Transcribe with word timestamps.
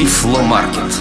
Тифломаркет. 0.00 0.94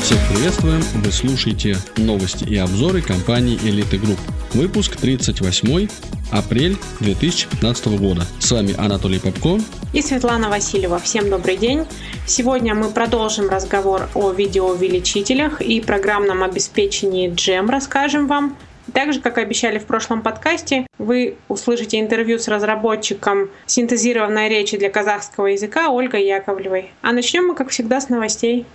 Всех 0.00 0.18
приветствуем! 0.28 0.80
Вы 1.02 1.10
слушаете 1.10 1.76
новости 1.96 2.44
и 2.44 2.56
обзоры 2.56 3.02
компании 3.02 3.58
Elite 3.64 4.00
Group. 4.00 4.20
Выпуск 4.52 4.94
38 4.94 5.88
апрель 6.30 6.76
2015 7.00 7.98
года. 7.98 8.24
С 8.38 8.52
вами 8.52 8.76
Анатолий 8.78 9.18
Попко 9.18 9.58
и 9.92 10.02
Светлана 10.02 10.50
Васильева. 10.50 11.00
Всем 11.00 11.30
добрый 11.30 11.56
день! 11.56 11.84
Сегодня 12.24 12.76
мы 12.76 12.90
продолжим 12.90 13.48
разговор 13.48 14.08
о 14.14 14.30
видеоувеличителях 14.30 15.60
и 15.60 15.80
программном 15.80 16.44
обеспечении 16.44 17.28
GEM 17.28 17.68
расскажем 17.68 18.28
вам. 18.28 18.56
Так 18.92 19.12
же, 19.12 19.20
как 19.20 19.38
обещали 19.38 19.78
в 19.78 19.86
прошлом 19.86 20.22
подкасте, 20.22 20.86
вы 20.98 21.36
услышите 21.48 21.98
интервью 21.98 22.38
с 22.38 22.48
разработчиком 22.48 23.48
синтезированной 23.66 24.48
речи 24.48 24.76
для 24.76 24.90
казахского 24.90 25.46
языка 25.46 25.88
Ольгой 25.90 26.26
Яковлевой. 26.26 26.90
А 27.00 27.12
начнем 27.12 27.46
мы, 27.46 27.54
как 27.54 27.70
всегда, 27.70 28.00
с 28.00 28.08
новостей. 28.08 28.66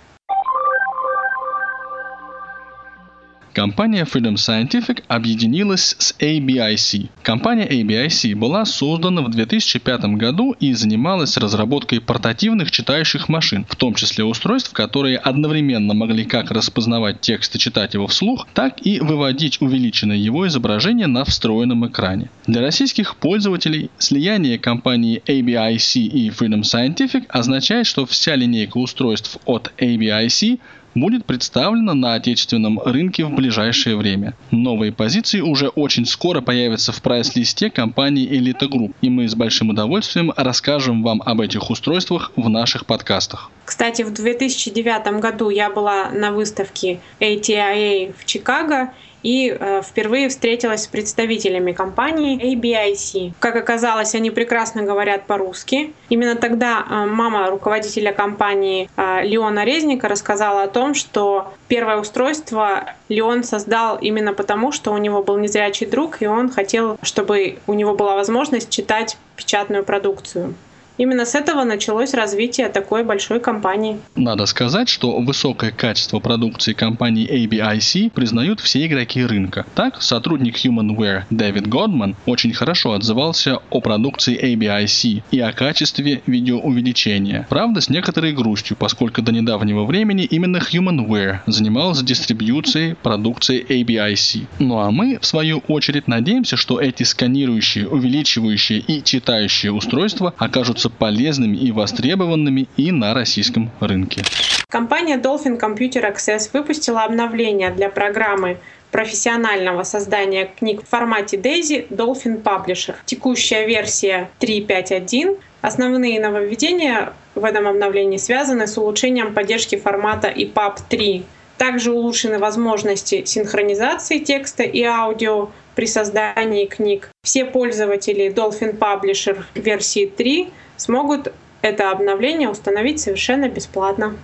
Компания 3.58 4.04
Freedom 4.04 4.34
Scientific 4.34 5.02
объединилась 5.08 5.96
с 5.98 6.14
ABIC. 6.20 7.08
Компания 7.24 7.66
ABIC 7.66 8.36
была 8.36 8.64
создана 8.64 9.20
в 9.22 9.30
2005 9.30 10.04
году 10.14 10.54
и 10.60 10.74
занималась 10.74 11.36
разработкой 11.36 12.00
портативных 12.00 12.70
читающих 12.70 13.28
машин, 13.28 13.66
в 13.68 13.74
том 13.74 13.94
числе 13.94 14.22
устройств, 14.22 14.72
которые 14.72 15.18
одновременно 15.18 15.92
могли 15.92 16.24
как 16.24 16.52
распознавать 16.52 17.20
текст 17.20 17.56
и 17.56 17.58
читать 17.58 17.94
его 17.94 18.06
вслух, 18.06 18.46
так 18.54 18.74
и 18.86 19.00
выводить 19.00 19.60
увеличенное 19.60 20.16
его 20.16 20.46
изображение 20.46 21.08
на 21.08 21.24
встроенном 21.24 21.84
экране. 21.88 22.30
Для 22.46 22.60
российских 22.60 23.16
пользователей 23.16 23.90
слияние 23.98 24.60
компании 24.60 25.20
ABIC 25.26 26.02
и 26.02 26.28
Freedom 26.28 26.60
Scientific 26.60 27.24
означает, 27.28 27.88
что 27.88 28.06
вся 28.06 28.36
линейка 28.36 28.78
устройств 28.78 29.36
от 29.46 29.72
ABIC 29.78 30.60
будет 31.00 31.24
представлена 31.24 31.94
на 31.94 32.14
отечественном 32.14 32.80
рынке 32.84 33.24
в 33.24 33.34
ближайшее 33.34 33.96
время. 33.96 34.34
Новые 34.50 34.92
позиции 34.92 35.40
уже 35.40 35.68
очень 35.68 36.06
скоро 36.06 36.40
появятся 36.40 36.92
в 36.92 37.02
прайс-листе 37.02 37.70
компании 37.70 38.28
Elite 38.28 38.68
Group, 38.68 38.94
и 39.00 39.10
мы 39.10 39.28
с 39.28 39.34
большим 39.34 39.70
удовольствием 39.70 40.32
расскажем 40.36 41.02
вам 41.02 41.22
об 41.24 41.40
этих 41.40 41.70
устройствах 41.70 42.32
в 42.36 42.48
наших 42.48 42.86
подкастах. 42.86 43.50
Кстати, 43.64 44.02
в 44.02 44.12
2009 44.12 45.20
году 45.20 45.50
я 45.50 45.70
была 45.70 46.10
на 46.10 46.32
выставке 46.32 47.00
ATIA 47.20 48.14
в 48.18 48.24
Чикаго, 48.24 48.92
и 49.22 49.56
э, 49.58 49.82
впервые 49.82 50.28
встретилась 50.28 50.84
с 50.84 50.86
представителями 50.86 51.72
компании 51.72 52.38
ABIC. 52.54 53.32
Как 53.38 53.56
оказалось, 53.56 54.14
они 54.14 54.30
прекрасно 54.30 54.82
говорят 54.82 55.26
по-русски. 55.26 55.92
Именно 56.08 56.36
тогда 56.36 56.84
э, 56.88 57.06
мама 57.06 57.50
руководителя 57.50 58.12
компании 58.12 58.88
э, 58.96 59.24
Леона 59.24 59.64
Резника 59.64 60.08
рассказала 60.08 60.62
о 60.62 60.68
том, 60.68 60.94
что 60.94 61.52
первое 61.68 61.98
устройство 61.98 62.94
Леон 63.08 63.44
создал 63.44 63.98
именно 63.98 64.32
потому, 64.32 64.72
что 64.72 64.92
у 64.92 64.98
него 64.98 65.22
был 65.22 65.38
незрячий 65.38 65.86
друг, 65.86 66.22
и 66.22 66.26
он 66.26 66.50
хотел, 66.50 66.98
чтобы 67.02 67.58
у 67.66 67.74
него 67.74 67.94
была 67.94 68.14
возможность 68.14 68.70
читать 68.70 69.16
печатную 69.36 69.84
продукцию. 69.84 70.54
Именно 70.98 71.24
с 71.24 71.36
этого 71.36 71.62
началось 71.62 72.12
развитие 72.12 72.68
такой 72.68 73.04
большой 73.04 73.38
компании. 73.38 74.00
Надо 74.16 74.46
сказать, 74.46 74.88
что 74.88 75.20
высокое 75.20 75.70
качество 75.70 76.18
продукции 76.18 76.72
компании 76.72 77.28
ABIC 77.30 78.10
признают 78.10 78.58
все 78.58 78.84
игроки 78.84 79.24
рынка. 79.24 79.64
Так, 79.76 80.02
сотрудник 80.02 80.56
Humanware 80.56 81.22
Дэвид 81.30 81.68
Годман 81.68 82.16
очень 82.26 82.52
хорошо 82.52 82.92
отзывался 82.92 83.60
о 83.70 83.80
продукции 83.80 84.36
ABIC 84.36 85.22
и 85.30 85.38
о 85.38 85.52
качестве 85.52 86.20
видеоувеличения. 86.26 87.46
Правда, 87.48 87.80
с 87.80 87.88
некоторой 87.88 88.32
грустью, 88.32 88.76
поскольку 88.76 89.22
до 89.22 89.30
недавнего 89.30 89.84
времени 89.84 90.24
именно 90.24 90.56
Humanware 90.56 91.38
занимался 91.46 92.04
дистрибьюцией 92.04 92.96
продукции 92.96 93.64
ABIC. 93.64 94.46
Ну 94.58 94.80
а 94.80 94.90
мы, 94.90 95.18
в 95.20 95.26
свою 95.26 95.58
очередь, 95.68 96.08
надеемся, 96.08 96.56
что 96.56 96.80
эти 96.80 97.04
сканирующие, 97.04 97.86
увеличивающие 97.86 98.80
и 98.80 99.02
читающие 99.04 99.70
устройства 99.70 100.34
окажутся 100.38 100.87
окажутся 100.88 100.90
полезными 100.90 101.56
и 101.56 101.72
востребованными 101.72 102.68
и 102.76 102.92
на 102.92 103.14
российском 103.14 103.70
рынке. 103.80 104.22
Компания 104.70 105.16
Dolphin 105.16 105.58
Computer 105.58 106.02
Access 106.12 106.50
выпустила 106.52 107.04
обновление 107.04 107.70
для 107.70 107.88
программы 107.88 108.58
профессионального 108.90 109.82
создания 109.82 110.46
книг 110.58 110.82
в 110.82 110.88
формате 110.88 111.36
DAISY 111.36 111.88
Dolphin 111.88 112.42
Publisher. 112.42 112.94
Текущая 113.04 113.66
версия 113.66 114.28
3.5.1. 114.40 115.38
Основные 115.60 116.20
нововведения 116.20 117.12
в 117.34 117.44
этом 117.44 117.66
обновлении 117.66 118.18
связаны 118.18 118.66
с 118.66 118.78
улучшением 118.78 119.34
поддержки 119.34 119.76
формата 119.76 120.28
EPUB 120.28 120.78
3. 120.88 121.22
Также 121.58 121.90
улучшены 121.92 122.38
возможности 122.38 123.24
синхронизации 123.24 124.18
текста 124.18 124.62
и 124.62 124.82
аудио 124.84 125.48
при 125.74 125.86
создании 125.86 126.66
книг. 126.66 127.08
Все 127.24 127.44
пользователи 127.44 128.32
Dolphin 128.32 128.78
Publisher 128.78 129.42
версии 129.54 130.06
3 130.06 130.48
смогут 130.78 131.32
это 131.60 131.90
обновление 131.90 132.48
установить 132.48 133.00
совершенно 133.00 133.48
бесплатно. 133.48 134.14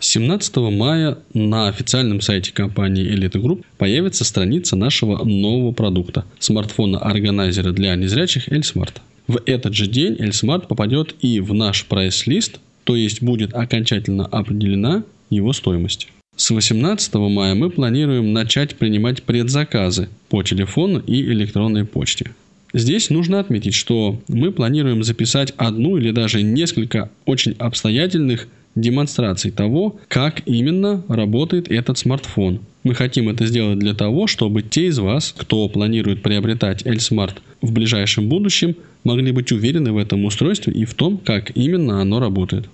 17 0.00 0.56
мая 0.56 1.18
на 1.34 1.68
официальном 1.68 2.20
сайте 2.20 2.52
компании 2.52 3.12
Elite 3.12 3.40
Group 3.40 3.64
появится 3.78 4.24
страница 4.24 4.76
нашего 4.76 5.24
нового 5.24 5.72
продукта– 5.72 6.24
смартфона-органайзера 6.38 7.72
для 7.72 7.94
незрячих 7.96 8.48
L-Smart. 8.48 9.00
В 9.26 9.40
этот 9.44 9.74
же 9.74 9.86
день 9.86 10.16
L-Smart 10.18 10.68
попадет 10.68 11.14
и 11.20 11.40
в 11.40 11.52
наш 11.52 11.84
прайс-лист, 11.86 12.60
то 12.84 12.96
есть 12.96 13.22
будет 13.22 13.54
окончательно 13.54 14.24
определена 14.26 15.02
его 15.30 15.52
стоимость. 15.52 16.08
С 16.36 16.50
18 16.50 17.14
мая 17.14 17.54
мы 17.56 17.68
планируем 17.68 18.32
начать 18.32 18.76
принимать 18.76 19.24
предзаказы 19.24 20.08
по 20.28 20.44
телефону 20.44 21.00
и 21.00 21.20
электронной 21.22 21.84
почте. 21.84 22.30
Здесь 22.74 23.10
нужно 23.10 23.40
отметить, 23.40 23.74
что 23.74 24.20
мы 24.28 24.52
планируем 24.52 25.02
записать 25.02 25.54
одну 25.56 25.96
или 25.96 26.10
даже 26.10 26.42
несколько 26.42 27.10
очень 27.24 27.52
обстоятельных 27.58 28.48
демонстраций 28.74 29.50
того, 29.50 29.98
как 30.08 30.42
именно 30.46 31.02
работает 31.08 31.70
этот 31.70 31.98
смартфон. 31.98 32.60
Мы 32.84 32.94
хотим 32.94 33.28
это 33.28 33.46
сделать 33.46 33.78
для 33.78 33.94
того, 33.94 34.26
чтобы 34.26 34.62
те 34.62 34.86
из 34.86 34.98
вас, 34.98 35.34
кто 35.36 35.68
планирует 35.68 36.22
приобретать 36.22 36.86
L-Smart 36.86 37.34
в 37.60 37.72
ближайшем 37.72 38.28
будущем, 38.28 38.76
могли 39.04 39.32
быть 39.32 39.50
уверены 39.52 39.92
в 39.92 39.96
этом 39.96 40.24
устройстве 40.24 40.72
и 40.72 40.84
в 40.84 40.94
том, 40.94 41.18
как 41.18 41.56
именно 41.56 42.00
оно 42.00 42.20
работает. 42.20 42.68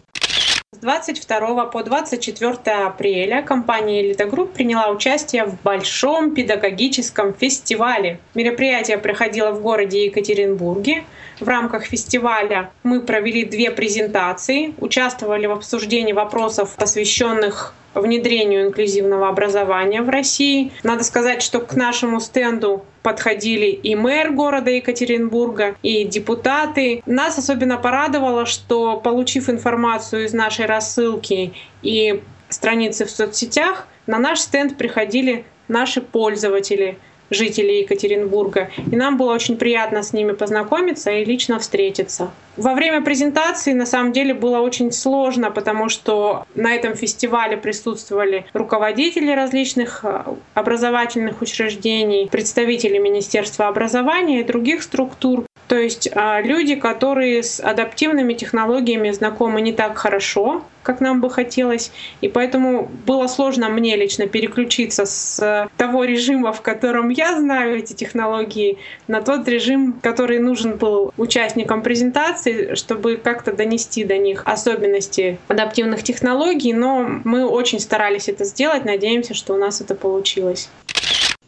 22 0.80 1.66
по 1.66 1.82
24 1.82 2.56
апреля 2.86 3.42
компания 3.42 4.02
Elite 4.02 4.30
Group 4.30 4.52
приняла 4.52 4.88
участие 4.90 5.44
в 5.44 5.60
большом 5.62 6.34
педагогическом 6.34 7.34
фестивале. 7.34 8.18
Мероприятие 8.34 8.98
проходило 8.98 9.52
в 9.52 9.60
городе 9.60 10.06
Екатеринбурге. 10.06 11.04
В 11.40 11.48
рамках 11.48 11.84
фестиваля 11.84 12.70
мы 12.82 13.00
провели 13.00 13.44
две 13.44 13.70
презентации, 13.70 14.74
участвовали 14.78 15.46
в 15.46 15.52
обсуждении 15.52 16.12
вопросов, 16.12 16.76
посвященных 16.76 17.74
внедрению 17.94 18.66
инклюзивного 18.66 19.28
образования 19.28 20.02
в 20.02 20.08
России. 20.08 20.72
Надо 20.82 21.04
сказать, 21.04 21.42
что 21.42 21.60
к 21.60 21.74
нашему 21.74 22.20
стенду 22.20 22.84
подходили 23.02 23.66
и 23.66 23.94
мэр 23.94 24.32
города 24.32 24.70
Екатеринбурга, 24.70 25.76
и 25.82 26.04
депутаты. 26.04 27.02
Нас 27.06 27.38
особенно 27.38 27.76
порадовало, 27.76 28.46
что 28.46 28.96
получив 28.96 29.48
информацию 29.48 30.24
из 30.24 30.32
нашей 30.32 30.66
рассылки 30.66 31.52
и 31.82 32.22
страницы 32.48 33.04
в 33.04 33.10
соцсетях, 33.10 33.86
на 34.06 34.18
наш 34.18 34.40
стенд 34.40 34.76
приходили 34.76 35.44
наши 35.68 36.00
пользователи— 36.00 36.98
жителей 37.34 37.80
Екатеринбурга. 37.80 38.70
И 38.90 38.96
нам 38.96 39.16
было 39.16 39.34
очень 39.34 39.56
приятно 39.56 40.02
с 40.02 40.12
ними 40.12 40.32
познакомиться 40.32 41.10
и 41.10 41.24
лично 41.24 41.58
встретиться. 41.58 42.30
Во 42.56 42.74
время 42.74 43.02
презентации 43.02 43.72
на 43.72 43.84
самом 43.84 44.12
деле 44.12 44.32
было 44.32 44.58
очень 44.60 44.92
сложно, 44.92 45.50
потому 45.50 45.88
что 45.88 46.46
на 46.54 46.72
этом 46.72 46.94
фестивале 46.94 47.56
присутствовали 47.56 48.46
руководители 48.52 49.32
различных 49.32 50.04
э, 50.04 50.22
образовательных 50.54 51.42
учреждений, 51.42 52.28
представители 52.30 52.98
Министерства 52.98 53.66
образования 53.66 54.40
и 54.40 54.44
других 54.44 54.84
структур. 54.84 55.44
То 55.74 55.80
есть 55.80 56.08
а, 56.14 56.40
люди, 56.40 56.76
которые 56.76 57.42
с 57.42 57.58
адаптивными 57.58 58.34
технологиями 58.34 59.10
знакомы 59.10 59.60
не 59.60 59.72
так 59.72 59.98
хорошо, 59.98 60.62
как 60.84 61.00
нам 61.00 61.20
бы 61.20 61.28
хотелось. 61.28 61.90
И 62.20 62.28
поэтому 62.28 62.88
было 63.04 63.26
сложно 63.26 63.68
мне 63.68 63.96
лично 63.96 64.28
переключиться 64.28 65.04
с 65.04 65.68
того 65.76 66.04
режима, 66.04 66.52
в 66.52 66.60
котором 66.60 67.08
я 67.08 67.36
знаю 67.36 67.78
эти 67.78 67.92
технологии, 67.92 68.78
на 69.08 69.20
тот 69.20 69.48
режим, 69.48 69.98
который 70.00 70.38
нужен 70.38 70.76
был 70.76 71.12
участникам 71.16 71.82
презентации, 71.82 72.76
чтобы 72.76 73.16
как-то 73.16 73.52
донести 73.52 74.04
до 74.04 74.16
них 74.16 74.42
особенности 74.44 75.38
адаптивных 75.48 76.04
технологий. 76.04 76.72
Но 76.72 77.20
мы 77.24 77.48
очень 77.48 77.80
старались 77.80 78.28
это 78.28 78.44
сделать, 78.44 78.84
надеемся, 78.84 79.34
что 79.34 79.54
у 79.54 79.56
нас 79.56 79.80
это 79.80 79.96
получилось. 79.96 80.68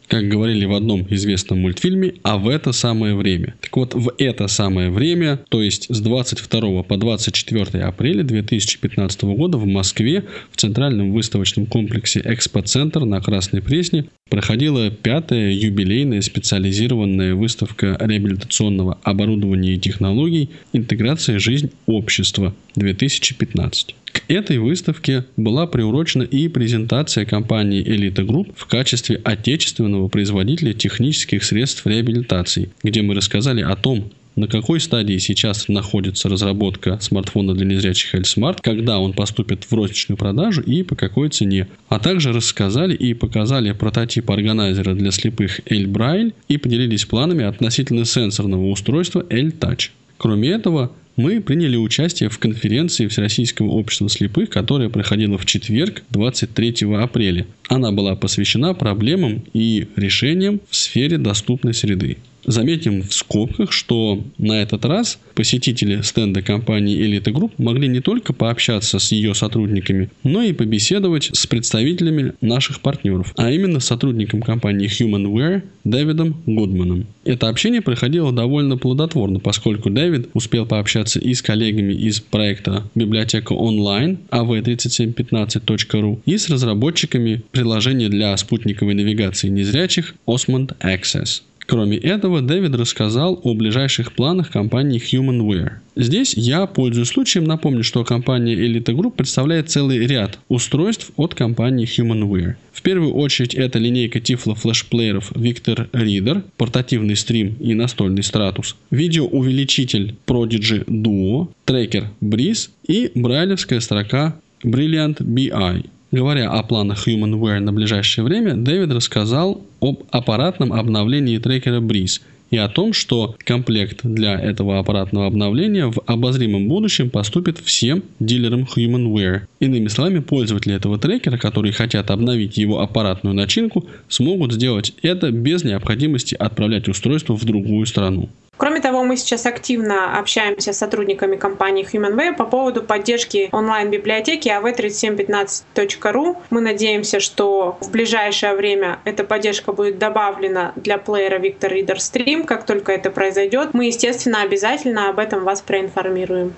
Как 0.07 0.27
говорили 0.27 0.65
в 0.65 0.73
одном 0.73 1.05
известном 1.09 1.61
мультфильме, 1.61 2.13
а 2.23 2.37
в 2.37 2.47
это 2.47 2.71
самое 2.71 3.15
время. 3.15 3.55
Так 3.61 3.75
вот, 3.75 3.93
в 3.93 4.13
это 4.17 4.47
самое 4.47 4.89
время, 4.89 5.39
то 5.49 5.61
есть 5.61 5.87
с 5.89 5.99
22 5.99 6.83
по 6.83 6.97
24 6.97 7.83
апреля 7.83 8.23
2015 8.23 9.23
года 9.23 9.57
в 9.57 9.65
Москве 9.65 10.25
в 10.51 10.57
Центральном 10.57 11.11
выставочном 11.11 11.65
комплексе 11.65 12.21
«Экспоцентр» 12.23 13.05
на 13.05 13.21
Красной 13.21 13.61
Пресне 13.61 14.05
проходила 14.29 14.89
пятая 14.91 15.51
юбилейная 15.51 16.21
специализированная 16.21 17.35
выставка 17.35 17.97
реабилитационного 17.99 18.97
оборудования 19.03 19.75
и 19.75 19.79
технологий 19.79 20.49
«Интеграция 20.73 21.39
жизнь 21.39 21.71
общества 21.85 22.53
2015». 22.75 23.93
К 24.11 24.23
этой 24.29 24.57
выставке 24.57 25.25
была 25.35 25.67
приурочена 25.67 26.23
и 26.23 26.47
презентация 26.47 27.25
компании 27.25 27.85
Elite 27.85 28.25
Group 28.25 28.53
в 28.55 28.65
качестве 28.65 29.21
отечественного 29.23 30.07
производителя 30.07 30.73
технических 30.73 31.43
средств 31.43 31.85
реабилитации, 31.85 32.69
где 32.83 33.01
мы 33.01 33.15
рассказали 33.15 33.61
о 33.61 33.75
том, 33.75 34.11
на 34.37 34.47
какой 34.47 34.79
стадии 34.79 35.17
сейчас 35.17 35.67
находится 35.67 36.29
разработка 36.29 36.99
смартфона 37.01 37.55
для 37.55 37.65
незрячих 37.65 38.13
L-Smart, 38.13 38.59
когда 38.61 38.99
он 38.99 39.13
поступит 39.13 39.63
в 39.63 39.73
розничную 39.73 40.15
продажу 40.15 40.61
и 40.61 40.83
по 40.83 40.95
какой 40.95 41.29
цене. 41.29 41.67
А 41.89 41.97
также 41.97 42.31
рассказали 42.31 42.93
и 42.93 43.15
показали 43.15 43.71
прототип 43.71 44.29
органайзера 44.29 44.93
для 44.93 45.09
слепых 45.11 45.61
L-Braille 45.65 46.33
и 46.47 46.57
поделились 46.57 47.05
планами 47.05 47.45
относительно 47.45 48.05
сенсорного 48.05 48.69
устройства 48.69 49.25
L-Touch. 49.27 49.89
Кроме 50.17 50.49
этого, 50.49 50.91
мы 51.17 51.41
приняли 51.41 51.75
участие 51.75 52.29
в 52.29 52.37
конференции 52.37 53.07
Всероссийского 53.07 53.69
общества 53.71 54.07
слепых, 54.07 54.49
которая 54.51 54.89
проходила 54.89 55.37
в 55.37 55.45
четверг, 55.45 56.03
23 56.11 56.93
апреля. 56.95 57.47
Она 57.67 57.91
была 57.91 58.15
посвящена 58.15 58.75
проблемам 58.75 59.43
и 59.51 59.87
решениям 59.95 60.61
в 60.69 60.75
сфере 60.75 61.17
доступной 61.17 61.73
среды. 61.73 62.17
Заметим 62.47 63.03
в 63.03 63.13
скобках, 63.13 63.73
что 63.73 64.23
на 64.37 64.61
этот 64.61 64.85
раз 64.85 65.19
посетители 65.35 66.01
стенда 66.01 66.41
компании 66.41 66.97
Elite 66.97 67.33
Group 67.33 67.51
могли 67.57 67.89
не 67.89 67.99
только 67.99 68.31
пообщаться 68.31 68.99
с 68.99 69.11
ее 69.11 69.35
сотрудниками, 69.35 70.09
но 70.23 70.41
и 70.41 70.53
побеседовать 70.53 71.29
с 71.33 71.45
представителями 71.45 72.31
наших 72.39 72.79
партнеров, 72.79 73.33
а 73.35 73.51
именно 73.51 73.81
сотрудником 73.81 74.41
компании 74.41 74.89
Humanware 74.89 75.63
Дэвидом 75.83 76.41
Гудманом. 76.45 77.05
Это 77.25 77.49
общение 77.49 77.81
проходило 77.81 78.31
довольно 78.31 78.77
плодотворно, 78.77 79.39
поскольку 79.39 79.89
Дэвид 79.89 80.29
успел 80.33 80.65
пообщаться 80.65 81.19
и 81.19 81.33
с 81.33 81.41
коллегами 81.41 81.93
из 81.93 82.21
проекта 82.21 82.89
библиотека 82.95 83.51
онлайн 83.51 84.19
av3715.ru 84.31 86.21
и 86.25 86.37
с 86.37 86.49
разработчиками 86.49 87.41
приложения 87.51 88.07
для 88.07 88.37
спутниковой 88.37 88.93
навигации 88.93 89.49
незрячих 89.49 90.15
Osmond 90.25 90.77
Access. 90.79 91.41
Кроме 91.67 91.97
этого, 91.97 92.41
Дэвид 92.41 92.73
рассказал 92.75 93.41
о 93.43 93.53
ближайших 93.53 94.13
планах 94.13 94.51
компании 94.51 95.01
Humanware. 95.01 95.73
Здесь 95.97 96.33
я, 96.33 96.65
пользуясь 96.65 97.09
случаем, 97.09 97.43
напомню, 97.43 97.83
что 97.83 98.05
компания 98.05 98.55
Elite 98.55 98.95
Group 98.95 99.15
представляет 99.17 99.69
целый 99.69 100.07
ряд 100.07 100.39
устройств 100.47 101.11
от 101.17 101.35
компании 101.35 101.85
Humanware. 101.85 102.55
В 102.71 102.81
первую 102.81 103.13
очередь 103.13 103.53
это 103.53 103.79
линейка 103.79 104.19
Tiflo 104.19 104.55
флешплееров 104.55 105.33
Victor 105.33 105.89
Reader, 105.91 106.43
портативный 106.55 107.17
стрим 107.17 107.57
и 107.59 107.73
настольный 107.73 108.23
стратус, 108.23 108.77
видеоувеличитель 108.89 110.15
Prodigy 110.25 110.85
Duo, 110.85 111.49
трекер 111.65 112.05
Breeze 112.21 112.69
и 112.87 113.11
брайлевская 113.13 113.81
строка 113.81 114.39
Brilliant 114.63 115.17
BI. 115.21 115.85
Говоря 116.11 116.49
о 116.51 116.63
планах 116.63 117.05
Humanware 117.05 117.59
на 117.59 117.73
ближайшее 117.73 118.23
время, 118.23 118.53
Дэвид 118.55 118.91
рассказал 118.91 119.61
об 119.81 120.03
аппаратном 120.11 120.71
обновлении 120.71 121.37
трекера 121.37 121.81
Breeze 121.81 122.21
и 122.49 122.55
о 122.55 122.69
том, 122.69 122.93
что 122.93 123.35
комплект 123.39 123.99
для 124.03 124.39
этого 124.39 124.79
аппаратного 124.79 125.27
обновления 125.27 125.87
в 125.87 125.99
обозримом 126.05 126.69
будущем 126.69 127.09
поступит 127.09 127.57
всем 127.57 128.03
дилерам 128.21 128.65
Humanware. 128.73 129.41
Иными 129.59 129.89
словами, 129.89 130.19
пользователи 130.19 130.73
этого 130.75 130.97
трекера, 130.97 131.37
которые 131.37 131.73
хотят 131.73 132.09
обновить 132.09 132.57
его 132.57 132.79
аппаратную 132.79 133.35
начинку, 133.35 133.85
смогут 134.07 134.53
сделать 134.53 134.93
это 135.01 135.31
без 135.31 135.65
необходимости 135.65 136.35
отправлять 136.35 136.87
устройство 136.87 137.35
в 137.35 137.43
другую 137.43 137.85
страну. 137.85 138.29
Кроме 138.57 138.81
того, 138.81 139.03
мы 139.03 139.17
сейчас 139.17 139.45
активно 139.45 140.17
общаемся 140.17 140.73
с 140.73 140.77
сотрудниками 140.79 141.35
компании 141.35 141.87
HumanWare 141.87 142.35
по 142.35 142.43
поводу 142.45 142.81
поддержки 142.81 143.49
онлайн-библиотеки 143.51 144.49
av3715.ru. 144.49 146.37
Мы 146.49 146.61
надеемся, 146.61 147.19
что 147.19 147.77
в 147.81 147.91
ближайшее 147.91 148.55
время 148.55 148.99
эта 149.05 149.23
поддержка 149.23 149.73
будет 149.73 149.99
добавлена 149.99 150.73
для 150.75 150.97
плеера 150.97 151.39
Victor 151.39 151.71
Reader 151.71 151.97
Stream. 151.97 152.45
Как 152.45 152.65
только 152.65 152.91
это 152.91 153.11
произойдет, 153.11 153.73
мы, 153.73 153.85
естественно, 153.85 154.41
обязательно 154.41 155.09
об 155.09 155.19
этом 155.19 155.43
вас 155.43 155.61
проинформируем. 155.61 156.55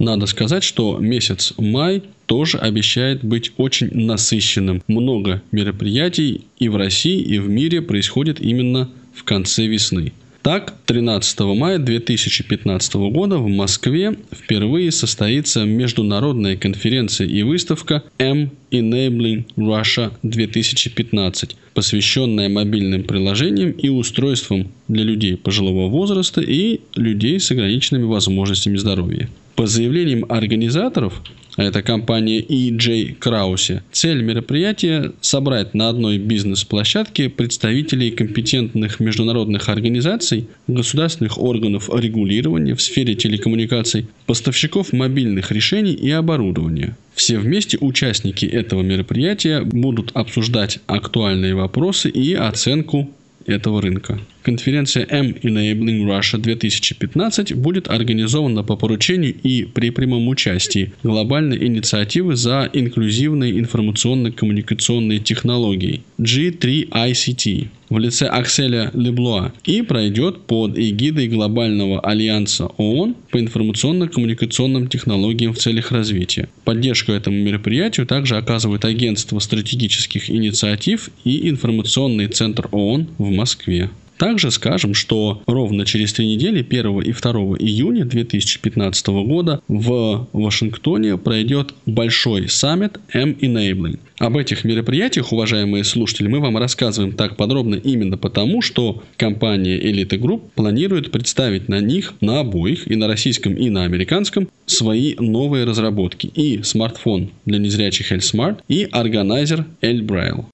Надо 0.00 0.26
сказать, 0.26 0.64
что 0.64 0.98
месяц 0.98 1.54
май 1.58 2.02
тоже 2.26 2.58
обещает 2.58 3.24
быть 3.24 3.52
очень 3.56 3.90
насыщенным. 3.92 4.82
Много 4.88 5.42
мероприятий 5.52 6.46
и 6.58 6.68
в 6.68 6.76
России, 6.76 7.20
и 7.20 7.38
в 7.38 7.48
мире 7.48 7.82
происходит 7.82 8.40
именно 8.40 8.90
в 9.14 9.24
конце 9.24 9.66
весны. 9.66 10.12
Так, 10.42 10.74
13 10.86 11.40
мая 11.40 11.78
2015 11.78 12.94
года 12.94 13.38
в 13.38 13.48
Москве 13.48 14.16
впервые 14.32 14.92
состоится 14.92 15.64
международная 15.64 16.56
конференция 16.56 17.26
и 17.26 17.42
выставка 17.42 18.04
M 18.18 18.50
Enabling 18.70 19.46
Russia 19.56 20.12
2015, 20.22 21.56
посвященная 21.74 22.48
мобильным 22.48 23.02
приложениям 23.02 23.72
и 23.72 23.88
устройствам 23.88 24.68
для 24.86 25.02
людей 25.02 25.36
пожилого 25.36 25.88
возраста 25.88 26.40
и 26.40 26.80
людей 26.94 27.40
с 27.40 27.50
ограниченными 27.50 28.04
возможностями 28.04 28.76
здоровья. 28.76 29.28
По 29.56 29.66
заявлениям 29.66 30.24
организаторов, 30.28 31.20
это 31.62 31.82
компания 31.82 32.40
EJ 32.40 33.18
Krause. 33.18 33.80
Цель 33.90 34.22
мероприятия– 34.22 35.12
собрать 35.20 35.74
на 35.74 35.88
одной 35.88 36.18
бизнес-площадке 36.18 37.28
представителей 37.28 38.12
компетентных 38.12 39.00
международных 39.00 39.68
организаций, 39.68 40.48
государственных 40.68 41.36
органов 41.36 41.90
регулирования 41.92 42.74
в 42.74 42.80
сфере 42.80 43.16
телекоммуникаций, 43.16 44.06
поставщиков 44.26 44.92
мобильных 44.92 45.50
решений 45.50 45.94
и 45.94 46.10
оборудования. 46.10 46.96
Все 47.14 47.38
вместе 47.38 47.76
участники 47.80 48.46
этого 48.46 48.82
мероприятия 48.82 49.62
будут 49.62 50.12
обсуждать 50.14 50.78
актуальные 50.86 51.56
вопросы 51.56 52.08
и 52.08 52.34
оценку 52.34 53.10
этого 53.46 53.82
рынка. 53.82 54.20
Конференция 54.42 55.06
M 55.10 55.34
Enabling 55.42 56.06
Russia 56.06 56.38
2015 56.38 57.54
будет 57.54 57.88
организована 57.88 58.62
по 58.62 58.76
поручению 58.76 59.34
и 59.42 59.64
при 59.64 59.90
прямом 59.90 60.28
участии 60.28 60.92
глобальной 61.02 61.66
инициативы 61.66 62.36
за 62.36 62.68
инклюзивные 62.72 63.58
информационно-коммуникационные 63.58 65.18
технологии 65.18 66.02
G3ICT 66.18 67.68
в 67.90 67.98
лице 67.98 68.26
Акселя 68.26 68.90
Леблуа 68.94 69.52
и 69.64 69.82
пройдет 69.82 70.42
под 70.42 70.78
эгидой 70.78 71.28
Глобального 71.28 72.00
альянса 72.00 72.66
ООН 72.66 73.16
по 73.30 73.40
информационно-коммуникационным 73.40 74.88
технологиям 74.88 75.54
в 75.54 75.58
целях 75.58 75.90
развития. 75.90 76.48
Поддержку 76.64 77.12
этому 77.12 77.38
мероприятию 77.38 78.06
также 78.06 78.36
оказывает 78.36 78.84
Агентство 78.84 79.38
стратегических 79.38 80.30
инициатив 80.30 81.10
и 81.24 81.48
Информационный 81.48 82.28
центр 82.28 82.68
ООН 82.70 83.08
в 83.18 83.30
Москве. 83.30 83.90
Также 84.18 84.50
скажем, 84.50 84.94
что 84.94 85.42
ровно 85.46 85.86
через 85.86 86.12
три 86.12 86.26
недели, 86.26 86.66
1 86.68 87.00
и 87.02 87.12
2 87.12 87.32
июня 87.60 88.04
2015 88.04 89.06
года 89.06 89.62
в 89.68 90.28
Вашингтоне 90.32 91.16
пройдет 91.16 91.72
большой 91.86 92.48
саммит 92.48 92.98
M-Enabling. 93.12 94.00
Об 94.18 94.36
этих 94.36 94.64
мероприятиях, 94.64 95.32
уважаемые 95.32 95.84
слушатели, 95.84 96.26
мы 96.26 96.40
вам 96.40 96.58
рассказываем 96.58 97.12
так 97.12 97.36
подробно 97.36 97.76
именно 97.76 98.18
потому, 98.18 98.60
что 98.62 99.04
компания 99.16 99.78
Elite 99.78 100.18
Group 100.18 100.42
планирует 100.56 101.12
представить 101.12 101.68
на 101.68 101.80
них, 101.80 102.14
на 102.20 102.40
обоих, 102.40 102.90
и 102.90 102.96
на 102.96 103.06
российском, 103.06 103.54
и 103.54 103.70
на 103.70 103.84
американском, 103.84 104.48
свои 104.66 105.14
новые 105.20 105.64
разработки. 105.64 106.26
И 106.26 106.64
смартфон 106.64 107.30
для 107.44 107.58
незрячих 107.58 108.10
L-Smart, 108.10 108.58
и 108.66 108.88
органайзер 108.90 109.64
L-Braille. 109.82 110.46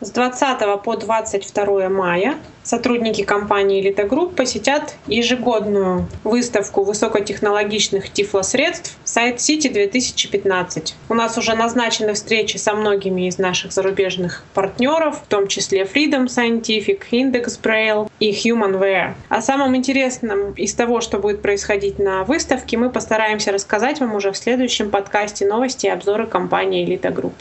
С 0.00 0.12
20 0.12 0.80
по 0.84 0.96
22 0.96 1.88
мая 1.88 2.36
сотрудники 2.62 3.24
компании 3.24 3.82
Elite 3.82 4.08
Group 4.08 4.36
посетят 4.36 4.94
ежегодную 5.08 6.06
выставку 6.22 6.84
высокотехнологичных 6.84 8.08
тифлосредств 8.12 8.96
сайт 9.02 9.38
City 9.38 9.72
2015. 9.72 10.94
У 11.08 11.14
нас 11.14 11.36
уже 11.36 11.56
назначены 11.56 12.12
встречи 12.12 12.58
со 12.58 12.74
многими 12.74 13.26
из 13.26 13.38
наших 13.38 13.72
зарубежных 13.72 14.44
партнеров, 14.54 15.22
в 15.24 15.26
том 15.26 15.48
числе 15.48 15.82
Freedom 15.82 16.26
Scientific, 16.26 17.00
Index 17.10 17.60
Braille 17.60 18.08
и 18.20 18.30
Humanware. 18.30 19.14
О 19.28 19.42
самом 19.42 19.74
интересном 19.74 20.52
из 20.52 20.74
того, 20.74 21.00
что 21.00 21.18
будет 21.18 21.42
происходить 21.42 21.98
на 21.98 22.22
выставке, 22.22 22.76
мы 22.76 22.90
постараемся 22.90 23.50
рассказать 23.50 23.98
вам 23.98 24.14
уже 24.14 24.30
в 24.30 24.36
следующем 24.36 24.90
подкасте 24.90 25.44
новости 25.44 25.86
и 25.86 25.90
обзоры 25.90 26.28
компании 26.28 26.86
Elite 26.86 27.12
Group. 27.12 27.32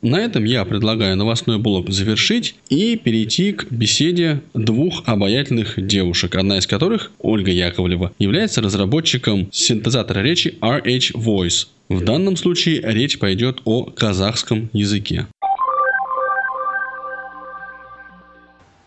На 0.00 0.20
этом 0.20 0.44
я 0.44 0.64
предлагаю 0.64 1.16
новостной 1.16 1.58
блок 1.58 1.90
завершить 1.90 2.54
и 2.68 2.96
перейти 2.96 3.52
к 3.52 3.66
беседе 3.72 4.42
двух 4.54 5.02
обаятельных 5.06 5.84
девушек, 5.84 6.36
одна 6.36 6.58
из 6.58 6.68
которых, 6.68 7.10
Ольга 7.18 7.50
Яковлева, 7.50 8.12
является 8.20 8.62
разработчиком 8.62 9.48
синтезатора 9.50 10.20
речи 10.20 10.56
RHVoice. 10.60 11.66
В 11.88 12.04
данном 12.04 12.36
случае 12.36 12.80
речь 12.84 13.18
пойдет 13.18 13.60
о 13.64 13.84
казахском 13.84 14.70
языке. 14.72 15.26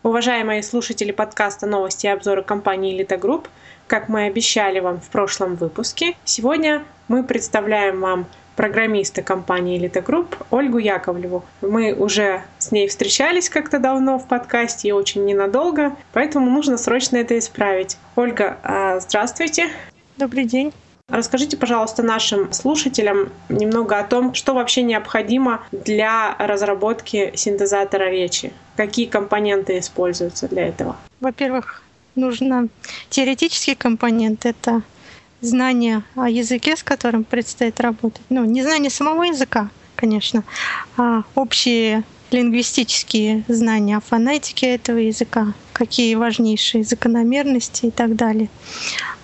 Уважаемые 0.02 0.62
слушатели 0.62 1.12
подкаста 1.12 1.66
«Новости 1.66 2.06
и 2.06 2.08
обзоры 2.08 2.42
компании 2.42 2.96
«Элита 2.96 3.18
Групп», 3.18 3.48
как 3.86 4.08
мы 4.08 4.24
обещали 4.24 4.80
вам 4.80 4.98
в 4.98 5.10
прошлом 5.10 5.56
выпуске, 5.56 6.14
сегодня 6.24 6.84
мы 7.08 7.22
представляем 7.22 8.00
вам 8.00 8.26
программиста 8.56 9.22
компании 9.22 9.80
Elite 9.80 10.04
Group 10.04 10.34
Ольгу 10.50 10.78
Яковлеву. 10.78 11.44
Мы 11.60 11.92
уже 11.92 12.42
с 12.58 12.72
ней 12.72 12.88
встречались 12.88 13.48
как-то 13.48 13.78
давно 13.78 14.18
в 14.18 14.28
подкасте 14.28 14.88
и 14.88 14.92
очень 14.92 15.24
ненадолго, 15.24 15.96
поэтому 16.12 16.50
нужно 16.50 16.76
срочно 16.76 17.16
это 17.16 17.38
исправить. 17.38 17.96
Ольга, 18.16 18.58
а, 18.62 19.00
здравствуйте. 19.00 19.70
Добрый 20.16 20.44
день. 20.44 20.72
Расскажите, 21.08 21.56
пожалуйста, 21.56 22.02
нашим 22.02 22.52
слушателям 22.52 23.28
немного 23.50 23.98
о 23.98 24.04
том, 24.04 24.32
что 24.34 24.54
вообще 24.54 24.82
необходимо 24.82 25.62
для 25.70 26.34
разработки 26.38 27.32
синтезатора 27.34 28.04
речи. 28.04 28.52
Какие 28.76 29.06
компоненты 29.06 29.78
используются 29.78 30.48
для 30.48 30.68
этого? 30.68 30.96
Во-первых, 31.20 31.82
нужно 32.14 32.68
теоретический 33.10 33.74
компонент. 33.74 34.46
Это 34.46 34.82
знание 35.42 36.02
о 36.14 36.28
языке, 36.28 36.76
с 36.76 36.82
которым 36.82 37.24
предстоит 37.24 37.80
работать. 37.80 38.22
Ну, 38.30 38.44
не 38.44 38.62
знание 38.62 38.90
самого 38.90 39.24
языка, 39.24 39.68
конечно, 39.96 40.44
а 40.96 41.24
общие 41.34 42.04
лингвистические 42.30 43.44
знания 43.48 43.98
о 43.98 44.00
фонетике 44.00 44.74
этого 44.74 44.96
языка, 44.96 45.52
какие 45.72 46.14
важнейшие 46.14 46.84
закономерности 46.84 47.86
и 47.86 47.90
так 47.90 48.16
далее. 48.16 48.48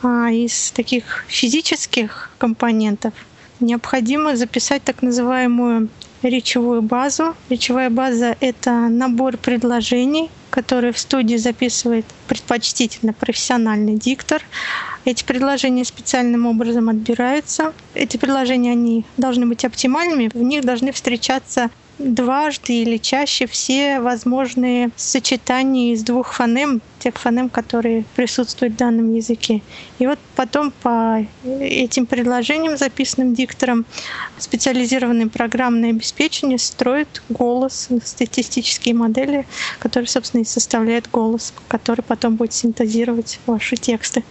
А 0.02 0.30
из 0.30 0.72
таких 0.72 1.24
физических 1.28 2.30
компонентов 2.38 3.14
необходимо 3.60 4.36
записать 4.36 4.82
так 4.84 5.02
называемую 5.02 5.88
речевую 6.22 6.82
базу. 6.82 7.34
Речевая 7.48 7.90
база— 7.90 8.36
это 8.40 8.88
набор 8.88 9.36
предложений, 9.36 10.30
которые 10.50 10.92
в 10.92 10.98
студии 10.98 11.36
записывает 11.36 12.04
предпочтительно 12.26 13.12
профессиональный 13.12 13.94
диктор. 13.94 14.42
Эти 15.04 15.24
предложения 15.24 15.84
специальным 15.84 16.46
образом 16.46 16.88
отбираются. 16.88 17.72
Эти 17.94 18.16
предложения, 18.16 18.72
они 18.72 19.04
должны 19.16 19.46
быть 19.46 19.64
оптимальными, 19.64 20.30
в 20.32 20.42
них 20.42 20.64
должны 20.64 20.92
встречаться 20.92 21.70
дважды 21.98 22.82
или 22.82 22.96
чаще 22.96 23.46
все 23.46 24.00
возможные 24.00 24.90
сочетания 24.96 25.92
из 25.92 26.02
двух 26.02 26.32
фонем, 26.32 26.80
тех 26.98 27.16
фонем, 27.16 27.48
которые 27.48 28.04
присутствуют 28.16 28.74
в 28.74 28.76
данном 28.76 29.14
языке. 29.14 29.62
И 29.98 30.06
вот 30.06 30.18
потом 30.36 30.72
по 30.82 31.24
этим 31.44 32.06
предложениям, 32.06 32.76
записанным 32.76 33.34
диктором, 33.34 33.84
специализированное 34.38 35.28
программное 35.28 35.90
обеспечение 35.90 36.58
строит 36.58 37.22
голос, 37.28 37.88
статистические 38.04 38.94
модели, 38.94 39.46
которые, 39.78 40.08
собственно, 40.08 40.42
и 40.42 40.44
составляют 40.44 41.08
голос, 41.10 41.52
который 41.68 42.02
потом 42.02 42.36
будет 42.36 42.52
синтезировать 42.52 43.40
ваши 43.46 43.76
тексты. 43.76 44.22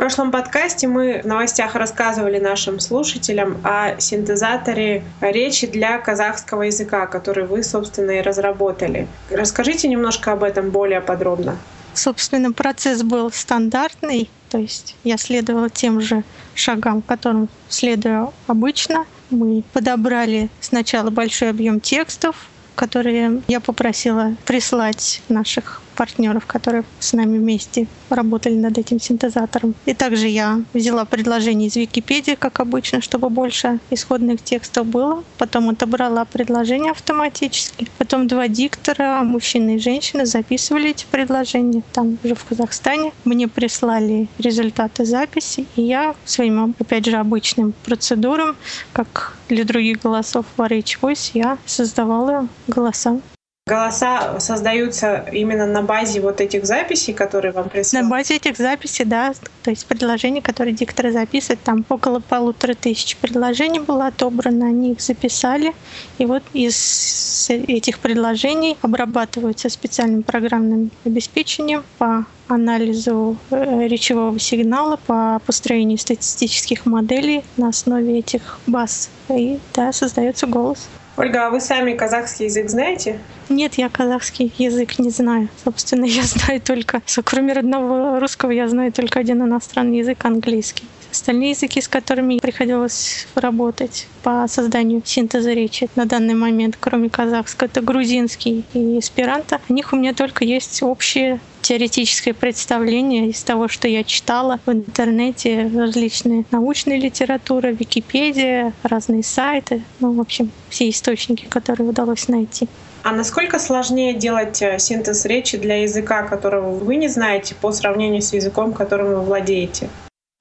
Прошлом 0.00 0.30
подкасте 0.30 0.88
мы 0.88 1.20
в 1.22 1.26
новостях 1.26 1.74
рассказывали 1.74 2.38
нашим 2.38 2.80
слушателям 2.80 3.60
о 3.62 4.00
синтезаторе 4.00 5.04
речи 5.20 5.66
для 5.66 5.98
казахского 5.98 6.62
языка, 6.62 7.06
который 7.06 7.44
вы, 7.44 7.62
собственно, 7.62 8.12
и 8.12 8.22
разработали. 8.22 9.06
Расскажите 9.30 9.88
немножко 9.88 10.32
об 10.32 10.42
этом 10.42 10.70
более 10.70 11.02
подробно. 11.02 11.58
Собственно, 11.92 12.50
процесс 12.50 13.02
был 13.02 13.30
стандартный, 13.30 14.30
то 14.48 14.56
есть 14.56 14.96
я 15.04 15.18
следовала 15.18 15.68
тем 15.68 16.00
же 16.00 16.24
шагам, 16.54 17.02
которым 17.02 17.50
следую 17.68 18.32
обычно. 18.46 19.04
Мы 19.28 19.62
подобрали 19.74 20.48
сначала 20.60 21.10
большой 21.10 21.50
объем 21.50 21.78
текстов, 21.78 22.46
которые 22.74 23.42
я 23.48 23.60
попросила 23.60 24.34
прислать 24.46 25.20
наших 25.28 25.82
партнеров, 26.00 26.46
которые 26.46 26.84
с 26.98 27.12
нами 27.12 27.36
вместе 27.36 27.86
работали 28.08 28.54
над 28.54 28.78
этим 28.78 28.98
синтезатором. 28.98 29.74
И 29.84 29.92
также 29.92 30.28
я 30.28 30.62
взяла 30.72 31.04
предложение 31.04 31.68
из 31.68 31.76
Википедии, 31.76 32.36
как 32.36 32.60
обычно, 32.60 33.02
чтобы 33.02 33.28
больше 33.28 33.80
исходных 33.90 34.42
текстов 34.42 34.86
было. 34.86 35.22
Потом 35.36 35.68
отобрала 35.68 36.24
предложения 36.24 36.92
автоматически. 36.92 37.86
Потом 37.98 38.28
два 38.28 38.48
диктора, 38.48 39.22
мужчина 39.24 39.76
и 39.76 39.78
женщина, 39.78 40.24
записывали 40.24 40.88
эти 40.88 41.04
предложения 41.10 41.82
там 41.92 42.16
уже 42.24 42.34
в 42.34 42.44
Казахстане. 42.46 43.12
Мне 43.26 43.46
прислали 43.46 44.28
результаты 44.38 45.04
записи, 45.04 45.66
и 45.76 45.82
я 45.82 46.14
своим, 46.24 46.74
опять 46.80 47.04
же, 47.04 47.16
обычным 47.16 47.74
процедурам, 47.84 48.56
как 48.94 49.36
для 49.50 49.64
других 49.64 50.00
голосов 50.00 50.46
в 50.56 50.62
RH 50.62 50.98
Voice, 51.02 51.32
я 51.34 51.58
создавала 51.66 52.48
голоса. 52.68 53.20
Голоса 53.70 54.40
создаются 54.40 55.24
именно 55.30 55.64
на 55.64 55.82
базе 55.82 56.20
вот 56.20 56.40
этих 56.40 56.64
записей, 56.64 57.14
которые 57.14 57.52
вам 57.52 57.68
прислали? 57.68 58.02
На 58.02 58.10
базе 58.10 58.34
этих 58.34 58.56
записей, 58.56 59.04
да. 59.04 59.32
То 59.62 59.70
есть 59.70 59.86
предложений, 59.86 60.40
которые 60.40 60.74
дикторы 60.74 61.12
записывают, 61.12 61.60
там 61.62 61.84
около 61.88 62.18
полутора 62.18 62.74
тысяч 62.74 63.16
предложений 63.16 63.80
было 63.80 64.08
отобрано, 64.08 64.66
они 64.66 64.90
их 64.90 65.00
записали. 65.00 65.72
И 66.18 66.26
вот 66.26 66.42
из 66.52 67.48
этих 67.48 68.00
предложений 68.00 68.76
обрабатываются 68.82 69.68
специальным 69.68 70.24
программным 70.24 70.90
обеспечением 71.04 71.84
по 71.98 72.26
анализу 72.48 73.36
э, 73.52 73.86
речевого 73.86 74.36
сигнала, 74.40 74.96
по 74.96 75.40
построению 75.46 75.98
статистических 75.98 76.86
моделей 76.86 77.44
на 77.56 77.68
основе 77.68 78.18
этих 78.18 78.58
баз. 78.66 79.10
И 79.28 79.60
да, 79.74 79.92
создается 79.92 80.48
голос. 80.48 80.88
Ольга, 81.20 81.48
а 81.48 81.50
вы 81.50 81.60
сами 81.60 81.92
казахский 81.92 82.46
язык 82.46 82.70
знаете? 82.70 83.18
Нет, 83.50 83.74
я 83.74 83.90
казахский 83.90 84.54
язык 84.56 84.98
не 84.98 85.10
знаю. 85.10 85.50
Собственно, 85.62 86.04
я 86.06 86.22
знаю 86.22 86.62
только, 86.62 87.02
кроме 87.22 87.52
родного 87.52 88.18
русского, 88.18 88.52
я 88.52 88.66
знаю 88.68 88.90
только 88.90 89.20
один 89.20 89.42
иностранный 89.42 89.98
язык, 89.98 90.24
английский. 90.24 90.84
Остальные 91.10 91.50
языки, 91.50 91.80
с 91.80 91.88
которыми 91.88 92.38
приходилось 92.38 93.26
работать 93.34 94.06
по 94.22 94.46
созданию 94.48 95.02
синтеза 95.04 95.52
речи 95.52 95.88
на 95.96 96.04
данный 96.04 96.34
момент, 96.34 96.76
кроме 96.78 97.10
казахского, 97.10 97.66
это 97.66 97.80
грузинский 97.80 98.64
и 98.74 98.98
эсперанто. 98.98 99.60
О 99.68 99.72
них 99.72 99.92
у 99.92 99.96
меня 99.96 100.14
только 100.14 100.44
есть 100.44 100.82
общее 100.82 101.40
теоретическое 101.62 102.32
представление 102.32 103.28
из 103.28 103.42
того, 103.42 103.68
что 103.68 103.86
я 103.86 104.02
читала 104.02 104.58
в 104.66 104.72
интернете, 104.72 105.70
различные 105.74 106.44
научные 106.50 106.98
литературы, 106.98 107.72
Википедия, 107.72 108.72
разные 108.82 109.22
сайты, 109.22 109.82
ну, 110.00 110.12
в 110.12 110.20
общем, 110.20 110.50
все 110.68 110.88
источники, 110.88 111.46
которые 111.46 111.88
удалось 111.88 112.28
найти. 112.28 112.68
А 113.02 113.12
насколько 113.12 113.58
сложнее 113.58 114.14
делать 114.14 114.60
э, 114.60 114.78
синтез 114.78 115.24
речи 115.24 115.56
для 115.56 115.82
языка, 115.82 116.22
которого 116.22 116.70
вы 116.70 116.96
не 116.96 117.08
знаете, 117.08 117.54
по 117.54 117.72
сравнению 117.72 118.20
с 118.20 118.32
языком, 118.32 118.72
которым 118.72 119.08
вы 119.08 119.20
владеете? 119.20 119.88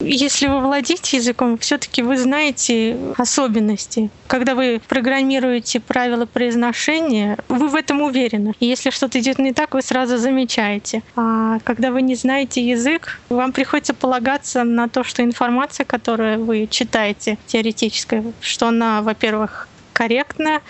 Если 0.01 0.47
вы 0.47 0.61
владеете 0.61 1.17
языком, 1.17 1.57
все-таки 1.57 2.01
вы 2.01 2.17
знаете 2.17 2.97
особенности. 3.17 4.09
Когда 4.27 4.55
вы 4.55 4.79
программируете 4.87 5.81
правила 5.81 6.25
произношения, 6.25 7.37
вы 7.49 7.67
в 7.67 7.75
этом 7.75 8.01
уверены. 8.01 8.53
И 8.61 8.65
если 8.65 8.91
что-то 8.91 9.19
идет 9.19 9.39
не 9.39 9.51
так, 9.51 9.73
вы 9.73 9.81
сразу 9.81 10.17
замечаете. 10.17 11.03
А 11.17 11.59
когда 11.65 11.91
вы 11.91 12.01
не 12.01 12.15
знаете 12.15 12.65
язык, 12.65 13.19
вам 13.27 13.51
приходится 13.51 13.93
полагаться 13.93 14.63
на 14.63 14.87
то, 14.87 15.03
что 15.03 15.21
информация, 15.21 15.85
которую 15.85 16.45
вы 16.45 16.67
читаете 16.67 17.37
теоретическая, 17.45 18.23
что 18.39 18.69
она, 18.69 19.01
во-первых, 19.01 19.67
корректная, 19.91 20.61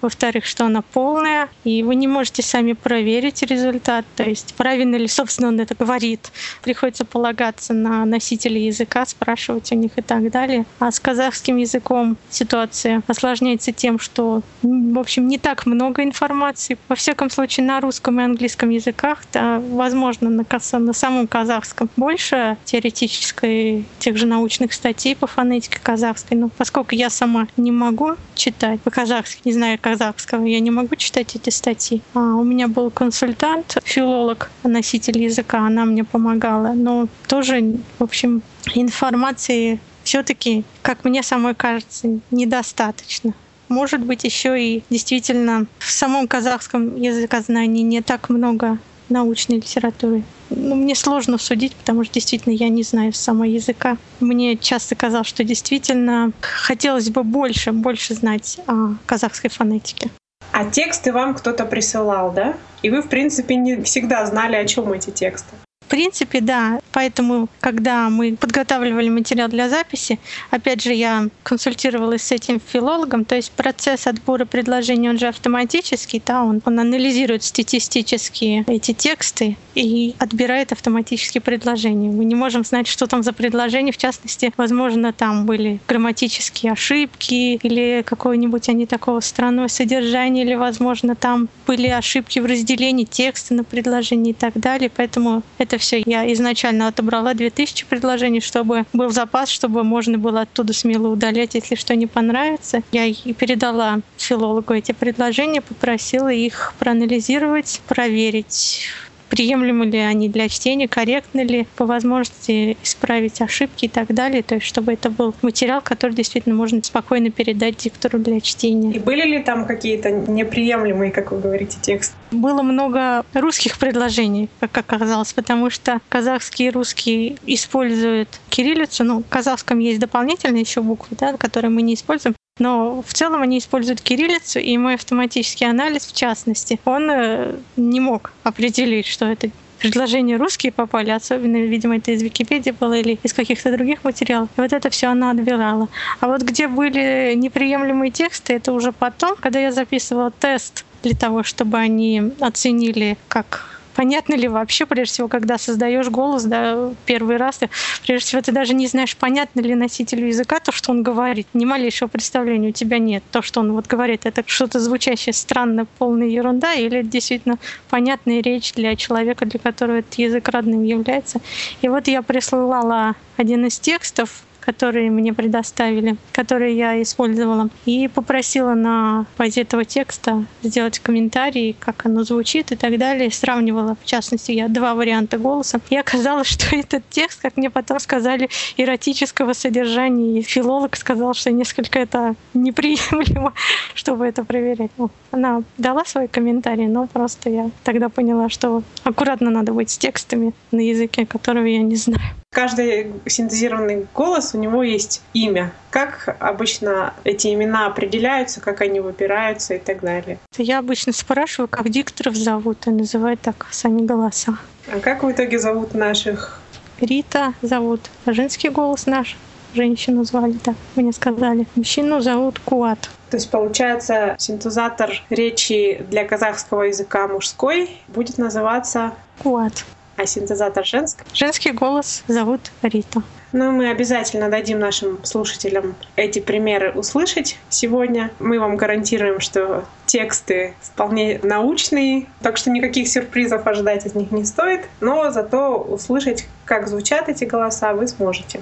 во-вторых, 0.00 0.44
что 0.44 0.66
она 0.66 0.82
полная, 0.82 1.48
и 1.64 1.82
вы 1.82 1.94
не 1.94 2.08
можете 2.08 2.42
сами 2.42 2.72
проверить 2.72 3.42
результат, 3.42 4.04
то 4.16 4.22
есть 4.22 4.54
правильно 4.54 4.96
ли, 4.96 5.08
собственно, 5.08 5.48
он 5.48 5.60
это 5.60 5.74
говорит. 5.74 6.30
Приходится 6.62 7.04
полагаться 7.04 7.72
на 7.72 8.04
носителей 8.04 8.66
языка, 8.66 9.04
спрашивать 9.06 9.72
у 9.72 9.74
них 9.74 9.92
и 9.96 10.02
так 10.02 10.30
далее. 10.30 10.66
А 10.78 10.90
с 10.90 11.00
казахским 11.00 11.56
языком 11.56 12.16
ситуация 12.30 13.02
осложняется 13.06 13.72
тем, 13.72 13.98
что, 13.98 14.42
в 14.62 14.98
общем, 14.98 15.28
не 15.28 15.38
так 15.38 15.66
много 15.66 16.02
информации. 16.02 16.78
Во 16.88 16.94
всяком 16.94 17.30
случае, 17.30 17.66
на 17.66 17.80
русском 17.80 18.20
и 18.20 18.24
английском 18.24 18.70
языках, 18.70 19.22
да, 19.32 19.60
возможно, 19.60 20.30
на, 20.30 20.44
на 20.78 20.92
самом 20.92 21.26
казахском 21.26 21.90
больше 21.96 22.56
теоретической, 22.64 23.84
тех 23.98 24.16
же 24.16 24.26
научных 24.26 24.72
статей 24.72 25.16
по 25.16 25.26
фонетике 25.26 25.78
казахской. 25.82 26.36
Но 26.36 26.48
поскольку 26.48 26.94
я 26.94 27.10
сама 27.10 27.48
не 27.56 27.72
могу 27.72 28.16
читать 28.34 28.80
по-казахски, 28.82 29.40
не 29.44 29.52
знаю, 29.52 29.78
казахского. 29.90 30.44
Я 30.44 30.60
не 30.60 30.70
могу 30.70 30.96
читать 30.96 31.36
эти 31.36 31.50
статьи. 31.50 32.02
А 32.14 32.20
у 32.34 32.44
меня 32.44 32.68
был 32.68 32.90
консультант, 32.90 33.78
филолог, 33.84 34.50
носитель 34.64 35.18
языка, 35.18 35.66
она 35.66 35.84
мне 35.84 36.04
помогала. 36.04 36.72
Но 36.74 37.08
тоже, 37.26 37.78
в 37.98 38.02
общем, 38.02 38.42
информации 38.74 39.80
все-таки, 40.04 40.64
как 40.82 41.04
мне 41.04 41.22
самой 41.22 41.54
кажется, 41.54 42.20
недостаточно. 42.30 43.34
может 43.68 44.00
быть, 44.00 44.24
еще 44.24 44.58
и 44.58 44.82
действительно 44.88 45.66
в 45.78 45.90
самом 45.90 46.26
казахском 46.26 46.96
языкознании 46.96 47.82
не 47.82 48.00
так 48.00 48.30
много 48.30 48.78
научной 49.08 49.56
литературы. 49.56 50.22
Ну, 50.50 50.74
мне 50.74 50.94
сложно 50.94 51.38
судить, 51.38 51.74
потому 51.74 52.04
что 52.04 52.14
действительно 52.14 52.52
я 52.52 52.68
не 52.68 52.82
знаю 52.82 53.12
самого 53.12 53.44
языка. 53.44 53.96
Мне 54.20 54.56
часто 54.56 54.94
казалось, 54.94 55.26
что 55.26 55.44
действительно 55.44 56.32
хотелось 56.40 57.10
бы 57.10 57.22
больше, 57.22 57.72
больше 57.72 58.14
знать 58.14 58.58
о 58.66 58.94
казахской 59.06 59.50
фонетике. 59.50 60.10
А 60.52 60.64
тексты 60.64 61.12
вам 61.12 61.34
кто-то 61.34 61.66
присылал, 61.66 62.32
да? 62.32 62.56
И 62.82 62.90
вы, 62.90 63.02
в 63.02 63.08
принципе, 63.08 63.56
не 63.56 63.82
всегда 63.82 64.24
знали, 64.26 64.56
о 64.56 64.64
чем 64.64 64.92
эти 64.92 65.10
тексты. 65.10 65.54
В 65.88 65.90
принципе, 65.90 66.42
да. 66.42 66.80
Поэтому, 66.92 67.48
когда 67.60 68.10
мы 68.10 68.36
подготавливали 68.36 69.08
материал 69.08 69.48
для 69.48 69.70
записи, 69.70 70.18
опять 70.50 70.82
же, 70.82 70.92
я 70.92 71.28
консультировалась 71.42 72.24
с 72.24 72.30
этим 72.30 72.60
филологом, 72.60 73.24
то 73.24 73.36
есть 73.36 73.52
процесс 73.52 74.06
отбора 74.06 74.44
предложений, 74.44 75.08
он 75.08 75.18
же 75.18 75.28
автоматический, 75.28 76.22
да, 76.24 76.44
он, 76.44 76.60
он 76.66 76.78
анализирует 76.78 77.42
статистически 77.42 78.64
эти 78.66 78.92
тексты 78.92 79.56
и 79.74 80.14
отбирает 80.18 80.72
автоматически 80.72 81.38
предложения. 81.38 82.10
Мы 82.10 82.26
не 82.26 82.34
можем 82.34 82.66
знать, 82.66 82.86
что 82.86 83.06
там 83.06 83.22
за 83.22 83.32
предложение. 83.32 83.94
В 83.94 83.96
частности, 83.96 84.52
возможно, 84.58 85.14
там 85.14 85.46
были 85.46 85.80
грамматические 85.88 86.72
ошибки 86.72 87.58
или 87.62 88.02
какое-нибудь 88.04 88.68
они 88.68 88.84
такого 88.84 89.20
странного 89.20 89.68
содержания, 89.68 90.42
или, 90.42 90.54
возможно, 90.54 91.14
там 91.14 91.48
были 91.66 91.88
ошибки 91.88 92.40
в 92.40 92.44
разделении 92.44 93.04
текста 93.04 93.54
на 93.54 93.64
предложение 93.64 94.32
и 94.32 94.36
так 94.36 94.52
далее. 94.54 94.90
Поэтому 94.94 95.42
это 95.56 95.77
все 95.78 96.02
я 96.04 96.30
изначально 96.32 96.88
отобрала 96.88 97.34
2000 97.34 97.86
предложений, 97.86 98.40
чтобы 98.40 98.84
был 98.92 99.10
запас, 99.10 99.48
чтобы 99.48 99.84
можно 99.84 100.18
было 100.18 100.42
оттуда 100.42 100.72
смело 100.72 101.08
удалять, 101.08 101.54
если 101.54 101.74
что 101.74 101.94
не 101.94 102.06
понравится. 102.06 102.82
Я 102.92 103.06
и 103.06 103.32
передала 103.32 104.00
филологу 104.16 104.74
эти 104.74 104.92
предложения, 104.92 105.60
попросила 105.60 106.32
их 106.32 106.74
проанализировать, 106.78 107.80
проверить 107.86 108.88
приемлемы 109.28 109.86
ли 109.86 109.98
они 109.98 110.28
для 110.28 110.48
чтения, 110.48 110.88
корректны 110.88 111.42
ли, 111.42 111.66
по 111.76 111.86
возможности 111.86 112.76
исправить 112.82 113.40
ошибки 113.40 113.86
и 113.86 113.88
так 113.88 114.12
далее. 114.14 114.42
То 114.42 114.56
есть, 114.56 114.66
чтобы 114.66 114.92
это 114.92 115.10
был 115.10 115.34
материал, 115.42 115.80
который 115.82 116.12
действительно 116.12 116.54
можно 116.54 116.82
спокойно 116.82 117.30
передать 117.30 117.76
диктору 117.76 118.18
для 118.18 118.40
чтения. 118.40 118.92
И 118.92 118.98
были 118.98 119.22
ли 119.22 119.42
там 119.42 119.66
какие-то 119.66 120.10
неприемлемые, 120.10 121.10
как 121.10 121.32
вы 121.32 121.40
говорите, 121.40 121.78
тексты? 121.80 122.14
Было 122.30 122.62
много 122.62 123.24
русских 123.34 123.78
предложений, 123.78 124.48
как 124.60 124.76
оказалось, 124.76 125.32
потому 125.32 125.70
что 125.70 126.00
казахские 126.08 126.68
и 126.68 126.72
русские 126.72 127.36
используют 127.46 128.28
кириллицу. 128.50 129.04
Ну, 129.04 129.22
в 129.22 129.28
казахском 129.28 129.78
есть 129.78 130.00
дополнительные 130.00 130.62
еще 130.62 130.82
буквы, 130.82 131.16
да, 131.18 131.36
которые 131.36 131.70
мы 131.70 131.82
не 131.82 131.94
используем. 131.94 132.34
Но 132.58 133.02
в 133.06 133.14
целом 133.14 133.42
они 133.42 133.58
используют 133.58 134.00
кириллицу, 134.00 134.58
и 134.58 134.76
мой 134.78 134.94
автоматический 134.94 135.64
анализ, 135.64 136.06
в 136.06 136.14
частности, 136.14 136.80
он 136.84 137.08
э, 137.10 137.54
не 137.76 138.00
мог 138.00 138.32
определить, 138.42 139.06
что 139.06 139.26
это 139.26 139.50
предложения 139.78 140.36
русские 140.36 140.72
попали, 140.72 141.10
особенно, 141.10 141.56
видимо, 141.56 141.96
это 141.96 142.10
из 142.10 142.22
Википедии 142.22 142.70
было 142.72 142.94
или 142.94 143.18
из 143.22 143.32
каких-то 143.32 143.72
других 143.72 144.04
материалов. 144.04 144.48
И 144.56 144.60
вот 144.60 144.72
это 144.72 144.90
все 144.90 145.06
она 145.06 145.30
отбирала. 145.30 145.88
А 146.20 146.26
вот 146.26 146.42
где 146.42 146.68
были 146.68 147.34
неприемлемые 147.36 148.10
тексты, 148.10 148.54
это 148.54 148.72
уже 148.72 148.92
потом, 148.92 149.36
когда 149.36 149.60
я 149.60 149.72
записывала 149.72 150.30
тест 150.30 150.84
для 151.02 151.14
того, 151.14 151.42
чтобы 151.42 151.78
они 151.78 152.32
оценили, 152.40 153.16
как 153.28 153.78
понятно 153.98 154.36
ли 154.36 154.46
вообще, 154.46 154.86
прежде 154.86 155.14
всего, 155.14 155.26
когда 155.26 155.58
создаешь 155.58 156.06
голос, 156.08 156.44
да, 156.44 156.90
первый 157.04 157.36
раз, 157.36 157.58
прежде 158.06 158.26
всего, 158.26 158.40
ты 158.40 158.52
даже 158.52 158.72
не 158.72 158.86
знаешь, 158.86 159.16
понятно 159.16 159.60
ли 159.60 159.74
носителю 159.74 160.28
языка 160.28 160.60
то, 160.60 160.70
что 160.70 160.92
он 160.92 161.02
говорит. 161.02 161.48
Ни 161.52 161.64
малейшего 161.64 162.06
представления 162.06 162.68
у 162.68 162.72
тебя 162.72 163.00
нет. 163.00 163.24
То, 163.32 163.42
что 163.42 163.58
он 163.58 163.72
вот 163.72 163.88
говорит, 163.88 164.24
это 164.24 164.44
что-то 164.46 164.78
звучащее 164.78 165.32
странно, 165.32 165.84
полная 165.98 166.28
ерунда, 166.28 166.74
или 166.74 167.02
действительно 167.02 167.58
понятная 167.90 168.40
речь 168.40 168.72
для 168.74 168.94
человека, 168.94 169.46
для 169.46 169.58
которого 169.58 169.96
этот 169.96 170.14
язык 170.14 170.48
родным 170.48 170.84
является. 170.84 171.40
И 171.82 171.88
вот 171.88 172.06
я 172.06 172.22
присылала 172.22 173.16
один 173.36 173.66
из 173.66 173.80
текстов 173.80 174.44
которые 174.60 175.10
мне 175.10 175.32
предоставили, 175.32 176.16
которые 176.32 176.76
я 176.76 177.00
использовала, 177.02 177.70
и 177.86 178.08
попросила 178.08 178.74
на 178.74 179.26
базе 179.38 179.62
этого 179.62 179.84
текста 179.84 180.44
сделать 180.62 180.98
комментарий, 180.98 181.76
как 181.78 182.06
оно 182.06 182.24
звучит 182.24 182.72
и 182.72 182.76
так 182.76 182.98
далее. 182.98 183.30
Сравнивала, 183.30 183.96
в 184.02 184.04
частности, 184.04 184.52
я 184.52 184.68
два 184.68 184.94
варианта 184.94 185.38
голоса. 185.38 185.80
И 185.90 185.96
оказалось, 185.96 186.46
что 186.52 186.76
этот 186.76 187.02
текст, 187.10 187.40
как 187.40 187.56
мне 187.56 187.70
потом 187.70 188.00
сказали, 188.00 188.48
эротического 188.76 189.52
содержания. 189.52 190.40
И 190.40 190.42
филолог 190.42 190.96
сказал, 190.96 191.34
что 191.34 191.50
несколько 191.50 191.98
это 191.98 192.34
неприемлемо, 192.54 193.52
чтобы 193.94 194.26
это 194.26 194.44
проверять. 194.44 194.90
Ну, 194.98 195.10
она 195.30 195.62
дала 195.76 196.04
свой 196.04 196.28
комментарий, 196.28 196.86
но 196.86 197.06
просто 197.06 197.50
я 197.50 197.70
тогда 197.84 198.08
поняла, 198.08 198.48
что 198.48 198.82
аккуратно 199.04 199.50
надо 199.50 199.72
быть 199.72 199.90
с 199.90 199.98
текстами 199.98 200.52
на 200.70 200.80
языке, 200.80 201.26
которого 201.26 201.64
я 201.64 201.82
не 201.82 201.96
знаю. 201.96 202.20
Каждый 202.50 203.12
синтезированный 203.26 204.06
голос, 204.14 204.54
у 204.54 204.58
него 204.58 204.82
есть 204.82 205.22
имя. 205.32 205.72
Как 205.90 206.36
обычно 206.40 207.14
эти 207.22 207.52
имена 207.54 207.86
определяются, 207.86 208.60
как 208.60 208.80
они 208.80 209.00
выбираются 209.00 209.74
и 209.74 209.78
так 209.78 210.00
далее? 210.00 210.38
Я 210.56 210.78
обычно 210.78 211.12
спрашиваю, 211.12 211.68
как 211.68 211.88
дикторов 211.88 212.34
зовут, 212.34 212.86
и 212.86 212.90
называют 212.90 213.40
так 213.42 213.66
сами 213.70 214.04
голоса. 214.04 214.58
А 214.92 214.98
как 214.98 215.22
в 215.22 215.30
итоге 215.30 215.58
зовут 215.58 215.94
наших? 215.94 216.60
Рита 217.00 217.54
зовут. 217.62 218.00
Женский 218.26 218.70
голос 218.70 219.06
наш. 219.06 219.36
Женщину 219.74 220.24
звали, 220.24 220.54
так 220.54 220.74
мне 220.96 221.12
сказали. 221.12 221.66
Мужчину 221.76 222.20
зовут 222.20 222.58
Куат. 222.58 223.10
То 223.30 223.36
есть, 223.36 223.50
получается, 223.50 224.34
синтезатор 224.38 225.12
речи 225.28 226.04
для 226.10 226.24
казахского 226.24 226.84
языка 226.84 227.28
мужской 227.28 227.90
будет 228.08 228.38
называться 228.38 229.12
Куат 229.42 229.84
А 230.17 230.25
синтезатор 230.25 230.85
женский? 230.85 231.23
Женский 231.33 231.71
голос 231.71 232.23
зовут 232.27 232.61
Рита. 232.81 233.23
Ну, 233.51 233.71
мы 233.71 233.89
обязательно 233.89 234.49
дадим 234.49 234.79
нашим 234.79 235.23
слушателям 235.23 235.95
эти 236.15 236.39
примеры 236.39 236.91
услышать 236.91 237.57
сегодня. 237.69 238.31
Мы 238.39 238.59
вам 238.59 238.77
гарантируем, 238.77 239.39
что 239.39 239.85
тексты 240.05 240.75
вполне 240.81 241.39
научные, 241.43 242.27
так 242.41 242.57
что 242.57 242.71
никаких 242.71 243.07
сюрпризов 243.07 243.65
ожидать 243.67 244.05
от 244.05 244.15
них 244.15 244.31
не 244.31 244.45
стоит, 244.45 244.81
но 245.01 245.29
зато 245.31 245.77
услышать, 245.77 246.47
как 246.65 246.87
звучат 246.87 247.29
эти 247.29 247.45
голоса, 247.45 247.93
вы 247.93 248.07
сможете. 248.07 248.59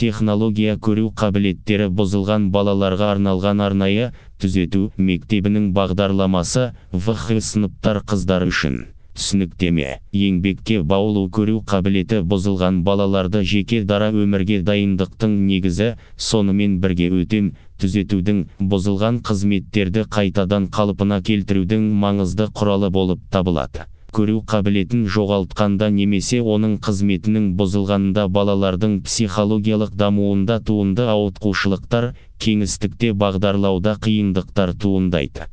технология 0.00 0.78
көру 0.80 1.10
қабілеттері 1.12 1.90
бұзылған 1.92 2.46
балаларға 2.54 3.10
арналған 3.18 3.60
арнайы 3.60 4.06
түзету 4.40 4.86
мектебінің 4.96 5.74
бағдарламасы 5.76 6.70
вх 6.94 7.28
сыныптар 7.50 8.00
қыздар 8.08 8.48
үшін 8.48 8.78
түсініктеме. 9.15 9.99
Еңбекке 10.15 10.81
баулу 10.91 11.25
көру 11.37 11.61
қабілеті 11.71 12.21
бұзылған 12.33 12.83
балаларды 12.87 13.41
жеке 13.53 13.81
дара 13.91 14.11
өмірге 14.11 14.61
дайындықтың 14.67 15.33
негізі 15.47 15.89
сонымен 16.29 16.77
бірге 16.83 17.09
өтем 17.23 17.49
түзетудің 17.81 18.45
бұзылған 18.71 19.19
қызметтерді 19.29 20.05
қайтадан 20.17 20.69
қалпына 20.77 21.19
келтірудің 21.31 21.89
маңызды 22.05 22.47
құралы 22.59 22.91
болып 22.99 23.23
табылады. 23.31 23.87
Көру 24.15 24.37
қабілетін 24.47 25.01
жоғалтқанда 25.11 25.89
немесе 25.91 26.37
оның 26.39 26.77
қызметінің 26.85 27.49
бұзылғанында 27.59 28.29
балалардың 28.37 29.01
психологиялық 29.07 29.91
дамуында 29.99 30.61
туынды 30.69 31.09
ауытқушылықтар 31.15 32.13
кеңістікте 32.45 33.11
бағдарлауда 33.25 33.97
қиындықтар 34.05 34.71
туындайды. 34.79 35.49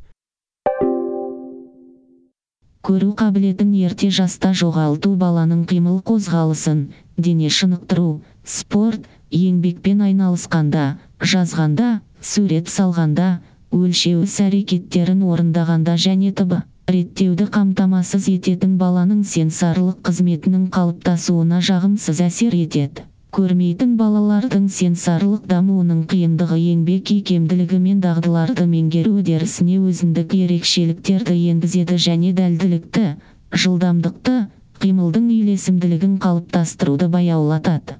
Көру 2.87 3.09
қабілетін 3.19 3.69
ерте 3.87 4.07
жаста 4.15 4.49
жоғалту 4.61 5.09
баланың 5.19 5.59
қимыл 5.71 5.99
қозғалысын 6.09 6.79
дене 7.27 7.51
шынықтыру 7.57 8.07
спорт 8.55 9.05
еңбекпен 9.37 10.01
айналысқанда 10.07 10.81
жазғанда 11.33 11.87
сурет 12.31 12.73
салғанда 12.73 13.29
өлшеу 13.79 14.25
іс-әрекеттерін 14.27 15.23
орындағанда 15.35 15.95
және 16.07 16.33
т.б. 16.41 16.59
реттеуді 16.97 17.47
қамтамасыз 17.55 18.27
ететін 18.35 18.75
баланың 18.83 19.23
сенсорлық 19.37 20.03
қызметінің 20.09 20.67
қалыптасуына 20.75 21.63
жағымсыз 21.71 22.19
әсер 22.27 22.59
етеді 22.59 23.07
көрмейтін 23.35 23.93
балалардың 23.99 24.65
сенсорлық 24.73 25.45
дамуының 25.51 26.01
қиындығы 26.11 26.57
еңбек 26.63 27.11
икемділігі 27.15 27.79
мен 27.85 28.03
дағдыларды 28.03 28.65
меңгеру 28.73 29.15
үдерісіне 29.21 29.79
өзіндік 29.91 30.35
ерекшеліктерді 30.39 31.37
енгізеді 31.53 31.97
және 32.05 32.33
дәлділікті 32.41 33.07
жылдамдықты 33.63 34.37
қимылдың 34.85 35.33
үйлесімділігін 35.39 36.15
қалыптастыруды 36.27 37.09
баяулатады. 37.17 37.97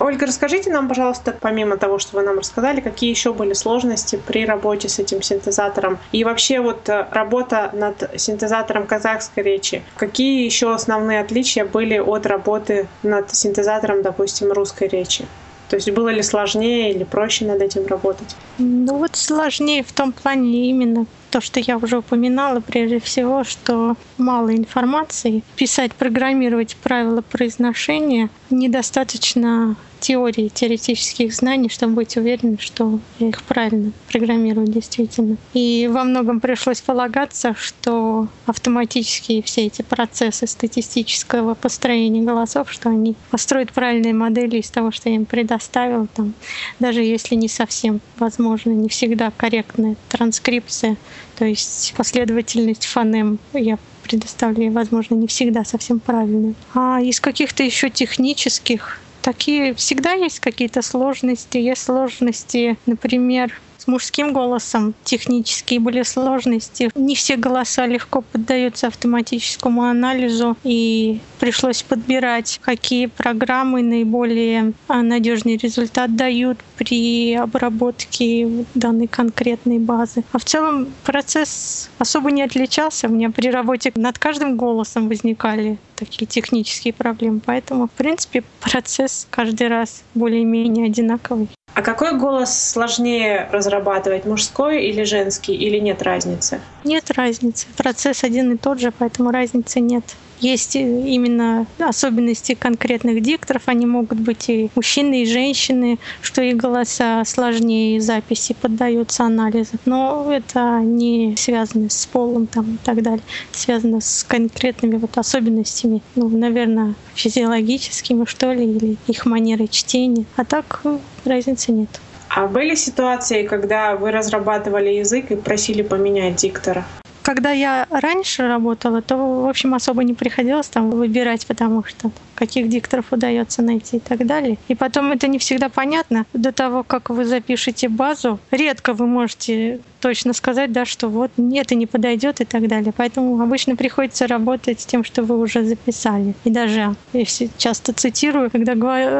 Ольга, 0.00 0.24
расскажите 0.24 0.70
нам, 0.70 0.88
пожалуйста, 0.88 1.36
помимо 1.38 1.76
того, 1.76 1.98
что 1.98 2.16
вы 2.16 2.22
нам 2.22 2.38
рассказали, 2.38 2.80
какие 2.80 3.10
еще 3.10 3.34
были 3.34 3.52
сложности 3.52 4.20
при 4.26 4.46
работе 4.46 4.88
с 4.88 4.98
этим 4.98 5.20
синтезатором? 5.20 5.98
И 6.10 6.24
вообще 6.24 6.60
вот 6.60 6.88
э, 6.88 7.06
работа 7.12 7.70
над 7.74 8.10
синтезатором 8.18 8.86
казахской 8.86 9.42
речи. 9.42 9.82
Какие 9.96 10.46
еще 10.46 10.72
основные 10.72 11.20
отличия 11.20 11.66
были 11.66 11.98
от 11.98 12.24
работы 12.24 12.88
над 13.02 13.34
синтезатором, 13.34 14.00
допустим, 14.00 14.50
русской 14.52 14.88
речи? 14.88 15.26
То 15.68 15.76
есть 15.76 15.90
было 15.90 16.08
ли 16.08 16.22
сложнее 16.22 16.92
или 16.92 17.04
проще 17.04 17.44
над 17.44 17.60
этим 17.60 17.86
работать? 17.86 18.34
Ну 18.58 18.96
вот 18.96 19.14
сложнее 19.14 19.84
в 19.84 19.92
том 19.92 20.12
плане 20.12 20.68
именно 20.68 21.06
то, 21.30 21.40
что 21.40 21.60
я 21.60 21.76
уже 21.76 21.98
упоминала, 21.98 22.60
прежде 22.60 22.98
всего, 22.98 23.44
что 23.44 23.96
мало 24.18 24.56
информации. 24.56 25.44
Писать, 25.54 25.92
программировать 25.92 26.74
правила 26.76 27.20
произношения 27.20 28.30
недостаточно 28.50 29.76
теории, 30.00 30.48
теоретических 30.48 31.34
знаний, 31.34 31.68
чтобы 31.68 31.94
быть 31.94 32.16
уверенным, 32.16 32.58
что 32.58 32.98
я 33.18 33.28
их 33.28 33.42
правильно 33.42 33.92
программирую 34.10 34.66
действительно. 34.66 35.36
И 35.54 35.88
во 35.90 36.04
многом 36.04 36.40
пришлось 36.40 36.80
полагаться, 36.80 37.54
что 37.56 38.28
автоматические 38.46 39.42
все 39.42 39.66
эти 39.66 39.82
процессы 39.82 40.46
статистического 40.46 41.54
построения 41.54 42.22
голосов, 42.22 42.70
что 42.72 42.88
они 42.88 43.14
построят 43.30 43.72
правильные 43.72 44.14
модели 44.14 44.58
из 44.58 44.70
того, 44.70 44.90
что 44.90 45.08
я 45.08 45.16
им 45.16 45.26
предоставил, 45.26 46.08
там, 46.14 46.34
даже 46.78 47.02
если 47.02 47.34
не 47.34 47.48
совсем 47.48 48.00
возможно, 48.18 48.70
не 48.70 48.88
всегда 48.88 49.32
корректная 49.36 49.96
транскрипция, 50.08 50.96
то 51.38 51.44
есть 51.44 51.94
последовательность 51.96 52.86
фонем 52.86 53.38
я 53.52 53.78
предоставляю, 54.02 54.72
возможно, 54.72 55.14
не 55.14 55.26
всегда 55.26 55.64
совсем 55.64 56.00
правильная. 56.00 56.54
А 56.74 57.00
из 57.00 57.20
каких-то 57.20 57.62
еще 57.62 57.90
технических 57.90 58.99
такие 59.22 59.74
всегда 59.74 60.12
есть 60.12 60.40
какие-то 60.40 60.82
сложности. 60.82 61.58
Есть 61.58 61.82
сложности, 61.82 62.76
например, 62.86 63.52
с 63.80 63.86
мужским 63.86 64.34
голосом 64.34 64.94
технические 65.04 65.80
были 65.80 66.02
сложности. 66.02 66.90
Не 66.94 67.14
все 67.14 67.36
голоса 67.36 67.86
легко 67.86 68.20
поддаются 68.20 68.88
автоматическому 68.88 69.84
анализу, 69.84 70.56
и 70.64 71.20
пришлось 71.38 71.82
подбирать, 71.82 72.60
какие 72.62 73.06
программы 73.06 73.82
наиболее 73.82 74.74
а, 74.86 75.00
надежный 75.00 75.56
результат 75.56 76.14
дают 76.14 76.58
при 76.76 77.34
обработке 77.34 78.66
данной 78.74 79.06
конкретной 79.06 79.78
базы. 79.78 80.24
А 80.32 80.38
в 80.38 80.44
целом 80.44 80.88
процесс 81.04 81.88
особо 81.98 82.30
не 82.30 82.42
отличался. 82.42 83.08
У 83.08 83.12
меня 83.12 83.30
при 83.30 83.48
работе 83.50 83.92
над 83.94 84.18
каждым 84.18 84.58
голосом 84.58 85.08
возникали 85.08 85.78
такие 85.96 86.26
технические 86.26 86.92
проблемы. 86.92 87.40
Поэтому, 87.44 87.86
в 87.86 87.92
принципе, 87.92 88.42
процесс 88.60 89.26
каждый 89.30 89.68
раз 89.68 90.02
более-менее 90.14 90.86
одинаковый. 90.86 91.48
А 91.74 91.82
какой 91.82 92.16
голос 92.18 92.70
сложнее 92.70 93.48
разрабатывать, 93.52 94.24
мужской 94.26 94.84
или 94.84 95.04
женский, 95.04 95.54
или 95.54 95.78
нет 95.78 96.02
разницы? 96.02 96.60
Нет 96.84 97.10
разницы. 97.12 97.66
Процесс 97.76 98.24
один 98.24 98.52
и 98.52 98.56
тот 98.56 98.80
же, 98.80 98.92
поэтому 98.96 99.30
разницы 99.30 99.80
нет. 99.80 100.04
Есть 100.40 100.74
именно 100.74 101.66
особенности 101.78 102.54
конкретных 102.54 103.22
дикторов. 103.22 103.62
Они 103.66 103.86
могут 103.86 104.18
быть 104.20 104.48
и 104.48 104.70
мужчины, 104.74 105.22
и 105.22 105.26
женщины, 105.26 105.98
что 106.22 106.42
их 106.42 106.56
голоса 106.56 107.22
сложнее 107.26 107.96
и 107.96 108.00
записи 108.00 108.54
поддаются 108.60 109.24
анализу. 109.24 109.72
Но 109.84 110.32
это 110.32 110.80
не 110.80 111.34
связано 111.36 111.90
с 111.90 112.06
полом 112.06 112.46
там, 112.46 112.74
и 112.74 112.78
так 112.84 113.02
далее. 113.02 113.22
Это 113.50 113.58
связано 113.58 114.00
с 114.00 114.24
конкретными 114.24 114.96
вот 114.96 115.18
особенностями, 115.18 116.02
ну, 116.14 116.28
наверное, 116.28 116.94
физиологическими, 117.14 118.24
что 118.24 118.52
ли, 118.52 118.64
или 118.64 118.96
их 119.06 119.26
манерой 119.26 119.68
чтения. 119.68 120.24
А 120.36 120.44
так 120.44 120.82
разницы 121.24 121.72
нет. 121.72 121.88
А 122.28 122.46
были 122.46 122.76
ситуации, 122.76 123.44
когда 123.44 123.96
вы 123.96 124.12
разрабатывали 124.12 124.90
язык 124.90 125.32
и 125.32 125.36
просили 125.36 125.82
поменять 125.82 126.36
диктора? 126.36 126.86
Когда 127.22 127.50
я 127.50 127.86
раньше 127.90 128.46
работала, 128.48 129.02
то, 129.02 129.16
в 129.16 129.48
общем, 129.48 129.74
особо 129.74 130.04
не 130.04 130.14
приходилось 130.14 130.68
там 130.68 130.90
выбирать, 130.90 131.46
потому 131.46 131.84
что 131.84 132.10
каких 132.40 132.70
дикторов 132.70 133.12
удается 133.12 133.60
найти 133.62 133.98
и 133.98 134.00
так 134.00 134.26
далее. 134.26 134.56
И 134.68 134.74
потом 134.74 135.12
это 135.12 135.28
не 135.28 135.38
всегда 135.38 135.68
понятно. 135.68 136.24
До 136.32 136.52
того, 136.52 136.82
как 136.82 137.10
вы 137.10 137.26
запишете 137.26 137.88
базу, 137.90 138.40
редко 138.50 138.94
вы 138.94 139.06
можете 139.06 139.80
точно 140.00 140.32
сказать, 140.32 140.72
да, 140.72 140.84
что 140.84 141.08
вот 141.08 141.30
это 141.36 141.74
не 141.74 141.86
подойдет 141.86 142.40
и 142.40 142.44
так 142.44 142.66
далее. 142.66 142.92
Поэтому 142.96 143.40
обычно 143.40 143.76
приходится 143.76 144.26
работать 144.26 144.80
с 144.80 144.86
тем, 144.86 145.04
что 145.04 145.22
вы 145.22 145.38
уже 145.38 145.62
записали. 145.64 146.34
И 146.44 146.50
даже, 146.50 146.96
если 147.12 147.50
часто 147.58 147.92
цитирую, 147.92 148.50
когда 148.50 148.72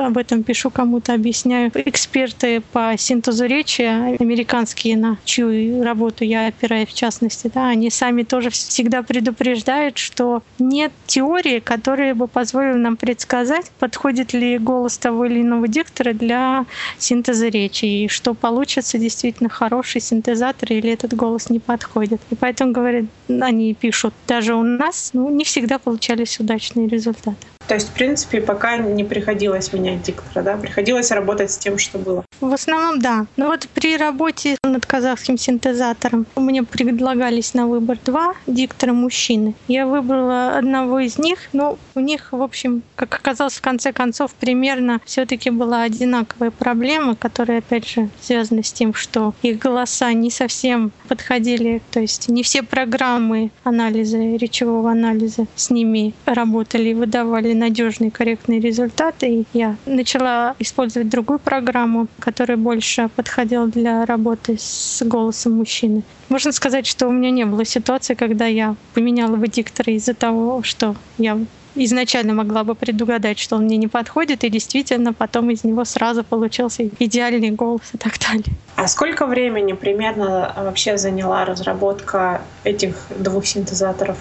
об 0.06 0.16
этом 0.16 0.42
пишу 0.42 0.70
кому-то, 0.70 1.12
объясняю, 1.12 1.70
эксперты 1.74 2.62
по 2.72 2.94
синтезу 2.96 3.44
речи, 3.44 3.82
американские, 3.82 4.96
на 4.96 5.18
чью 5.24 5.82
работу 5.84 6.24
я 6.24 6.46
опираюсь 6.46 6.88
в 6.88 6.94
частности, 6.94 7.50
да, 7.52 7.68
они 7.68 7.90
сами 7.90 8.22
тоже 8.22 8.48
всегда 8.48 9.02
предупреждают, 9.02 9.98
что 9.98 10.42
нет 10.58 10.92
теории, 11.06 11.60
которая 11.60 12.14
бы 12.14 12.26
позволила 12.26 12.76
нам 12.76 12.96
предсказать, 13.10 13.72
подходит 13.80 14.32
ли 14.34 14.56
голос 14.56 14.96
того 14.96 15.24
или 15.24 15.42
иного 15.42 15.66
диктора 15.66 16.12
для 16.12 16.64
синтеза 16.96 17.48
речи, 17.48 17.84
и 17.84 18.08
что 18.08 18.34
получится 18.34 18.98
действительно 18.98 19.48
хороший 19.48 20.00
синтезатор, 20.00 20.72
или 20.72 20.92
этот 20.92 21.14
голос 21.14 21.50
не 21.50 21.58
подходит. 21.58 22.20
И 22.30 22.36
поэтому, 22.36 22.70
говорят, 22.70 23.06
они 23.28 23.74
пишут, 23.74 24.14
даже 24.28 24.54
у 24.54 24.62
нас 24.62 25.10
ну, 25.12 25.28
не 25.28 25.42
всегда 25.42 25.80
получались 25.80 26.38
удачные 26.38 26.86
результаты. 26.86 27.48
То 27.70 27.74
есть, 27.74 27.90
в 27.90 27.92
принципе, 27.92 28.40
пока 28.40 28.78
не 28.78 29.04
приходилось 29.04 29.72
менять 29.72 30.02
диктора, 30.02 30.42
да? 30.42 30.56
Приходилось 30.56 31.12
работать 31.12 31.52
с 31.52 31.56
тем, 31.56 31.78
что 31.78 31.98
было. 31.98 32.24
В 32.40 32.52
основном, 32.52 32.98
да. 32.98 33.26
Но 33.36 33.46
вот 33.46 33.68
при 33.72 33.96
работе 33.96 34.56
над 34.64 34.86
казахским 34.86 35.38
синтезатором 35.38 36.26
мне 36.34 36.64
предлагались 36.64 37.54
на 37.54 37.68
выбор 37.68 37.96
два 38.04 38.34
диктора 38.48 38.92
мужчины. 38.92 39.54
Я 39.68 39.86
выбрала 39.86 40.58
одного 40.58 40.98
из 40.98 41.16
них, 41.16 41.38
но 41.52 41.78
у 41.94 42.00
них, 42.00 42.32
в 42.32 42.42
общем, 42.42 42.82
как 42.96 43.14
оказалось, 43.14 43.54
в 43.54 43.60
конце 43.60 43.92
концов, 43.92 44.32
примерно 44.34 45.00
все-таки 45.04 45.50
была 45.50 45.82
одинаковая 45.82 46.50
проблема, 46.50 47.14
которая, 47.14 47.58
опять 47.58 47.88
же, 47.88 48.08
связана 48.20 48.64
с 48.64 48.72
тем, 48.72 48.94
что 48.94 49.32
их 49.42 49.60
голоса 49.60 50.12
не 50.12 50.32
совсем 50.32 50.90
подходили, 51.06 51.82
то 51.92 52.00
есть 52.00 52.28
не 52.28 52.42
все 52.42 52.64
программы 52.64 53.52
анализа, 53.62 54.18
речевого 54.18 54.90
анализа 54.90 55.46
с 55.54 55.70
ними 55.70 56.14
работали 56.24 56.88
и 56.88 56.94
выдавали 56.94 57.59
надежные, 57.60 58.10
корректные 58.10 58.60
результаты. 58.60 59.26
И 59.28 59.44
я 59.52 59.76
начала 59.86 60.56
использовать 60.58 61.08
другую 61.08 61.38
программу, 61.38 62.08
которая 62.18 62.56
больше 62.56 63.08
подходила 63.14 63.66
для 63.68 64.04
работы 64.04 64.56
с 64.58 65.02
голосом 65.04 65.52
мужчины. 65.52 66.02
Можно 66.28 66.52
сказать, 66.52 66.86
что 66.86 67.06
у 67.06 67.12
меня 67.12 67.30
не 67.30 67.44
было 67.44 67.64
ситуации, 67.64 68.14
когда 68.14 68.46
я 68.46 68.74
поменяла 68.94 69.36
бы 69.36 69.48
диктора 69.48 69.92
из-за 69.92 70.14
того, 70.14 70.62
что 70.62 70.96
я 71.18 71.38
изначально 71.74 72.34
могла 72.34 72.64
бы 72.64 72.74
предугадать, 72.74 73.38
что 73.38 73.56
он 73.56 73.64
мне 73.64 73.76
не 73.76 73.88
подходит, 73.88 74.44
и 74.44 74.50
действительно 74.50 75.12
потом 75.12 75.50
из 75.50 75.64
него 75.64 75.84
сразу 75.84 76.24
получился 76.24 76.88
идеальный 76.98 77.50
голос 77.50 77.82
и 77.92 77.98
так 77.98 78.14
далее. 78.18 78.56
А 78.76 78.88
сколько 78.88 79.26
времени 79.26 79.72
примерно 79.72 80.52
вообще 80.56 80.96
заняла 80.96 81.44
разработка 81.44 82.42
этих 82.64 82.96
двух 83.18 83.46
синтезаторов? 83.46 84.16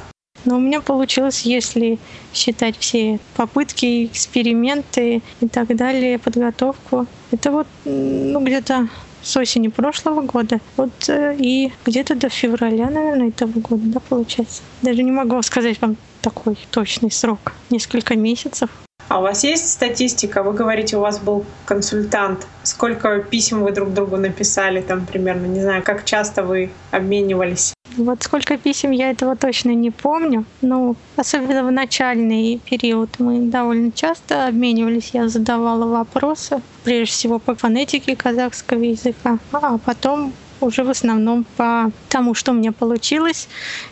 Но 0.45 0.57
у 0.57 0.59
меня 0.59 0.81
получилось, 0.81 1.41
если 1.41 1.99
считать 2.33 2.77
все 2.77 3.19
попытки, 3.35 4.05
эксперименты 4.05 5.21
и 5.41 5.47
так 5.47 5.75
далее, 5.75 6.19
подготовку. 6.19 7.07
Это 7.31 7.51
вот 7.51 7.67
ну, 7.85 8.39
где-то 8.41 8.87
с 9.21 9.35
осени 9.37 9.67
прошлого 9.67 10.21
года. 10.21 10.59
Вот 10.77 11.09
э, 11.09 11.35
и 11.37 11.71
где-то 11.85 12.15
до 12.15 12.29
февраля, 12.29 12.89
наверное, 12.89 13.29
этого 13.29 13.51
года, 13.59 13.83
да, 13.85 13.99
получается. 13.99 14.61
Даже 14.81 15.03
не 15.03 15.11
могу 15.11 15.41
сказать 15.41 15.81
вам 15.81 15.97
такой 16.21 16.57
точный 16.71 17.11
срок. 17.11 17.53
Несколько 17.69 18.15
месяцев. 18.15 18.69
А 19.07 19.19
у 19.19 19.23
вас 19.23 19.43
есть 19.43 19.69
статистика? 19.69 20.43
Вы 20.43 20.53
говорите, 20.53 20.97
у 20.97 20.99
вас 20.99 21.19
был 21.19 21.43
консультант. 21.65 22.45
Сколько 22.63 23.19
писем 23.19 23.63
вы 23.63 23.71
друг 23.71 23.91
другу 23.91 24.17
написали 24.17 24.81
там 24.81 25.05
примерно? 25.05 25.47
Не 25.47 25.61
знаю, 25.61 25.81
как 25.83 26.05
часто 26.05 26.43
вы 26.43 26.69
обменивались? 26.91 27.73
Вот 27.99 28.23
сколько 28.23 28.57
писем 28.57 28.91
я 28.91 29.11
этого 29.11 29.35
точно 29.35 29.71
не 29.71 29.91
помню. 29.91 30.45
Но 30.61 30.95
особенно 31.17 31.63
в 31.63 31.71
начальный 31.71 32.59
период 32.69 33.09
мы 33.19 33.39
довольно 33.41 33.91
часто 33.91 34.47
обменивались. 34.47 35.11
Я 35.13 35.27
задавала 35.27 35.85
вопросы, 35.85 36.61
прежде 36.83 37.13
всего 37.13 37.39
по 37.39 37.55
фонетике 37.55 38.15
казахского 38.15 38.83
языка, 38.83 39.39
а 39.51 39.77
потом 39.77 40.33
уже 40.61 40.83
в 40.83 40.89
основном 40.89 41.45
по 41.57 41.91
тому, 42.09 42.33
что 42.33 42.51
у 42.51 42.55
меня 42.55 42.71
получилось. 42.71 43.47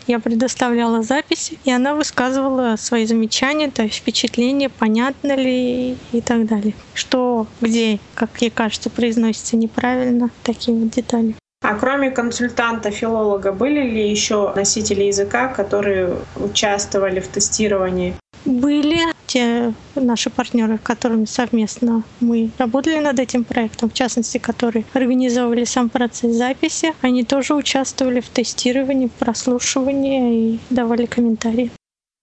Я 0.06 0.20
предоставляла 0.20 1.02
записи, 1.02 1.58
и 1.64 1.70
она 1.70 1.94
высказывала 1.94 2.76
свои 2.76 3.06
замечания, 3.06 3.70
то 3.70 3.82
есть 3.82 3.96
впечатления, 3.96 4.68
понятно 4.68 5.34
ли 5.36 5.96
и 6.12 6.20
так 6.20 6.46
далее. 6.46 6.74
Что, 6.94 7.46
где, 7.60 7.98
как 8.14 8.30
ей 8.40 8.50
кажется, 8.50 8.90
произносится 8.90 9.56
неправильно, 9.56 10.30
такие 10.42 10.76
вот 10.76 10.90
детали. 10.90 11.34
А 11.60 11.74
кроме 11.74 12.10
консультанта-филолога, 12.10 13.52
были 13.52 13.82
ли 13.82 14.08
еще 14.08 14.52
носители 14.54 15.04
языка, 15.04 15.48
которые 15.48 16.16
участвовали 16.36 17.18
в 17.18 17.28
тестировании? 17.28 18.14
Были 18.44 19.00
те 19.26 19.74
наши 19.96 20.30
партнеры, 20.30 20.78
с 20.78 20.80
которыми 20.80 21.24
совместно 21.24 22.04
мы 22.20 22.50
работали 22.58 23.00
над 23.00 23.18
этим 23.18 23.42
проектом, 23.42 23.90
в 23.90 23.92
частности, 23.92 24.38
которые 24.38 24.84
организовывали 24.94 25.64
сам 25.64 25.90
процесс 25.90 26.36
записи, 26.36 26.94
они 27.02 27.24
тоже 27.24 27.54
участвовали 27.54 28.20
в 28.20 28.28
тестировании, 28.28 29.10
прослушивании 29.18 30.54
и 30.54 30.60
давали 30.70 31.06
комментарии. 31.06 31.70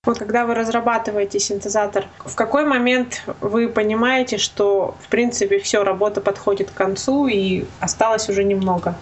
Вот 0.06 0.20
когда 0.20 0.46
вы 0.46 0.54
разрабатываете 0.54 1.40
синтезатор, 1.40 2.06
в 2.20 2.36
какой 2.36 2.66
момент 2.66 3.24
вы 3.42 3.68
понимаете, 3.68 4.38
что 4.38 4.96
в 5.02 5.10
принципе 5.10 5.60
все, 5.60 5.84
работа 5.84 6.22
подходит 6.22 6.72
к 6.72 6.74
концу 6.74 7.28
и 7.28 7.66
осталось 7.80 8.30
уже 8.30 8.44
немного? 8.44 8.96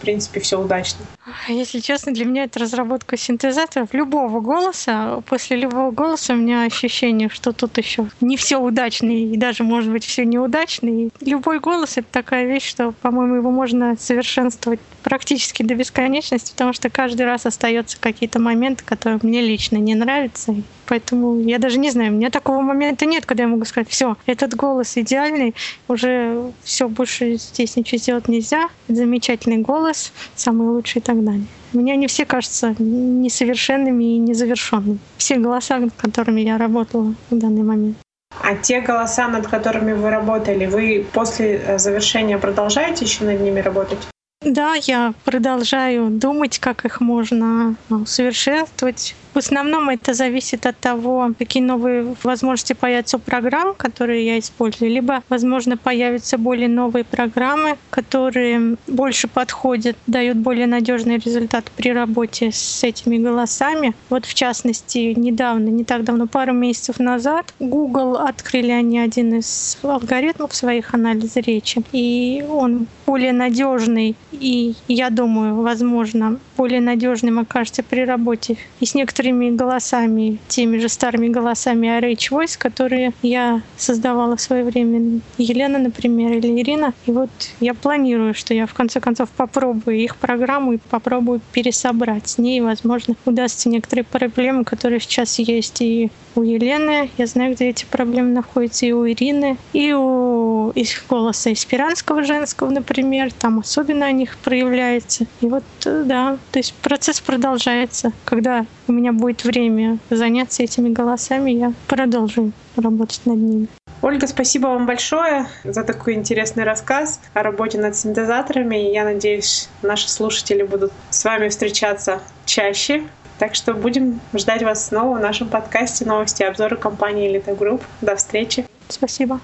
В 0.00 0.02
принципе, 0.02 0.40
все 0.40 0.58
удачно. 0.58 1.04
Если 1.46 1.80
честно, 1.80 2.12
для 2.12 2.24
меня 2.24 2.44
это 2.44 2.58
разработка 2.58 3.18
синтезаторов 3.18 3.92
любого 3.92 4.40
голоса. 4.40 5.22
После 5.26 5.58
любого 5.58 5.90
голоса 5.90 6.32
у 6.32 6.36
меня 6.36 6.64
ощущение, 6.64 7.28
что 7.28 7.52
тут 7.52 7.76
еще 7.76 8.08
не 8.22 8.38
все 8.38 8.56
удачно, 8.56 9.10
и 9.10 9.36
даже, 9.36 9.62
может 9.62 9.92
быть, 9.92 10.06
все 10.06 10.24
неудачно. 10.24 10.88
И 10.88 11.10
любой 11.20 11.60
голос— 11.60 11.92
это 11.98 12.08
такая 12.10 12.46
вещь, 12.46 12.66
что, 12.66 12.92
по-моему, 13.02 13.36
его 13.36 13.50
можно 13.50 13.94
совершенствовать 13.98 14.80
практически 15.02 15.62
до 15.62 15.74
бесконечности, 15.74 16.52
потому 16.52 16.72
что 16.72 16.88
каждый 16.88 17.26
раз 17.26 17.44
остаются 17.44 17.98
какие-то 18.00 18.38
моменты, 18.38 18.82
которые 18.84 19.20
мне 19.22 19.42
лично 19.42 19.76
не 19.76 19.94
нравятся. 19.94 20.54
Поэтому 20.90 21.38
я 21.38 21.60
даже 21.60 21.78
не 21.78 21.92
знаю, 21.92 22.12
у 22.12 22.16
меня 22.16 22.30
такого 22.30 22.60
момента 22.62 23.06
нет, 23.06 23.24
когда 23.24 23.44
я 23.44 23.48
могу 23.48 23.64
сказать, 23.64 23.88
все, 23.88 24.16
этот 24.26 24.56
голос 24.56 24.96
идеальный, 24.96 25.54
уже 25.86 26.50
все 26.64 26.88
больше 26.88 27.36
здесь 27.36 27.76
ничего 27.76 27.98
сделать 27.98 28.26
нельзя, 28.26 28.68
замечательный 28.88 29.58
голос, 29.58 30.12
самый 30.34 30.66
лучший 30.66 30.98
и 30.98 31.02
так 31.02 31.24
далее. 31.24 31.44
Мне 31.72 31.92
они 31.92 32.08
все 32.08 32.24
кажутся 32.24 32.74
несовершенными 32.80 34.16
и 34.16 34.18
незавершенными. 34.18 34.98
Все 35.16 35.36
голоса, 35.36 35.78
над 35.78 35.92
которыми 35.92 36.40
я 36.40 36.58
работала 36.58 37.14
в 37.30 37.38
данный 37.38 37.62
момент. 37.62 37.96
А 38.42 38.56
те 38.56 38.80
голоса, 38.80 39.28
над 39.28 39.46
которыми 39.46 39.92
вы 39.92 40.10
работали, 40.10 40.66
вы 40.66 41.06
после 41.12 41.62
э, 41.64 41.78
завершения 41.78 42.36
продолжаете 42.36 43.04
еще 43.04 43.22
над 43.22 43.40
ними 43.40 43.60
работать? 43.60 44.00
Да, 44.42 44.74
я 44.74 45.12
продолжаю 45.24 46.08
думать, 46.08 46.58
как 46.58 46.86
их 46.86 47.02
можно 47.02 47.76
усовершенствовать, 47.90 49.14
в 49.34 49.38
основном 49.38 49.88
это 49.88 50.14
зависит 50.14 50.66
от 50.66 50.78
того, 50.78 51.32
какие 51.38 51.62
новые 51.62 52.14
возможности 52.22 52.72
появятся 52.72 53.16
у 53.16 53.20
программ, 53.20 53.74
которые 53.74 54.26
я 54.26 54.38
использую, 54.38 54.90
либо, 54.90 55.22
возможно, 55.28 55.76
появятся 55.76 56.38
более 56.38 56.68
новые 56.68 57.04
программы, 57.04 57.76
которые 57.90 58.76
больше 58.86 59.28
подходят, 59.28 59.96
дают 60.06 60.36
более 60.36 60.66
надежный 60.66 61.18
результат 61.18 61.70
при 61.76 61.92
работе 61.92 62.50
с 62.52 62.82
этими 62.82 63.18
голосами. 63.18 63.94
Вот 64.08 64.26
в 64.26 64.34
частности, 64.34 65.14
недавно, 65.16 65.68
не 65.68 65.84
так 65.84 66.04
давно, 66.04 66.26
пару 66.26 66.52
месяцев 66.52 66.98
назад, 66.98 67.54
Google 67.60 68.16
открыли 68.16 68.70
они 68.70 68.98
один 68.98 69.38
из 69.38 69.78
алгоритмов 69.82 70.54
своих 70.54 70.94
анализа 70.94 71.40
речи, 71.40 71.82
и 71.92 72.44
он 72.48 72.86
более 73.06 73.32
надежный, 73.32 74.16
и 74.32 74.74
я 74.88 75.10
думаю, 75.10 75.56
возможно, 75.62 76.38
более 76.56 76.80
надежным 76.80 77.38
окажется 77.38 77.82
при 77.82 78.04
работе 78.04 78.56
и 78.80 78.86
с 78.86 78.94
некоторыми 78.94 79.19
некоторыми 79.20 79.50
голосами, 79.50 80.38
теми 80.48 80.78
же 80.78 80.88
старыми 80.88 81.28
голосами 81.28 81.86
RH 81.86 82.30
Voice, 82.30 82.58
которые 82.58 83.12
я 83.22 83.62
создавала 83.76 84.36
в 84.36 84.40
свое 84.40 84.64
время. 84.64 85.20
Елена, 85.38 85.78
например, 85.78 86.32
или 86.32 86.60
Ирина. 86.60 86.94
И 87.06 87.12
вот 87.12 87.30
я 87.60 87.74
планирую, 87.74 88.34
что 88.34 88.54
я 88.54 88.66
в 88.66 88.72
конце 88.74 89.00
концов 89.00 89.28
попробую 89.30 89.98
их 89.98 90.16
программу 90.16 90.72
и 90.72 90.78
попробую 90.78 91.40
пересобрать 91.52 92.28
с 92.28 92.38
ней. 92.38 92.60
Возможно, 92.60 93.14
удастся 93.26 93.68
некоторые 93.68 94.04
проблемы, 94.04 94.64
которые 94.64 95.00
сейчас 95.00 95.38
есть 95.38 95.82
и 95.82 96.10
у 96.34 96.42
Елены. 96.42 97.10
Я 97.18 97.26
знаю, 97.26 97.54
где 97.54 97.68
эти 97.68 97.84
проблемы 97.84 98.30
находятся 98.30 98.86
и 98.86 98.92
у 98.92 99.06
Ирины, 99.06 99.56
и 99.72 99.92
у 99.92 100.70
их 100.70 101.04
голоса 101.08 101.52
испиранского 101.52 102.22
женского, 102.22 102.70
например. 102.70 103.32
Там 103.32 103.58
особенно 103.58 104.06
о 104.06 104.12
них 104.12 104.36
проявляется. 104.38 105.26
И 105.40 105.46
вот, 105.46 105.64
э, 105.84 106.04
да, 106.06 106.38
то 106.52 106.58
есть 106.58 106.74
процесс 106.74 107.20
продолжается. 107.20 108.12
Когда 108.24 108.66
у 108.90 108.92
меня 108.92 109.12
будет 109.12 109.44
время 109.44 109.98
заняться 110.10 110.64
этими 110.64 110.88
голосами, 110.88 111.52
я 111.52 111.72
продолжу 111.86 112.52
работать 112.76 113.20
над 113.24 113.38
ними. 113.38 113.68
Ольга, 114.02 114.26
спасибо 114.26 114.66
вам 114.66 114.86
большое 114.86 115.46
за 115.62 115.84
такой 115.84 116.14
интересный 116.14 116.64
рассказ 116.64 117.20
о 117.34 117.42
работе 117.42 117.78
над 117.78 117.94
синтезаторами. 117.96 118.76
Я 118.92 119.04
надеюсь, 119.04 119.68
наши 119.82 120.10
слушатели 120.10 120.62
будут 120.62 120.92
с 121.10 121.24
вами 121.24 121.48
встречаться 121.48 122.20
чаще. 122.46 123.04
Так 123.38 123.54
что 123.54 123.74
будем 123.74 124.20
ждать 124.34 124.62
вас 124.62 124.88
снова 124.88 125.18
в 125.18 125.20
нашем 125.20 125.48
подкасте 125.48 126.04
«Новости 126.04 126.42
и 126.42 126.46
обзоры 126.46 126.76
компании 126.76 127.28
«Элита 127.30 127.54
Групп». 127.54 127.82
До 128.00 128.16
встречи. 128.16 128.66
Спасибо. 128.88 129.40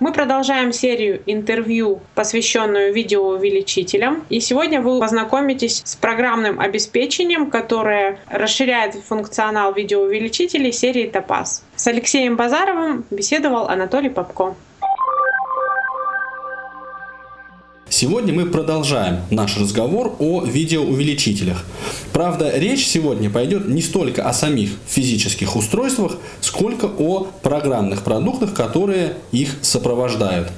Мы 0.00 0.14
продолжаем 0.14 0.72
серию 0.72 1.22
интервью, 1.26 2.00
посвященную 2.14 2.94
видеоувеличителям. 2.94 4.24
И 4.30 4.40
сегодня 4.40 4.80
вы 4.80 4.98
познакомитесь 4.98 5.82
с 5.84 5.94
программным 5.94 6.58
обеспечением, 6.58 7.50
которое 7.50 8.18
расширяет 8.30 8.94
функционал 8.94 9.74
видеоувеличителей 9.74 10.72
серии 10.72 11.10
Topaz. 11.10 11.62
С 11.76 11.86
Алексеем 11.86 12.36
Базаровым 12.36 13.04
беседовал 13.10 13.68
Анатолий 13.68 14.08
Попко. 14.08 14.56
Сегодня 17.92 18.32
мы 18.32 18.46
продолжаем 18.46 19.22
наш 19.30 19.58
разговор 19.58 20.14
о 20.20 20.44
видеоувеличителях. 20.44 21.64
Правда, 22.12 22.56
речь 22.56 22.86
сегодня 22.86 23.28
пойдет 23.30 23.66
не 23.66 23.82
столько 23.82 24.28
о 24.28 24.32
самих 24.32 24.70
физических 24.86 25.56
устройствах, 25.56 26.16
сколько 26.40 26.86
о 26.86 27.26
программных 27.42 28.04
продуктах, 28.04 28.54
которые 28.54 29.14
их 29.32 29.56
сопровождают. 29.62 30.52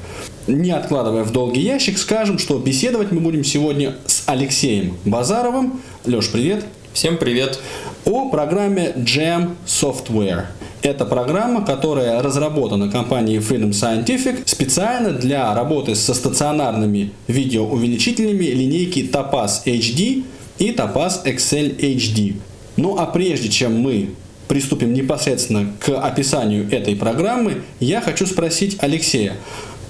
Не 0.47 0.73
откладывая 0.73 1.25
в 1.25 1.33
долгий 1.33 1.62
ящик, 1.62 1.97
скажем, 1.97 2.38
что 2.38 2.59
беседовать 2.59 3.12
мы 3.12 3.21
будем 3.21 3.45
сегодня 3.45 3.97
с 4.05 4.25
Алексеем 4.27 4.99
Базаровым. 5.07 5.81
Леш, 6.05 6.29
привет. 6.29 6.66
Всем 6.92 7.16
привет. 7.16 7.59
О 8.05 8.29
программе 8.29 8.92
Jam 8.95 9.53
Software. 9.66 10.45
Это 10.83 11.05
программа, 11.05 11.64
которая 11.64 12.21
разработана 12.23 12.90
компанией 12.90 13.38
Freedom 13.38 13.71
Scientific 13.71 14.42
специально 14.47 15.12
для 15.12 15.55
работы 15.55 15.95
со 15.95 16.12
стационарными 16.12 17.12
видеоувеличителями 17.29 18.47
линейки 18.47 18.99
Topaz 19.01 19.64
HD 19.64 20.25
и 20.59 20.73
Topaz 20.73 21.25
XL 21.25 21.79
HD. 21.79 22.35
Ну 22.77 22.99
а 22.99 23.07
прежде 23.07 23.49
чем 23.49 23.81
мы 23.81 24.11
приступим 24.49 24.92
непосредственно 24.92 25.73
к 25.79 25.90
описанию 25.90 26.68
этой 26.73 26.97
программы, 26.97 27.62
я 27.79 28.01
хочу 28.01 28.27
спросить 28.27 28.79
Алексея. 28.81 29.37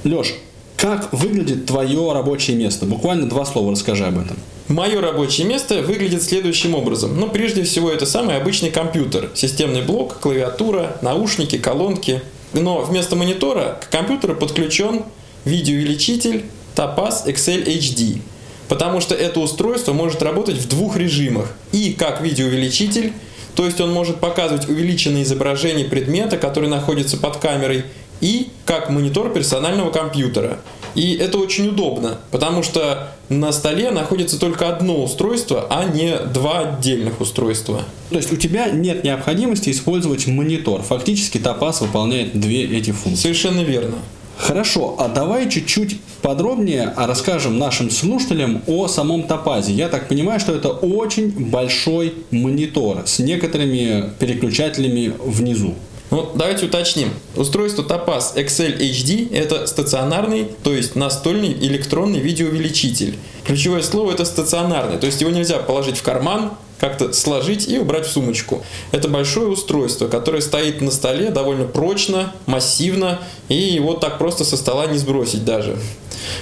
Леш, 0.04 0.34
как 0.76 1.10
выглядит 1.12 1.64
твое 1.64 2.12
рабочее 2.12 2.54
место? 2.56 2.84
Буквально 2.84 3.28
два 3.30 3.46
слова 3.46 3.72
расскажи 3.72 4.04
об 4.04 4.18
этом. 4.18 4.36
Мое 4.68 5.00
рабочее 5.00 5.46
место 5.46 5.82
выглядит 5.82 6.22
следующим 6.22 6.74
образом. 6.74 7.18
Ну, 7.18 7.28
прежде 7.28 7.64
всего, 7.64 7.90
это 7.90 8.06
самый 8.06 8.36
обычный 8.36 8.70
компьютер. 8.70 9.30
Системный 9.34 9.82
блок, 9.82 10.18
клавиатура, 10.20 10.96
наушники, 11.02 11.58
колонки. 11.58 12.22
Но 12.52 12.80
вместо 12.80 13.16
монитора 13.16 13.80
к 13.82 13.90
компьютеру 13.90 14.36
подключен 14.36 15.04
видеоувеличитель 15.44 16.44
Topaz 16.76 17.26
XL 17.26 17.66
HD. 17.66 18.20
Потому 18.68 19.00
что 19.00 19.14
это 19.14 19.40
устройство 19.40 19.92
может 19.92 20.22
работать 20.22 20.56
в 20.56 20.68
двух 20.68 20.96
режимах. 20.96 21.52
И 21.72 21.92
как 21.92 22.22
видеоувеличитель, 22.22 23.12
то 23.54 23.66
есть 23.66 23.80
он 23.80 23.92
может 23.92 24.20
показывать 24.20 24.68
увеличенное 24.68 25.24
изображение 25.24 25.84
предмета, 25.84 26.38
который 26.38 26.68
находится 26.68 27.16
под 27.16 27.36
камерой, 27.36 27.84
и 28.20 28.48
как 28.64 28.88
монитор 28.88 29.32
персонального 29.32 29.90
компьютера. 29.90 30.60
И 30.94 31.14
это 31.14 31.38
очень 31.38 31.68
удобно, 31.68 32.18
потому 32.30 32.62
что 32.62 33.08
на 33.28 33.52
столе 33.52 33.90
находится 33.90 34.38
только 34.38 34.68
одно 34.68 35.02
устройство, 35.02 35.66
а 35.70 35.84
не 35.84 36.16
два 36.32 36.60
отдельных 36.60 37.20
устройства. 37.20 37.82
То 38.10 38.16
есть 38.16 38.32
у 38.32 38.36
тебя 38.36 38.68
нет 38.70 39.04
необходимости 39.04 39.70
использовать 39.70 40.26
монитор. 40.26 40.82
Фактически 40.82 41.38
Топаз 41.38 41.80
выполняет 41.80 42.38
две 42.38 42.64
эти 42.64 42.90
функции. 42.90 43.22
Совершенно 43.22 43.60
верно. 43.60 43.96
Хорошо, 44.36 44.96
а 44.98 45.08
давай 45.08 45.48
чуть-чуть 45.48 46.00
подробнее 46.20 46.92
расскажем 46.96 47.58
нашим 47.58 47.90
слушателям 47.90 48.62
о 48.66 48.88
самом 48.88 49.24
топазе. 49.24 49.72
Я 49.72 49.88
так 49.88 50.08
понимаю, 50.08 50.40
что 50.40 50.52
это 50.52 50.70
очень 50.70 51.30
большой 51.50 52.14
монитор 52.30 53.02
с 53.06 53.18
некоторыми 53.18 54.10
переключателями 54.18 55.12
внизу. 55.18 55.74
Ну, 56.12 56.30
давайте 56.34 56.66
уточним. 56.66 57.08
Устройство 57.36 57.82
Topaz 57.82 58.36
XL 58.36 58.78
HD– 58.78 59.32
это 59.34 59.66
стационарный, 59.66 60.46
то 60.62 60.74
есть 60.74 60.94
настольный 60.94 61.54
электронный 61.54 62.20
видеоувеличитель. 62.20 63.16
Ключевое 63.46 63.80
слово– 63.80 64.12
это 64.12 64.26
стационарный, 64.26 64.98
то 64.98 65.06
есть 65.06 65.22
его 65.22 65.30
нельзя 65.30 65.58
положить 65.58 65.96
в 65.96 66.02
карман, 66.02 66.50
как-то 66.78 67.14
сложить 67.14 67.66
и 67.66 67.78
убрать 67.78 68.06
в 68.06 68.10
сумочку. 68.10 68.62
Это 68.90 69.08
большое 69.08 69.48
устройство, 69.48 70.06
которое 70.06 70.42
стоит 70.42 70.82
на 70.82 70.90
столе 70.90 71.30
довольно 71.30 71.64
прочно, 71.64 72.34
массивно, 72.44 73.22
и 73.48 73.54
его 73.54 73.94
так 73.94 74.18
просто 74.18 74.44
со 74.44 74.58
стола 74.58 74.88
не 74.88 74.98
сбросить 74.98 75.46
даже. 75.46 75.78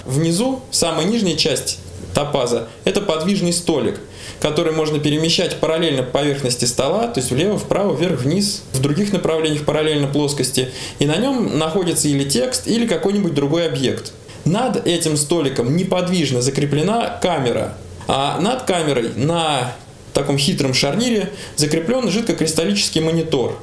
Внизу, 0.05 0.63
самая 0.73 1.07
нижняя 1.07 1.37
часть 1.37 1.79
топаза, 2.15 2.69
это 2.85 3.01
подвижный 3.01 3.53
столик– 3.53 4.01
который 4.41 4.73
можно 4.73 4.99
перемещать 4.99 5.61
параллельно 5.61 6.03
поверхности 6.03 6.65
стола, 6.65 7.09
то 7.09 7.21
есть 7.21 7.31
влево, 7.31 7.59
вправо, 7.59 7.95
вверх, 7.95 8.21
вниз, 8.21 8.63
в 8.73 8.81
других 8.81 9.13
направлениях 9.13 9.65
параллельно 9.65 10.09
плоскости. 10.09 10.71
И 10.99 11.07
на 11.07 11.17
нем 11.17 11.59
находится 11.59 12.09
или 12.09 12.25
текст, 12.25 12.67
или 12.67 12.87
какой-нибудь 12.87 13.35
другой 13.35 13.67
объект. 13.67 14.13
Над 14.45 14.87
этим 14.87 15.17
столиком 15.17 15.77
неподвижно 15.77 16.41
закреплена 16.41 17.19
камера, 17.23 17.75
а 18.09 18.41
над 18.41 18.63
камерой 18.63 19.11
на 19.15 19.73
таком 20.15 20.39
хитром 20.39 20.73
шарнире 20.73 21.31
закреплен 21.57 22.11
жидкокристаллический 22.11 23.03
монитор. 23.03 23.61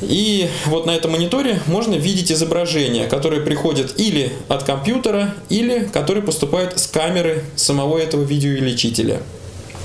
И 0.00 0.48
вот 0.66 0.86
на 0.86 0.90
этом 0.90 1.12
мониторе 1.12 1.60
можно 1.66 1.94
видеть 1.94 2.32
изображения, 2.32 3.06
которые 3.06 3.42
приходят 3.42 3.98
или 3.98 4.32
от 4.48 4.64
компьютера, 4.64 5.34
или 5.48 5.88
которые 5.92 6.22
поступают 6.22 6.78
с 6.78 6.86
камеры 6.86 7.44
самого 7.56 7.98
этого 7.98 8.22
видеоувеличителя. 8.22 9.22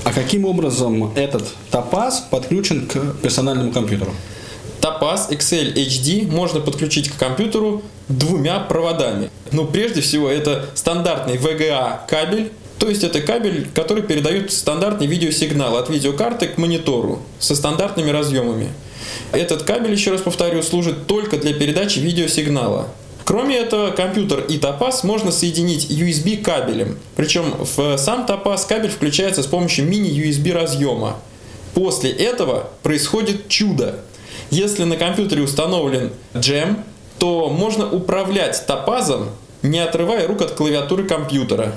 А 0.04 0.12
каким 0.12 0.46
образом 0.46 1.12
этот 1.16 1.44
топаз 1.72 2.26
подключен 2.30 2.88
к 2.88 3.18
персональному 3.22 3.72
компьютеру? 3.72 4.14
Топаз 4.82 5.30
Excel 5.30 5.74
HD 5.74 6.32
можно 6.32 6.62
подключить 6.62 7.10
к 7.10 7.18
компьютеру 7.18 7.82
двумя 8.08 8.60
проводами. 8.60 9.30
Ну, 9.52 9.66
прежде 9.66 10.02
всего, 10.02 10.30
это 10.30 10.70
стандартный 10.74 11.36
VGA 11.36 12.00
кабель, 12.08 12.52
то 12.78 12.88
есть 12.88 13.04
это 13.04 13.20
кабель, 13.22 13.68
который 13.76 14.04
передает 14.04 14.54
стандартный 14.54 15.06
видеосигнал 15.06 15.76
от 15.76 15.90
видеокарты 15.90 16.48
к 16.48 16.58
монитору 16.58 17.22
со 17.38 17.56
стандартными 17.56 18.10
разъемами. 18.10 18.70
Этот 19.32 19.64
кабель, 19.64 19.92
еще 19.92 20.12
раз 20.12 20.22
повторю, 20.22 20.64
служит 20.64 21.08
только 21.08 21.38
для 21.38 21.54
передачи 21.54 22.00
видеосигнала. 22.00 22.88
Кроме 23.26 23.58
этого, 23.58 23.92
компьютер 23.92 24.40
и 24.40 24.58
топаз 24.58 25.04
можно 25.04 25.32
соединить 25.32 25.92
USB 25.92 26.42
кабелем. 26.42 26.98
Причем 27.16 27.54
в 27.60 27.98
сам 27.98 28.26
топаз 28.26 28.66
кабель 28.66 28.90
включается 28.90 29.44
с 29.44 29.46
помощью 29.46 29.86
мини-USB 29.86 30.52
разъема. 30.52 31.16
После 31.76 32.10
этого 32.10 32.70
происходит 32.82 33.48
чудо. 33.48 34.00
Если 34.50 34.84
на 34.84 34.98
компьютере 34.98 35.44
установлен 35.44 36.12
джем, 36.36 36.84
то 37.20 37.50
можно 37.50 37.88
управлять 37.88 38.64
топазом, 38.66 39.30
не 39.62 39.80
отрывая 39.80 40.28
рук 40.28 40.42
от 40.42 40.54
клавиатуры 40.54 41.04
компьютера. 41.04 41.76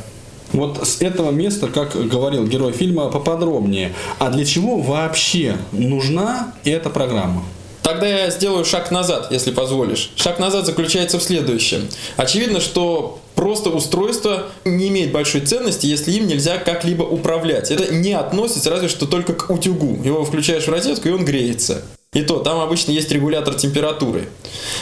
Вот 0.52 0.86
с 0.86 1.00
этого 1.00 1.30
места, 1.30 1.68
как 1.68 1.92
говорил 2.08 2.46
герой 2.46 2.72
фильма, 2.72 3.10
поподробнее. 3.10 3.92
А 4.18 4.30
для 4.30 4.44
чего 4.44 4.78
вообще 4.78 5.56
нужна 5.72 6.52
эта 6.64 6.90
программа? 6.90 7.42
Тогда 7.82 8.06
я 8.06 8.30
сделаю 8.30 8.64
шаг 8.64 8.90
назад, 8.92 9.28
если 9.32 9.50
позволишь. 9.50 10.12
Шаг 10.14 10.38
назад 10.38 10.66
заключается 10.66 11.18
в 11.18 11.22
следующем. 11.22 11.88
Очевидно, 12.16 12.60
что 12.60 13.18
просто 13.34 13.70
устройство 13.70 14.44
не 14.64 14.88
имеет 14.88 15.10
большой 15.10 15.40
ценности, 15.40 15.86
если 15.86 16.12
им 16.12 16.28
нельзя 16.28 16.58
как-либо 16.58 17.02
управлять. 17.02 17.72
Это 17.72 17.92
не 17.92 18.12
относится 18.12 18.70
разве 18.70 18.88
что 18.88 19.06
только 19.06 19.32
к 19.32 19.50
утюгу. 19.50 20.00
Его 20.04 20.24
включаешь 20.24 20.64
в 20.64 20.70
розетку, 20.70 21.08
и 21.08 21.12
он 21.12 21.24
греется. 21.24 21.82
И 22.14 22.20
то, 22.20 22.40
там 22.40 22.60
обычно 22.60 22.90
есть 22.90 23.10
регулятор 23.10 23.54
температуры. 23.54 24.28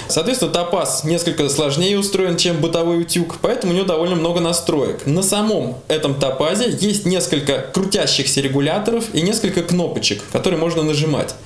Соответственно, 0.09 0.51
топаз 0.51 1.05
несколько 1.05 1.49
сложнее 1.49 1.97
устроен, 1.97 2.37
чем 2.37 2.61
бытовой 2.61 3.03
утюг, 3.03 3.39
поэтому 3.41 3.73
у 3.73 3.77
него 3.77 3.87
довольно 3.87 4.17
много 4.17 4.41
настроек. 4.41 5.07
На 5.07 5.23
самом 5.23 5.77
этом 5.87 6.19
топазе 6.19 6.77
есть 6.81 7.07
несколько 7.07 7.71
крутящихся 7.73 8.41
регуляторов 8.41 9.05
и 9.15 9.23
несколько 9.23 9.63
кнопочек, 9.63 10.25
которые 10.33 10.59
можно 10.59 10.83
нажимать. 10.83 11.37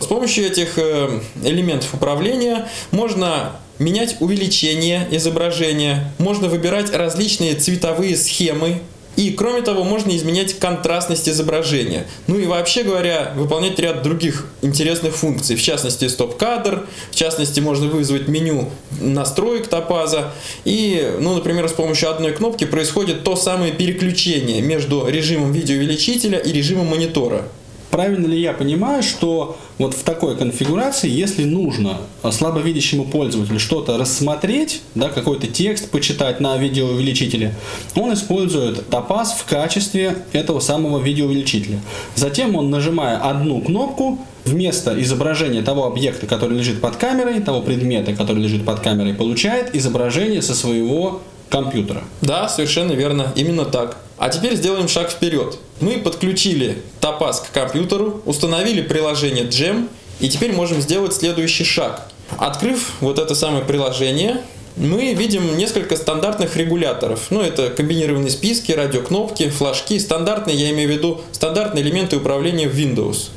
С 0.00 0.06
помощью 0.06 0.44
этих 0.44 0.76
э, 0.76 1.20
элементов 1.44 1.94
управления 1.94 2.68
можно 2.90 3.52
менять 3.78 4.16
увеличение 4.18 5.06
изображения, 5.12 6.12
можно 6.18 6.48
выбирать 6.48 6.92
различные 6.92 7.54
цветовые 7.54 8.16
схемы 8.16 8.80
и, 9.18 9.32
кроме 9.32 9.62
того, 9.62 9.82
можно 9.82 10.16
изменять 10.16 10.60
контрастность 10.60 11.28
изображения. 11.28 12.06
Ну 12.28 12.38
и 12.38 12.46
вообще 12.46 12.84
говоря, 12.84 13.32
выполнять 13.34 13.76
ряд 13.80 14.04
других 14.04 14.46
интересных 14.62 15.16
функций. 15.16 15.56
В 15.56 15.60
частности, 15.60 16.06
стоп-кадр. 16.06 16.86
В 17.10 17.16
частности, 17.16 17.58
можно 17.58 17.88
вызвать 17.88 18.28
меню 18.28 18.70
настроек 19.00 19.66
топаза. 19.66 20.32
И, 20.64 21.16
ну, 21.18 21.34
например, 21.34 21.68
с 21.68 21.72
помощью 21.72 22.10
одной 22.10 22.30
кнопки 22.30 22.62
происходит 22.64 23.24
то 23.24 23.34
самое 23.34 23.72
переключение 23.72 24.62
между 24.62 25.08
режимом 25.08 25.50
видеоувеличителя 25.50 26.38
и 26.38 26.52
режимом 26.52 26.86
монитора. 26.86 27.48
Правильно 27.90 28.26
ли 28.26 28.40
я 28.40 28.52
понимаю, 28.52 29.02
что 29.02 29.56
вот 29.78 29.94
в 29.94 30.02
такой 30.02 30.36
конфигурации, 30.36 31.08
если 31.08 31.44
нужно 31.44 31.98
слабовидящему 32.28 33.04
пользователю 33.04 33.58
что-то 33.58 33.96
рассмотреть, 33.96 34.82
да, 34.94 35.08
какой-то 35.08 35.46
текст 35.46 35.90
почитать 35.90 36.40
на 36.40 36.56
видеоувеличителе, 36.58 37.54
он 37.94 38.12
использует 38.12 38.88
топаз 38.88 39.32
в 39.32 39.44
качестве 39.44 40.16
этого 40.32 40.60
самого 40.60 40.98
видеоувеличителя. 40.98 41.80
Затем 42.14 42.56
он, 42.56 42.70
нажимая 42.70 43.16
одну 43.16 43.60
кнопку, 43.60 44.18
вместо 44.44 45.00
изображения 45.02 45.62
того 45.62 45.86
объекта, 45.86 46.26
который 46.26 46.58
лежит 46.58 46.80
под 46.80 46.96
камерой, 46.96 47.40
того 47.40 47.62
предмета, 47.62 48.14
который 48.14 48.42
лежит 48.42 48.64
под 48.64 48.80
камерой, 48.80 49.14
получает 49.14 49.74
изображение 49.74 50.42
со 50.42 50.54
своего 50.54 51.22
компьютера. 51.48 52.04
Да, 52.20 52.48
совершенно 52.48 52.92
верно, 52.92 53.32
именно 53.34 53.64
так. 53.64 53.98
А 54.18 54.28
теперь 54.28 54.56
сделаем 54.56 54.88
шаг 54.88 55.10
вперед. 55.10 55.58
Мы 55.80 55.98
подключили 55.98 56.82
топаз 57.00 57.40
к 57.40 57.52
компьютеру, 57.52 58.20
установили 58.26 58.82
приложение 58.82 59.44
Gem, 59.44 59.88
и 60.20 60.28
теперь 60.28 60.52
можем 60.52 60.80
сделать 60.80 61.14
следующий 61.14 61.64
шаг. 61.64 62.08
Открыв 62.36 62.92
вот 63.00 63.18
это 63.18 63.34
самое 63.34 63.64
приложение, 63.64 64.42
мы 64.78 65.12
видим 65.12 65.56
несколько 65.56 65.96
стандартных 65.96 66.56
регуляторов. 66.56 67.26
Ну, 67.30 67.40
это 67.40 67.70
комбинированные 67.70 68.30
списки, 68.30 68.72
радиокнопки, 68.72 69.48
флажки. 69.48 69.98
Стандартные, 69.98 70.56
я 70.56 70.70
имею 70.70 70.88
в 70.88 70.92
виду, 70.92 71.20
стандартные 71.32 71.82
элементы 71.82 72.16
управления 72.16 72.68
в 72.68 72.76
Windows. 72.76 73.30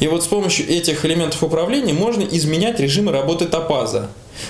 И 0.00 0.08
вот 0.08 0.24
с 0.24 0.26
помощью 0.26 0.68
этих 0.68 1.04
элементов 1.04 1.42
управления 1.42 1.92
можно 1.92 2.22
изменять 2.22 2.80
режимы 2.80 3.12
работы 3.12 3.46
топаза. 3.46 4.08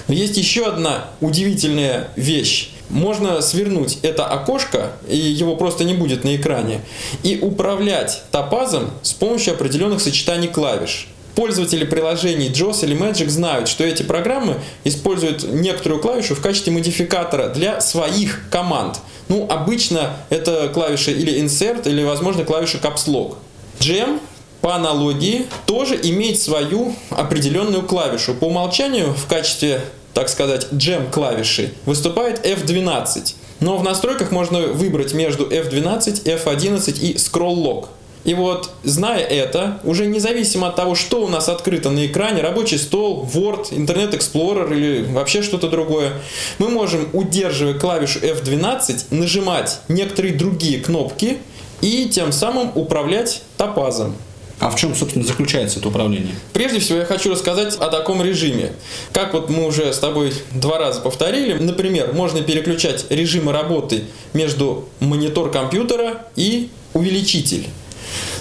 Но 0.09 0.15
есть 0.15 0.37
еще 0.37 0.67
одна 0.67 1.11
удивительная 1.21 2.11
вещь. 2.17 2.71
Можно 2.89 3.41
свернуть 3.41 3.99
это 4.03 4.27
окошко, 4.27 4.93
и 5.09 5.17
его 5.17 5.57
просто 5.57 5.83
не 5.83 5.95
будет 5.95 6.23
на 6.23 6.37
экране, 6.37 6.83
и 7.25 7.39
управлять 7.43 8.23
топазом 8.31 8.93
с 9.03 9.13
помощью 9.13 9.55
определенных 9.55 10.01
сочетаний 10.01 10.49
клавиш. 10.49 11.09
Пользователи 11.37 11.85
приложений 11.85 12.49
JOS 12.49 12.85
или 12.85 12.97
Magic 12.97 13.29
знают, 13.29 13.69
что 13.69 13.85
эти 13.85 14.03
программы 14.03 14.57
используют 14.85 15.45
некоторую 15.45 16.01
клавишу 16.01 16.35
в 16.35 16.41
качестве 16.41 16.73
модификатора 16.73 17.49
для 17.49 17.83
своих 17.83 18.41
команд. 18.51 19.01
Ну, 19.29 19.47
обычно 19.49 20.17
это 20.31 20.71
клавиша 20.73 21.11
или 21.11 21.39
Insert, 21.45 21.87
или, 21.87 22.03
возможно, 22.03 22.45
клавиша 22.45 22.79
Caps 22.79 23.07
Lock. 23.07 23.37
Jam 23.81 24.19
по 24.63 24.75
аналогии 24.75 25.45
тоже 25.67 26.01
имеет 26.03 26.41
свою 26.41 26.95
определенную 27.11 27.83
клавишу. 27.83 28.33
По 28.33 28.47
умолчанию 28.47 29.13
в 29.13 29.27
качестве, 29.27 29.83
так 30.15 30.31
сказать, 30.31 30.69
джем 30.73 31.11
клавиши 31.11 31.75
выступает 31.85 32.47
F12. 32.47 33.35
Но 33.61 33.77
в 33.77 33.85
настройках 33.85 34.31
можно 34.31 34.61
выбрать 34.61 35.13
между 35.13 35.47
F12, 35.47 36.25
F11 36.25 36.99
и 36.99 37.15
Scroll 37.17 37.57
Lock. 37.57 37.89
И 38.27 38.35
вот, 38.35 38.71
зная 38.83 39.21
это, 39.21 39.81
уже 39.85 40.05
независимо 40.07 40.69
от 40.69 40.77
того, 40.77 40.97
что 40.97 41.23
у 41.23 41.29
нас 41.29 41.49
открыто 41.49 41.91
на 41.91 42.07
экране, 42.07 42.43
рабочий 42.43 42.77
стол, 42.77 43.25
Word, 43.33 43.71
Internet 43.71 44.19
Explorer 44.19 44.77
или 44.77 45.05
вообще 45.13 45.43
что-то 45.43 45.69
другое, 45.69 46.13
мы 46.59 46.69
можем, 46.69 47.09
удерживая 47.13 47.75
клавишу 47.75 48.19
F12, 48.19 49.05
нажимать 49.11 49.79
некоторые 49.87 50.35
другие 50.35 50.81
кнопки 50.81 51.39
и 51.81 52.09
тем 52.09 52.33
самым 52.33 52.73
управлять 52.75 53.43
топазом. 53.57 54.17
А 54.59 54.71
в 54.71 54.77
чем, 54.77 54.97
собственно, 54.97 55.25
заключается 55.25 55.79
это 55.79 55.89
управление? 55.89 56.35
Прежде 56.53 56.81
всего, 56.81 56.99
я 56.99 57.05
хочу 57.05 57.31
рассказать 57.31 57.77
о 57.77 57.91
таком 57.91 58.23
режиме. 58.23 58.73
Как 59.13 59.35
вот 59.35 59.51
мы 59.51 59.67
уже 59.67 59.93
с 59.93 59.99
тобой 59.99 60.33
два 60.53 60.79
раза 60.79 61.01
повторили, 61.01 61.53
например, 61.53 62.13
можно 62.13 62.43
переключать 62.43 63.07
режимы 63.09 63.53
работы 63.53 64.03
между 64.33 64.89
монитор 64.99 65.53
компьютера 65.53 66.27
и 66.35 66.71
увеличитель. 66.93 67.69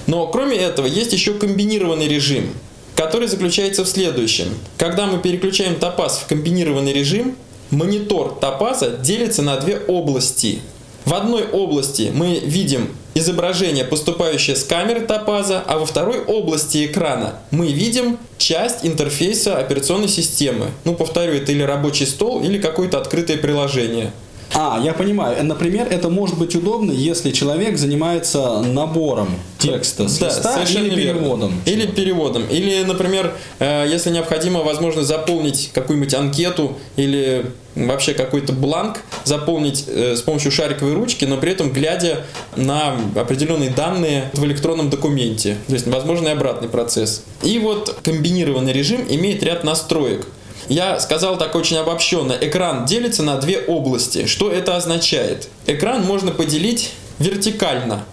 Но 0.08 0.28
кроме 0.28 0.58
этого, 0.58 0.86
есть 0.86 1.14
еще 1.14 1.34
комбинированный 1.34 2.08
режим, 2.08 2.54
который 2.96 3.28
заключается 3.28 3.84
в 3.84 3.88
следующем. 3.88 4.48
Когда 4.78 5.06
мы 5.06 5.20
переключаем 5.20 5.76
топаз 5.76 6.20
в 6.20 6.28
комбинированный 6.28 6.94
режим, 6.94 7.36
монитор 7.72 8.38
топаза 8.40 8.90
делится 8.90 9.42
на 9.42 9.58
две 9.58 9.78
области. 9.78 10.60
В 11.06 11.14
одной 11.14 11.44
области 11.44 12.12
мы 12.14 12.40
видим 12.40 12.90
изображение, 13.14 13.86
поступающее 13.86 14.56
с 14.56 14.64
камеры 14.64 15.02
топаза, 15.02 15.64
а 15.66 15.78
во 15.78 15.86
второй 15.86 16.20
области 16.20 16.86
экрана 16.86 17.36
мы 17.52 17.68
видим 17.68 18.18
часть 18.38 18.86
интерфейса 18.86 19.58
операционной 19.58 20.08
системы. 20.08 20.68
Ну, 20.84 20.96
повторю, 20.96 21.34
это 21.34 21.52
или 21.52 21.62
рабочий 21.62 22.08
стол, 22.08 22.44
или 22.44 22.58
какое-то 22.58 22.98
открытое 22.98 23.38
приложение. 23.38 24.12
А, 24.58 24.80
я 24.82 24.94
понимаю. 24.94 25.44
Например, 25.44 25.86
это 25.90 26.10
может 26.10 26.38
быть 26.38 26.56
удобно, 26.56 26.92
если 26.92 27.32
человек 27.32 27.78
занимается 27.78 28.62
набором 28.62 29.28
текста 29.58 30.08
с 30.08 30.18
да, 30.18 30.28
листа 30.28 30.64
или 30.64 30.96
верно. 30.96 31.20
переводом. 31.20 31.62
Или 31.66 31.86
переводом. 31.88 32.44
Или, 32.50 32.84
например, 32.84 33.34
э, 33.60 33.86
если 33.90 34.12
необходимо, 34.12 34.62
возможно, 34.62 35.04
заполнить 35.04 35.72
какую-нибудь 35.74 36.14
анкету 36.14 36.78
или 36.96 37.48
вообще 37.76 38.14
какой-то 38.14 38.54
бланк, 38.54 39.00
заполнить 39.26 39.84
э, 39.88 40.16
с 40.16 40.22
помощью 40.22 40.52
шариковой 40.52 40.94
ручки, 40.94 41.26
но 41.26 41.38
при 41.38 41.52
этом 41.52 41.74
глядя 41.74 42.26
на 42.56 42.96
определенные 43.16 43.72
данные 43.72 44.32
в 44.34 44.46
электронном 44.46 44.90
документе. 44.90 45.58
То 45.68 45.74
есть, 45.74 45.86
возможно, 45.88 46.30
и 46.30 46.32
обратный 46.32 46.70
процесс. 46.70 47.24
И 47.44 47.60
вот 47.60 47.98
комбинированный 48.04 48.72
режим 48.72 49.06
имеет 49.10 49.44
ряд 49.44 49.66
настроек. 49.66 50.28
Я 50.68 51.00
сказал 51.00 51.38
так 51.38 51.56
очень 51.56 51.78
обобщенно. 51.78 52.34
Экран 52.40 52.86
делится 52.86 53.24
на 53.24 53.38
две 53.38 53.60
области. 53.60 54.26
Что 54.26 54.52
это 54.52 54.76
означает? 54.76 55.48
Экран 55.68 56.04
можно 56.04 56.32
поделить 56.32 56.92
вертикально. 57.20 58.06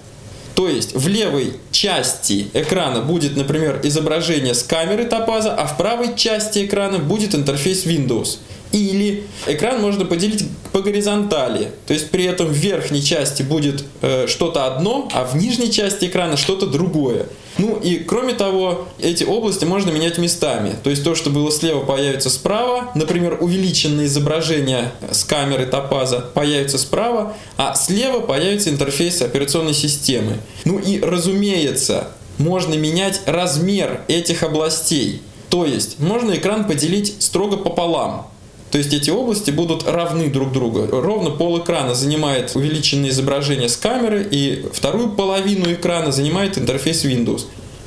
То 0.55 0.69
есть 0.69 0.95
в 0.95 1.09
левой 1.09 1.55
части 1.71 2.49
экрана 2.53 3.01
будет, 3.01 3.37
например, 3.37 3.81
изображение 3.83 4.55
с 4.55 4.63
камеры 4.63 5.05
топаза, 5.05 5.55
а 5.55 5.67
в 5.67 5.77
правой 5.79 6.15
части 6.15 6.67
экрана 6.67 6.99
будет 6.99 7.35
интерфейс 7.35 7.87
Windows. 7.87 8.39
Или 8.73 9.25
экран 9.47 9.81
можно 9.81 10.05
поделить 10.05 10.45
по 10.73 10.81
горизонтали, 10.81 11.71
то 11.87 11.93
есть 11.93 12.11
при 12.11 12.25
этом 12.25 12.47
в 12.47 12.53
верхней 12.53 13.03
части 13.03 13.43
будет 13.43 13.85
э, 14.01 14.27
что-то 14.27 14.65
одно, 14.67 15.11
а 15.13 15.25
в 15.25 15.37
нижней 15.37 15.71
части 15.71 16.07
экрана 16.07 16.39
что-то 16.39 16.67
другое. 16.67 17.27
Ну 17.59 17.77
и 17.77 17.99
кроме 17.99 18.35
того, 18.35 18.89
эти 18.99 19.25
области 19.25 19.65
можно 19.65 19.91
менять 19.91 20.19
местами. 20.19 20.75
То 20.83 20.91
есть 20.91 21.05
то, 21.05 21.15
что 21.15 21.31
было 21.31 21.51
слева, 21.51 21.85
появится 21.85 22.31
справа. 22.31 22.91
Например, 22.95 23.39
увеличенное 23.41 24.07
изображение 24.07 24.93
с 25.11 25.25
камеры 25.25 25.67
топаза 25.67 26.21
появится 26.21 26.79
справа, 26.79 27.35
а 27.57 27.75
слева 27.75 28.21
появится 28.21 28.71
интерфейс 28.71 29.21
операционной 29.23 29.75
системы. 29.75 30.39
Ну 30.65 30.79
и 30.79 31.01
разумеется, 31.01 32.09
можно 32.39 32.75
менять 32.75 33.21
размер 33.27 34.01
этих 34.09 34.43
областей. 34.43 35.23
То 35.51 35.67
есть 35.67 35.99
можно 35.99 36.33
экран 36.33 36.67
поделить 36.67 37.17
строго 37.23 37.59
пополам. 37.59 38.32
То 38.73 38.79
есть 38.79 38.93
эти 38.95 39.11
области 39.11 39.51
будут 39.51 39.87
равны 39.87 40.31
друг 40.31 40.51
другу. 40.51 40.87
Ровно 40.91 41.31
пол 41.31 41.61
экрана 41.61 41.95
занимает 41.95 42.57
увеличенное 42.57 43.11
изображение 43.11 43.69
с 43.69 43.77
камеры, 43.77 44.27
и 44.29 44.65
вторую 44.73 45.11
половину 45.11 45.71
экрана 45.71 46.11
занимает 46.11 46.57
интерфейс 46.57 47.05
Windows. 47.05 47.43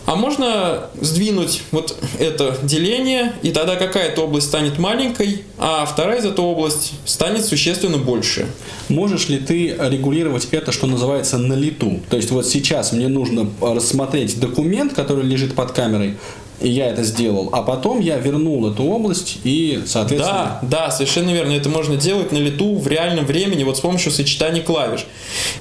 А 0.06 0.16
можно 0.16 0.92
сдвинуть 1.02 1.64
вот 1.72 1.98
это 2.20 2.56
деление, 2.62 3.34
и 3.42 3.50
тогда 3.50 3.76
какая-то 3.76 4.22
область 4.22 4.48
станет 4.48 4.78
маленькой, 4.78 5.42
а 5.58 5.84
вторая 5.88 6.20
из 6.20 6.26
этой 6.26 6.46
области 6.46 6.94
станет 7.06 7.44
существенно 7.44 7.98
больше. 7.98 8.46
Можешь 8.88 9.30
ли 9.30 9.40
ты 9.40 9.76
регулировать 9.80 10.48
это, 10.52 10.72
что 10.72 10.86
называется, 10.86 11.40
на 11.40 11.56
лету? 11.56 12.02
То 12.12 12.18
есть 12.18 12.30
вот 12.30 12.46
сейчас 12.46 12.92
мне 12.92 13.08
нужно 13.08 13.50
рассмотреть 13.60 14.40
документ, 14.40 14.94
который 14.94 15.24
лежит 15.24 15.56
под 15.56 15.72
камерой, 15.72 16.18
и 16.62 16.70
я 16.70 16.88
это 16.88 17.04
сделал, 17.04 17.50
а 17.52 17.62
потом 17.62 18.00
я 18.00 18.18
вернул 18.18 18.70
эту 18.72 18.84
область 18.84 19.38
и, 19.44 19.84
соответственно... 19.86 20.60
Да, 20.62 20.86
да, 20.88 20.92
совершенно 20.92 21.32
верно. 21.32 21.52
Это 21.52 21.70
можно 21.70 21.98
делать 21.98 22.32
на 22.32 22.38
лету 22.38 22.76
в 22.76 22.88
реальном 22.88 23.26
времени 23.26 23.64
вот 23.64 23.78
с 23.78 23.80
помощью 23.82 24.12
сочетания 24.12 24.62
клавиш. 24.62 25.06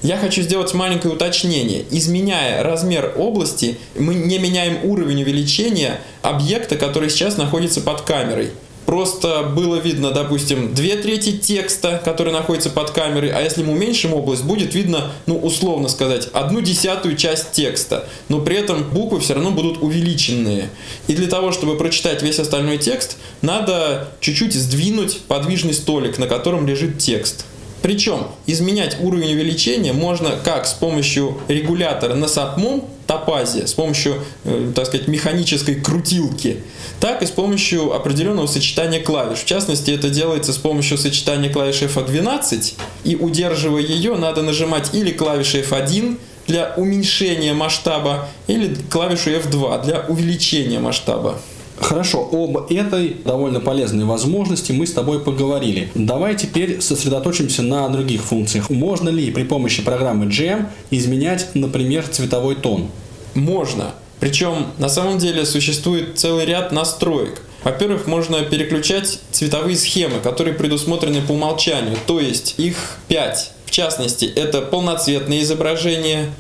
Я 0.03 0.17
хочу 0.17 0.43
сделать 0.43 0.73
маленькое 0.75 1.15
уточнение. 1.15 1.85
Изменяя 1.91 2.63
размер 2.63 3.13
области, 3.17 3.79
мы 3.99 4.15
не 4.15 4.39
меняем 4.39 4.79
уровень 4.85 5.23
увеличения 5.23 6.01
объекта, 6.23 6.77
который 6.77 7.11
сейчас 7.11 7.37
находится 7.37 7.81
под 7.81 8.03
камерой 8.03 8.51
просто 8.87 9.43
было 9.43 9.77
видно, 9.77 10.11
допустим, 10.11 10.75
две 10.75 10.97
трети 10.97 11.37
текста, 11.37 12.01
который 12.05 12.33
находится 12.33 12.71
под 12.71 12.91
камерой, 12.91 13.31
а 13.31 13.41
если 13.41 13.63
мы 13.63 13.73
уменьшим 13.73 14.15
область, 14.15 14.45
будет 14.45 14.75
видно, 14.75 15.13
ну, 15.27 15.39
условно 15.39 15.89
сказать, 15.89 16.29
одну 16.33 16.61
десятую 16.61 17.17
часть 17.17 17.53
текста, 17.53 18.09
но 18.29 18.41
при 18.41 18.57
этом 18.57 18.85
буквы 18.85 19.21
все 19.21 19.35
равно 19.35 19.51
будут 19.51 19.83
увеличенные. 19.83 20.69
И 21.07 21.15
для 21.15 21.29
того, 21.29 21.53
чтобы 21.53 21.77
прочитать 21.77 22.23
весь 22.23 22.39
остальной 22.39 22.79
текст, 22.79 23.17
надо 23.43 24.09
чуть-чуть 24.21 24.55
сдвинуть 24.55 25.21
подвижный 25.29 25.75
столик, 25.75 26.19
на 26.19 26.27
котором 26.27 26.67
лежит 26.67 26.99
текст. 26.99 27.45
Причем 27.85 28.29
изменять 28.47 28.97
уровень 28.99 29.35
увеличения 29.35 29.93
можно 29.93 30.39
как 30.43 30.65
с 30.65 30.73
помощью 30.73 31.37
регулятора 31.49 32.15
на 32.15 32.25
SAPMOM 32.25 32.89
топазе, 33.07 33.67
с 33.67 33.75
помощью, 33.75 34.25
э, 34.45 34.73
так 34.75 34.87
сказать, 34.87 35.07
механической 35.07 35.75
крутилки, 35.75 36.63
так 36.99 37.21
и 37.21 37.27
с 37.27 37.31
помощью 37.31 37.95
определенного 37.95 38.47
сочетания 38.47 39.03
клавиш. 39.03 39.41
В 39.41 39.45
частности, 39.45 39.91
это 39.91 40.09
делается 40.09 40.55
с 40.55 40.57
помощью 40.57 40.97
сочетания 40.97 41.53
клавиш 41.53 41.83
F12, 41.83 42.73
и 43.05 43.17
удерживая 43.17 43.83
ее, 43.83 44.15
надо 44.15 44.41
нажимать 44.41 44.95
или 44.95 45.11
клавиши 45.11 45.61
F1 45.61 46.17
для 46.47 46.73
уменьшения 46.79 47.53
масштаба, 47.53 48.31
или 48.47 48.75
клавишу 48.91 49.29
F2 49.29 49.85
для 49.85 50.07
увеличения 50.09 50.79
масштаба. 50.79 51.39
Хорошо, 51.77 52.29
об 52.31 52.71
этой 52.71 53.17
довольно 53.25 53.61
полезной 53.61 54.05
возможности 54.05 54.73
мы 54.73 54.87
с 54.87 54.93
тобой 54.93 55.21
поговорили. 55.21 55.91
Давай 55.95 56.37
теперь 56.37 56.81
сосредоточимся 56.81 57.63
на 57.63 57.89
других 57.89 58.23
функциях. 58.23 58.71
Можно 58.71 59.09
ли 59.09 59.31
при 59.31 59.43
помощи 59.43 59.83
программы 59.83 60.27
Jam 60.27 60.67
изменять, 60.91 61.49
например, 61.55 62.07
цветовой 62.07 62.55
тон? 62.55 62.89
Можно. 63.35 63.95
Причем 64.21 64.69
на 64.79 64.89
самом 64.89 65.19
деле 65.19 65.45
существует 65.45 66.19
целый 66.19 66.47
ряд 66.47 66.73
настроек. 66.73 67.43
Во-первых, 67.65 68.07
можно 68.07 68.43
переключать 68.43 69.21
цветовые 69.33 69.77
схемы, 69.77 70.21
которые 70.21 70.55
предусмотрены 70.55 71.23
по 71.23 71.33
умолчанию, 71.33 71.97
то 72.07 72.21
есть 72.21 72.55
их 72.59 72.99
5. 73.09 73.53
В 73.67 73.71
частности, 73.71 74.27
это 74.27 74.61
полноцветное 74.61 75.41
изображение, 75.41 76.31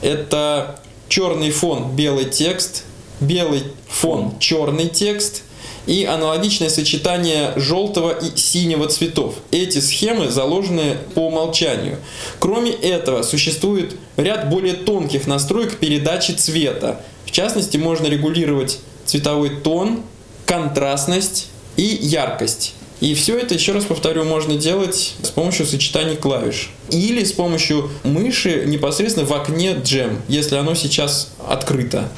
это 0.00 0.80
черный 1.08 1.50
фон, 1.50 1.94
белый 1.94 2.24
текст, 2.24 2.84
белый 3.22 3.62
фон, 3.88 4.38
черный 4.38 4.88
текст 4.88 5.42
и 5.86 6.04
аналогичное 6.04 6.68
сочетание 6.68 7.52
желтого 7.56 8.10
и 8.10 8.36
синего 8.36 8.86
цветов. 8.88 9.34
Эти 9.50 9.78
схемы 9.78 10.28
заложены 10.28 10.96
по 11.14 11.26
умолчанию. 11.26 11.98
Кроме 12.38 12.70
этого, 12.72 13.22
существует 13.22 13.96
ряд 14.16 14.48
более 14.48 14.74
тонких 14.74 15.26
настроек 15.26 15.78
передачи 15.78 16.32
цвета. 16.32 17.00
В 17.26 17.30
частности, 17.30 17.76
можно 17.76 18.06
регулировать 18.06 18.78
цветовой 19.06 19.50
тон, 19.50 20.02
контрастность 20.46 21.48
и 21.76 21.82
яркость. 21.82 22.74
И 23.00 23.14
все 23.14 23.36
это, 23.36 23.54
еще 23.54 23.72
раз 23.72 23.84
повторю, 23.84 24.22
можно 24.22 24.54
делать 24.54 25.14
с 25.22 25.28
помощью 25.30 25.66
сочетаний 25.66 26.14
клавиш. 26.14 26.70
Или 26.88 27.24
с 27.24 27.32
помощью 27.32 27.90
мыши 28.04 28.62
непосредственно 28.64 29.26
в 29.26 29.32
окне 29.32 29.72
Jam, 29.72 30.18
если 30.28 30.54
оно 30.54 30.76
сейчас 30.76 31.32
открыто. 31.48 32.08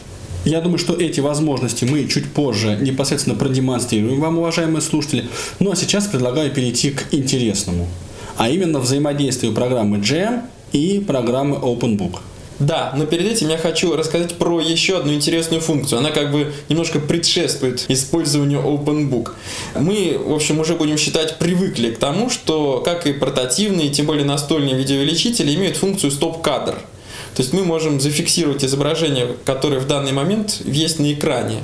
Я 0.45 0.61
думаю, 0.61 0.79
что 0.79 0.95
эти 0.95 1.21
возможности 1.21 1.85
мы 1.85 2.07
чуть 2.07 2.31
позже 2.31 2.77
непосредственно 2.81 3.37
продемонстрируем 3.37 4.21
вам, 4.21 4.39
уважаемые 4.39 4.83
слушатели. 4.83 5.25
Ну 5.59 5.71
а 5.71 5.77
сейчас 5.77 6.07
предлагаю 6.07 6.51
перейти 6.51 6.91
к 6.91 7.07
интересному, 7.13 7.89
а 8.37 8.51
именно 8.51 8.79
взаимодействию 8.79 9.53
программы 9.55 9.99
Jam 9.99 10.43
и 10.73 11.01
программы 11.01 11.57
OpenBook. 11.57 12.19
Да, 12.59 12.93
но 12.97 13.07
перед 13.07 13.27
этим 13.27 13.49
я 13.49 13.57
хочу 13.59 13.97
рассказать 13.97 14.35
про 14.37 14.61
еще 14.61 14.99
одну 14.99 15.13
интересную 15.13 15.61
функцию. 15.61 15.99
Она 15.99 16.11
как 16.11 16.31
бы 16.31 16.53
немножко 16.69 17.01
предшествует 17.01 17.85
использованию 17.89 18.61
OpenBook. 18.61 19.33
Мы, 19.75 20.17
в 20.25 20.33
общем, 20.33 20.61
уже 20.61 20.75
будем 20.77 20.97
считать 20.97 21.39
привыкли 21.39 21.91
к 21.91 21.99
тому, 21.99 22.31
что 22.31 22.81
как 22.85 23.07
и 23.07 23.13
портативные, 23.13 23.89
тем 23.89 24.07
более 24.07 24.25
настольные 24.25 24.77
видеоувеличители 24.77 25.55
имеют 25.55 25.77
функцию 25.77 26.13
стоп-кадр. 26.13 26.77
То 27.35 27.43
есть 27.43 27.53
мы 27.53 27.64
можем 27.64 28.01
зафиксировать 28.01 28.64
изображение, 28.64 29.37
которое 29.45 29.80
в 29.80 29.87
данный 29.87 30.12
момент 30.12 30.61
есть 30.64 30.99
на 30.99 31.12
экране. 31.12 31.62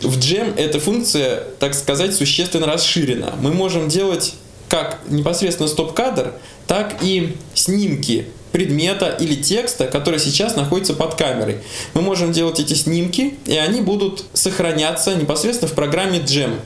В 0.00 0.18
Gem 0.18 0.54
эта 0.56 0.80
функция, 0.80 1.44
так 1.60 1.74
сказать, 1.74 2.14
существенно 2.14 2.66
расширена. 2.66 3.34
Мы 3.40 3.52
можем 3.52 3.88
делать 3.88 4.34
как 4.68 4.98
непосредственно 5.08 5.68
стоп-кадр, 5.68 6.32
так 6.66 7.02
и 7.02 7.36
снимки 7.54 8.26
предмета 8.52 9.08
или 9.08 9.34
текста, 9.34 9.86
который 9.86 10.18
сейчас 10.18 10.56
находится 10.56 10.94
под 10.94 11.14
камерой. 11.14 11.58
Мы 11.94 12.02
можем 12.02 12.32
делать 12.32 12.60
эти 12.60 12.74
снимки, 12.74 13.34
и 13.46 13.56
они 13.56 13.80
будут 13.80 14.24
сохраняться 14.34 15.14
непосредственно 15.14 15.70
в 15.70 15.74
программе 15.74 16.18
Gem. 16.18 16.58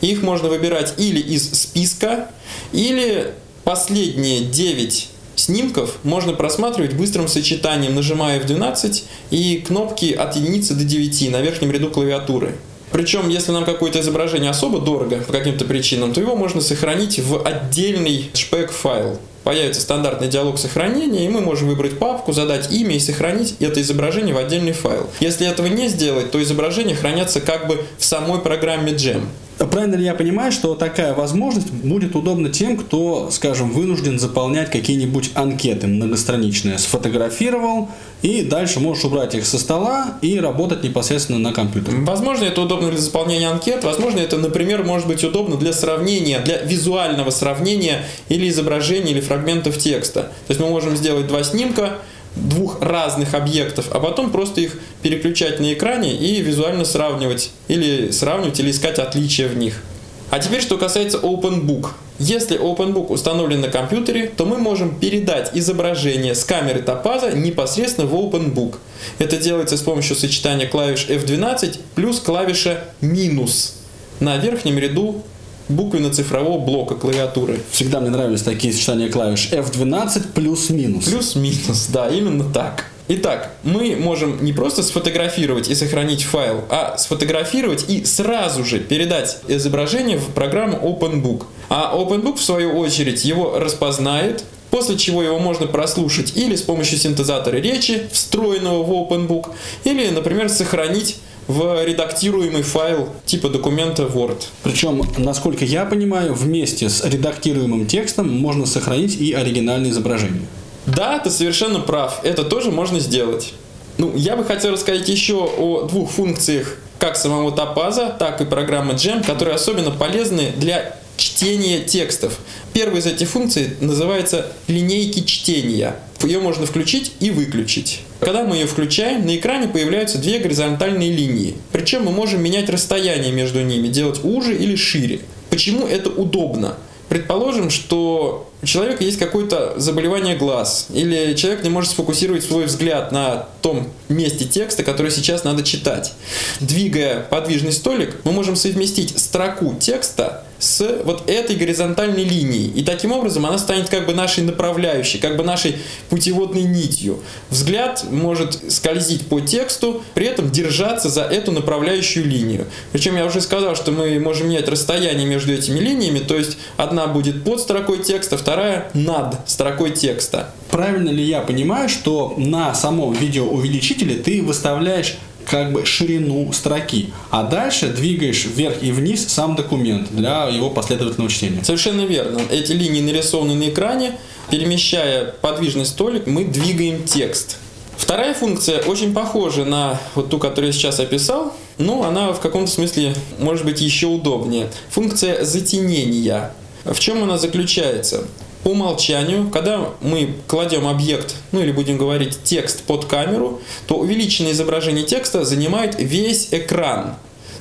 Их 0.00 0.22
можно 0.22 0.48
выбирать 0.48 0.94
или 0.96 1.20
из 1.20 1.52
списка, 1.52 2.30
или 2.72 3.34
последние 3.64 4.40
9 4.40 5.08
снимков 5.36 5.96
можно 6.02 6.32
просматривать 6.32 6.94
быстрым 6.94 7.28
сочетанием, 7.28 7.94
нажимая 7.94 8.40
F12 8.40 9.02
и 9.30 9.64
кнопки 9.66 10.12
от 10.12 10.36
единицы 10.36 10.74
до 10.74 10.84
9 10.84 11.30
на 11.30 11.40
верхнем 11.40 11.70
ряду 11.70 11.90
клавиатуры. 11.90 12.54
Причем, 12.94 13.28
если 13.28 13.50
нам 13.50 13.64
какое-то 13.64 13.98
изображение 13.98 14.50
особо 14.50 14.78
дорого 14.78 15.16
по 15.16 15.32
каким-то 15.32 15.64
причинам, 15.64 16.12
то 16.12 16.20
его 16.20 16.36
можно 16.36 16.60
сохранить 16.60 17.18
в 17.18 17.44
отдельный 17.44 18.30
шпек-файл. 18.34 19.18
Появится 19.42 19.80
стандартный 19.80 20.28
диалог 20.28 20.58
сохранения, 20.58 21.26
и 21.26 21.28
мы 21.28 21.40
можем 21.40 21.68
выбрать 21.68 21.98
папку, 21.98 22.32
задать 22.32 22.72
имя 22.72 22.94
и 22.94 23.00
сохранить 23.00 23.56
это 23.58 23.80
изображение 23.80 24.32
в 24.32 24.38
отдельный 24.38 24.72
файл. 24.72 25.10
Если 25.18 25.44
этого 25.44 25.66
не 25.66 25.88
сделать, 25.88 26.30
то 26.30 26.40
изображение 26.40 26.94
хранятся 26.94 27.40
как 27.40 27.66
бы 27.66 27.84
в 27.98 28.04
самой 28.04 28.40
программе 28.40 28.92
Gem. 28.92 29.24
Правильно 29.70 29.94
ли 29.96 30.04
я 30.04 30.14
понимаю, 30.14 30.52
что 30.52 30.74
такая 30.74 31.14
возможность 31.14 31.70
будет 31.70 32.14
удобна 32.16 32.48
тем, 32.50 32.76
кто, 32.76 33.28
скажем, 33.30 33.70
вынужден 33.70 34.18
заполнять 34.18 34.70
какие-нибудь 34.70 35.30
анкеты 35.34 35.86
многостраничные, 35.86 36.78
сфотографировал, 36.78 37.88
и 38.22 38.42
дальше 38.42 38.80
можешь 38.80 39.04
убрать 39.04 39.34
их 39.34 39.46
со 39.46 39.58
стола 39.58 40.18
и 40.22 40.38
работать 40.38 40.82
непосредственно 40.82 41.38
на 41.38 41.52
компьютере. 41.52 41.98
Возможно, 41.98 42.44
это 42.44 42.62
удобно 42.62 42.90
для 42.90 43.00
заполнения 43.00 43.48
анкет, 43.48 43.84
возможно, 43.84 44.18
это, 44.20 44.38
например, 44.38 44.84
может 44.84 45.06
быть 45.06 45.22
удобно 45.24 45.56
для 45.56 45.72
сравнения, 45.72 46.40
для 46.40 46.62
визуального 46.62 47.30
сравнения 47.30 48.04
или 48.28 48.48
изображения, 48.48 49.12
или 49.12 49.20
фрагментов 49.20 49.78
текста. 49.78 50.22
То 50.22 50.50
есть 50.50 50.60
мы 50.60 50.68
можем 50.68 50.96
сделать 50.96 51.26
два 51.26 51.42
снимка, 51.42 51.98
двух 52.36 52.80
разных 52.80 53.34
объектов, 53.34 53.88
а 53.90 54.00
потом 54.00 54.30
просто 54.30 54.60
их 54.60 54.78
переключать 55.02 55.60
на 55.60 55.72
экране 55.72 56.16
и 56.16 56.40
визуально 56.40 56.84
сравнивать, 56.84 57.50
или 57.68 58.10
сравнивать, 58.10 58.60
или 58.60 58.70
искать 58.70 58.98
отличия 58.98 59.48
в 59.48 59.56
них. 59.56 59.82
А 60.30 60.38
теперь, 60.38 60.62
что 60.62 60.78
касается 60.78 61.18
OpenBook. 61.18 61.90
Если 62.18 62.58
OpenBook 62.58 63.06
установлен 63.06 63.60
на 63.60 63.68
компьютере, 63.68 64.30
то 64.36 64.46
мы 64.46 64.58
можем 64.58 64.98
передать 64.98 65.50
изображение 65.54 66.34
с 66.34 66.44
камеры 66.44 66.80
топаза 66.80 67.32
непосредственно 67.32 68.06
в 68.06 68.14
OpenBook. 68.14 68.76
Это 69.18 69.36
делается 69.36 69.76
с 69.76 69.80
помощью 69.82 70.16
сочетания 70.16 70.66
клавиш 70.66 71.06
F12 71.08 71.78
плюс 71.94 72.20
клавиша 72.20 72.84
минус 73.00 73.76
на 74.20 74.36
верхнем 74.38 74.78
ряду 74.78 75.22
буквенно-цифрового 75.68 76.58
блока 76.58 76.94
клавиатуры. 76.94 77.60
Всегда 77.70 78.00
мне 78.00 78.10
нравились 78.10 78.42
такие 78.42 78.72
сочетания 78.72 79.10
клавиш 79.10 79.50
F12 79.50 80.32
плюс-минус. 80.34 81.04
Плюс-минус, 81.04 81.88
да, 81.92 82.08
именно 82.08 82.44
так. 82.44 82.86
Итак, 83.06 83.50
мы 83.64 83.96
можем 83.96 84.42
не 84.42 84.54
просто 84.54 84.82
сфотографировать 84.82 85.68
и 85.68 85.74
сохранить 85.74 86.22
файл, 86.22 86.64
а 86.70 86.96
сфотографировать 86.96 87.84
и 87.88 88.02
сразу 88.06 88.64
же 88.64 88.78
передать 88.78 89.40
изображение 89.46 90.16
в 90.16 90.28
программу 90.28 90.78
OpenBook. 90.78 91.44
А 91.68 91.94
OpenBook, 91.94 92.36
в 92.36 92.42
свою 92.42 92.78
очередь, 92.78 93.26
его 93.26 93.58
распознает, 93.58 94.44
после 94.70 94.96
чего 94.96 95.22
его 95.22 95.38
можно 95.38 95.66
прослушать 95.66 96.32
или 96.34 96.56
с 96.56 96.62
помощью 96.62 96.98
синтезатора 96.98 97.56
речи, 97.58 98.08
встроенного 98.10 98.82
в 98.82 98.90
OpenBook, 98.90 99.50
или, 99.84 100.08
например, 100.08 100.48
сохранить 100.48 101.18
в 101.46 101.84
редактируемый 101.84 102.62
файл 102.62 103.08
типа 103.26 103.48
документа 103.48 104.04
Word. 104.04 104.42
Причем, 104.62 105.02
насколько 105.18 105.64
я 105.64 105.84
понимаю, 105.84 106.34
вместе 106.34 106.88
с 106.88 107.04
редактируемым 107.04 107.86
текстом 107.86 108.28
можно 108.28 108.66
сохранить 108.66 109.20
и 109.20 109.32
оригинальное 109.32 109.90
изображение. 109.90 110.46
Да, 110.86 111.18
ты 111.18 111.30
совершенно 111.30 111.80
прав. 111.80 112.20
Это 112.22 112.44
тоже 112.44 112.70
можно 112.70 113.00
сделать. 113.00 113.54
Ну, 113.96 114.12
я 114.16 114.36
бы 114.36 114.44
хотел 114.44 114.72
рассказать 114.72 115.08
еще 115.08 115.34
о 115.34 115.82
двух 115.82 116.10
функциях 116.10 116.76
как 116.98 117.16
самого 117.16 117.52
Топаза, 117.52 118.14
так 118.18 118.40
и 118.40 118.44
программы 118.44 118.94
Jam, 118.94 119.24
которые 119.24 119.54
особенно 119.54 119.90
полезны 119.90 120.52
для 120.56 120.96
чтения 121.16 121.80
текстов. 121.80 122.38
Первая 122.72 123.00
из 123.00 123.06
этих 123.06 123.28
функций 123.28 123.70
называется 123.80 124.52
линейки 124.66 125.24
чтения. 125.24 125.96
Ее 126.22 126.40
можно 126.40 126.66
включить 126.66 127.12
и 127.20 127.30
выключить. 127.30 128.00
Когда 128.24 128.42
мы 128.44 128.56
ее 128.56 128.66
включаем, 128.66 129.26
на 129.26 129.36
экране 129.36 129.68
появляются 129.68 130.18
две 130.18 130.38
горизонтальные 130.38 131.12
линии. 131.12 131.56
Причем 131.72 132.04
мы 132.04 132.12
можем 132.12 132.42
менять 132.42 132.70
расстояние 132.70 133.32
между 133.32 133.62
ними, 133.62 133.88
делать 133.88 134.24
уже 134.24 134.56
или 134.56 134.76
шире. 134.76 135.20
Почему 135.50 135.86
это 135.86 136.10
удобно? 136.10 136.76
Предположим, 137.08 137.68
что 137.68 138.50
у 138.62 138.66
человека 138.66 139.04
есть 139.04 139.18
какое-то 139.18 139.74
заболевание 139.76 140.36
глаз, 140.36 140.86
или 140.92 141.34
человек 141.34 141.62
не 141.62 141.68
может 141.68 141.90
сфокусировать 141.90 142.44
свой 142.44 142.64
взгляд 142.64 143.12
на 143.12 143.46
том 143.60 143.88
месте 144.08 144.46
текста, 144.46 144.82
который 144.82 145.12
сейчас 145.12 145.44
надо 145.44 145.62
читать. 145.62 146.14
Двигая 146.60 147.20
подвижный 147.20 147.72
столик, 147.72 148.16
мы 148.24 148.32
можем 148.32 148.56
совместить 148.56 149.18
строку 149.18 149.76
текста 149.78 150.44
с 150.64 151.02
вот 151.04 151.28
этой 151.28 151.56
горизонтальной 151.56 152.24
линией. 152.24 152.70
И 152.74 152.82
таким 152.82 153.12
образом 153.12 153.46
она 153.46 153.58
станет 153.58 153.88
как 153.88 154.06
бы 154.06 154.14
нашей 154.14 154.42
направляющей, 154.44 155.20
как 155.20 155.36
бы 155.36 155.44
нашей 155.44 155.76
путеводной 156.08 156.62
нитью. 156.62 157.20
Взгляд 157.50 158.04
может 158.10 158.72
скользить 158.72 159.26
по 159.26 159.40
тексту, 159.40 160.02
при 160.14 160.26
этом 160.26 160.50
держаться 160.50 161.08
за 161.08 161.22
эту 161.22 161.52
направляющую 161.52 162.26
линию. 162.26 162.66
Причем 162.92 163.16
я 163.16 163.26
уже 163.26 163.40
сказал, 163.40 163.76
что 163.76 163.92
мы 163.92 164.18
можем 164.18 164.48
менять 164.48 164.68
расстояние 164.68 165.26
между 165.26 165.52
этими 165.52 165.78
линиями, 165.78 166.20
то 166.20 166.36
есть 166.36 166.56
одна 166.76 167.06
будет 167.06 167.44
под 167.44 167.60
строкой 167.60 167.98
текста, 168.02 168.38
вторая 168.38 168.90
над 168.94 169.48
строкой 169.48 169.90
текста. 169.90 170.50
Правильно 170.70 171.10
ли 171.10 171.22
я 171.22 171.40
понимаю, 171.40 171.88
что 171.88 172.34
на 172.36 172.74
самом 172.74 173.12
видеоувеличителе 173.12 174.16
ты 174.16 174.42
выставляешь 174.42 175.16
как 175.48 175.72
бы 175.72 175.84
ширину 175.84 176.52
строки, 176.52 177.12
а 177.30 177.42
дальше 177.44 177.88
двигаешь 177.88 178.44
вверх 178.44 178.82
и 178.82 178.92
вниз 178.92 179.26
сам 179.28 179.56
документ 179.56 180.14
для 180.14 180.48
его 180.48 180.70
последовательного 180.70 181.30
чтения. 181.30 181.62
Совершенно 181.62 182.02
верно. 182.02 182.40
Эти 182.50 182.72
линии 182.72 183.00
нарисованы 183.00 183.54
на 183.54 183.68
экране. 183.68 184.12
Перемещая 184.50 185.34
подвижный 185.40 185.86
столик, 185.86 186.26
мы 186.26 186.44
двигаем 186.44 187.04
текст. 187.04 187.56
Вторая 187.96 188.34
функция 188.34 188.82
очень 188.82 189.14
похожа 189.14 189.64
на 189.64 189.98
вот 190.14 190.28
ту, 190.28 190.38
которую 190.38 190.72
я 190.72 190.72
сейчас 190.72 191.00
описал, 191.00 191.54
но 191.78 192.04
она 192.04 192.32
в 192.32 192.40
каком-то 192.40 192.70
смысле 192.70 193.14
может 193.38 193.64
быть 193.64 193.80
еще 193.80 194.08
удобнее. 194.08 194.68
Функция 194.90 195.44
затенения. 195.44 196.52
В 196.84 196.98
чем 196.98 197.22
она 197.22 197.38
заключается? 197.38 198.24
Умолчанию, 198.64 199.50
когда 199.50 199.90
мы 200.00 200.34
кладем 200.46 200.86
объект, 200.86 201.36
ну 201.52 201.60
или 201.60 201.72
будем 201.72 201.98
говорить 201.98 202.38
текст 202.44 202.82
под 202.82 203.04
камеру, 203.04 203.60
то 203.86 203.96
увеличенное 203.96 204.52
изображение 204.52 205.04
текста 205.04 205.44
занимает 205.44 205.96
весь 205.98 206.48
экран. 206.50 207.16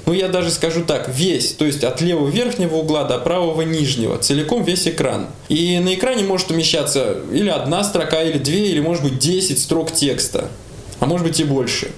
Ну, 0.05 0.11
я 0.11 0.27
даже 0.27 0.51
скажу 0.51 0.83
так, 0.83 1.07
весь, 1.07 1.53
то 1.53 1.63
есть 1.63 1.83
от 1.85 2.01
левого 2.01 2.27
верхнего 2.27 2.75
угла 2.75 3.05
до 3.05 3.19
правого 3.19 3.61
нижнего, 3.61 4.17
целиком 4.17 4.63
весь 4.63 4.85
экран. 4.85 5.27
И 5.47 5.79
на 5.79 5.93
экране 5.93 6.23
может 6.23 6.51
умещаться 6.51 7.19
или 7.31 7.47
одна 7.47 7.85
строка, 7.85 8.21
или 8.21 8.37
две, 8.37 8.67
или 8.67 8.81
может 8.81 9.03
быть 9.03 9.17
10 9.17 9.57
строк 9.57 9.93
текста 9.93 10.49
а 11.03 11.05
может 11.05 11.27
быть 11.27 11.39
и 11.39 11.43
больше. 11.43 11.91